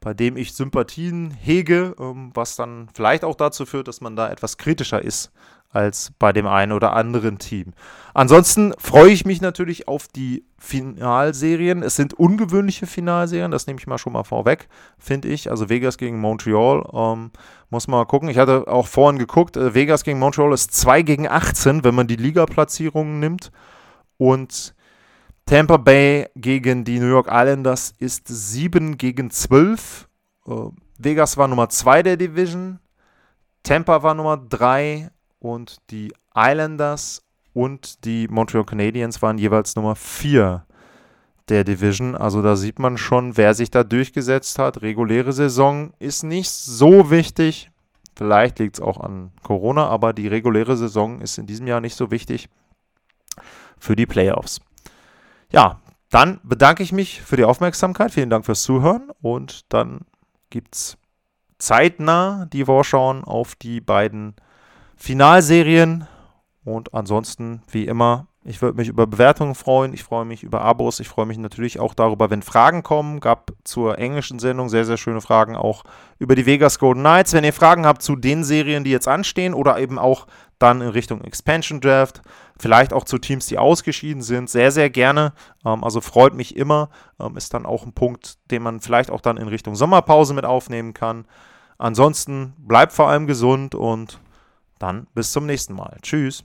bei 0.00 0.14
dem 0.14 0.36
ich 0.36 0.54
Sympathien 0.54 1.30
hege, 1.30 1.94
ähm, 1.98 2.30
was 2.34 2.56
dann 2.56 2.88
vielleicht 2.94 3.24
auch 3.24 3.34
dazu 3.34 3.66
führt, 3.66 3.88
dass 3.88 4.00
man 4.00 4.16
da 4.16 4.30
etwas 4.30 4.56
kritischer 4.56 5.02
ist 5.02 5.32
als 5.70 6.12
bei 6.18 6.32
dem 6.32 6.46
einen 6.46 6.72
oder 6.72 6.94
anderen 6.94 7.38
Team. 7.38 7.74
Ansonsten 8.14 8.72
freue 8.78 9.10
ich 9.10 9.26
mich 9.26 9.42
natürlich 9.42 9.88
auf 9.88 10.08
die 10.08 10.44
Finalserien. 10.58 11.82
Es 11.82 11.96
sind 11.96 12.14
ungewöhnliche 12.14 12.86
Finalserien, 12.86 13.50
das 13.50 13.66
nehme 13.66 13.78
ich 13.78 13.86
mal 13.86 13.98
schon 13.98 14.14
mal 14.14 14.24
vorweg, 14.24 14.68
finde 14.98 15.28
ich. 15.28 15.50
Also 15.50 15.68
Vegas 15.68 15.98
gegen 15.98 16.18
Montreal, 16.18 16.82
ähm, 16.92 17.30
muss 17.68 17.88
man 17.88 18.00
mal 18.00 18.06
gucken. 18.06 18.28
Ich 18.30 18.38
hatte 18.38 18.68
auch 18.68 18.86
vorhin 18.86 19.18
geguckt, 19.18 19.56
äh, 19.56 19.74
Vegas 19.74 20.02
gegen 20.02 20.18
Montreal 20.18 20.52
ist 20.54 20.72
2 20.72 21.02
gegen 21.02 21.28
18, 21.28 21.84
wenn 21.84 21.94
man 21.94 22.06
die 22.06 22.16
Liga-Platzierungen 22.16 23.20
nimmt. 23.20 23.50
Und 24.18 24.74
Tampa 25.48 25.76
Bay 25.76 26.28
gegen 26.34 26.82
die 26.82 26.98
New 26.98 27.06
York 27.06 27.28
Islanders 27.30 27.94
ist 28.00 28.26
7 28.26 28.98
gegen 28.98 29.30
12. 29.30 30.08
Äh, 30.44 30.50
Vegas 30.98 31.36
war 31.36 31.46
Nummer 31.46 31.68
2 31.68 32.02
der 32.02 32.16
Division. 32.16 32.80
Tampa 33.62 34.02
war 34.02 34.14
Nummer 34.14 34.38
3 34.38 35.08
und 35.38 35.76
die 35.90 36.12
Islanders 36.34 37.22
und 37.52 38.04
die 38.04 38.26
Montreal 38.26 38.64
Canadiens 38.64 39.22
waren 39.22 39.38
jeweils 39.38 39.76
Nummer 39.76 39.94
4 39.94 40.66
der 41.48 41.62
Division. 41.62 42.16
Also 42.16 42.42
da 42.42 42.56
sieht 42.56 42.80
man 42.80 42.98
schon, 42.98 43.36
wer 43.36 43.54
sich 43.54 43.70
da 43.70 43.84
durchgesetzt 43.84 44.58
hat. 44.58 44.82
Reguläre 44.82 45.32
Saison 45.32 45.92
ist 46.00 46.24
nicht 46.24 46.50
so 46.50 47.08
wichtig. 47.12 47.70
Vielleicht 48.16 48.58
liegt 48.58 48.78
es 48.78 48.82
auch 48.82 48.98
an 48.98 49.30
Corona, 49.44 49.86
aber 49.86 50.12
die 50.12 50.26
reguläre 50.26 50.76
Saison 50.76 51.20
ist 51.20 51.38
in 51.38 51.46
diesem 51.46 51.68
Jahr 51.68 51.80
nicht 51.80 51.94
so 51.94 52.10
wichtig 52.10 52.48
für 53.78 53.94
die 53.94 54.06
Playoffs. 54.06 54.60
Ja, 55.56 55.80
dann 56.10 56.38
bedanke 56.42 56.82
ich 56.82 56.92
mich 56.92 57.22
für 57.22 57.38
die 57.38 57.44
Aufmerksamkeit. 57.44 58.12
Vielen 58.12 58.28
Dank 58.28 58.44
fürs 58.44 58.60
Zuhören 58.62 59.10
und 59.22 59.72
dann 59.72 60.00
gibt 60.50 60.74
es 60.74 60.98
zeitnah 61.56 62.44
die 62.52 62.66
Vorschauen 62.66 63.24
auf 63.24 63.54
die 63.54 63.80
beiden 63.80 64.36
Finalserien. 64.96 66.06
Und 66.62 66.92
ansonsten, 66.92 67.62
wie 67.70 67.86
immer, 67.86 68.26
ich 68.48 68.62
würde 68.62 68.76
mich 68.76 68.88
über 68.88 69.08
Bewertungen 69.08 69.56
freuen. 69.56 69.92
Ich 69.92 70.04
freue 70.04 70.24
mich 70.24 70.44
über 70.44 70.60
Abos. 70.60 71.00
Ich 71.00 71.08
freue 71.08 71.26
mich 71.26 71.36
natürlich 71.36 71.80
auch 71.80 71.94
darüber, 71.94 72.30
wenn 72.30 72.42
Fragen 72.42 72.84
kommen. 72.84 73.18
Gab 73.18 73.50
zur 73.64 73.98
englischen 73.98 74.38
Sendung 74.38 74.68
sehr, 74.68 74.84
sehr 74.84 74.96
schöne 74.96 75.20
Fragen 75.20 75.56
auch 75.56 75.82
über 76.20 76.36
die 76.36 76.46
Vegas 76.46 76.78
Golden 76.78 77.00
Knights. 77.00 77.32
Wenn 77.32 77.42
ihr 77.42 77.52
Fragen 77.52 77.86
habt 77.86 78.02
zu 78.02 78.14
den 78.14 78.44
Serien, 78.44 78.84
die 78.84 78.92
jetzt 78.92 79.08
anstehen 79.08 79.52
oder 79.52 79.78
eben 79.80 79.98
auch 79.98 80.28
dann 80.60 80.80
in 80.80 80.88
Richtung 80.88 81.22
Expansion 81.22 81.80
Draft, 81.80 82.22
vielleicht 82.56 82.92
auch 82.92 83.04
zu 83.04 83.18
Teams, 83.18 83.46
die 83.46 83.58
ausgeschieden 83.58 84.22
sind, 84.22 84.48
sehr, 84.48 84.70
sehr 84.70 84.90
gerne. 84.90 85.32
Ähm, 85.64 85.82
also 85.82 86.00
freut 86.00 86.34
mich 86.34 86.56
immer. 86.56 86.88
Ähm, 87.18 87.36
ist 87.36 87.52
dann 87.52 87.66
auch 87.66 87.84
ein 87.84 87.94
Punkt, 87.94 88.38
den 88.52 88.62
man 88.62 88.80
vielleicht 88.80 89.10
auch 89.10 89.20
dann 89.20 89.38
in 89.38 89.48
Richtung 89.48 89.74
Sommerpause 89.74 90.34
mit 90.34 90.44
aufnehmen 90.44 90.94
kann. 90.94 91.26
Ansonsten 91.78 92.54
bleibt 92.58 92.92
vor 92.92 93.08
allem 93.08 93.26
gesund 93.26 93.74
und 93.74 94.20
dann 94.78 95.08
bis 95.14 95.32
zum 95.32 95.46
nächsten 95.46 95.74
Mal. 95.74 95.98
Tschüss. 96.00 96.44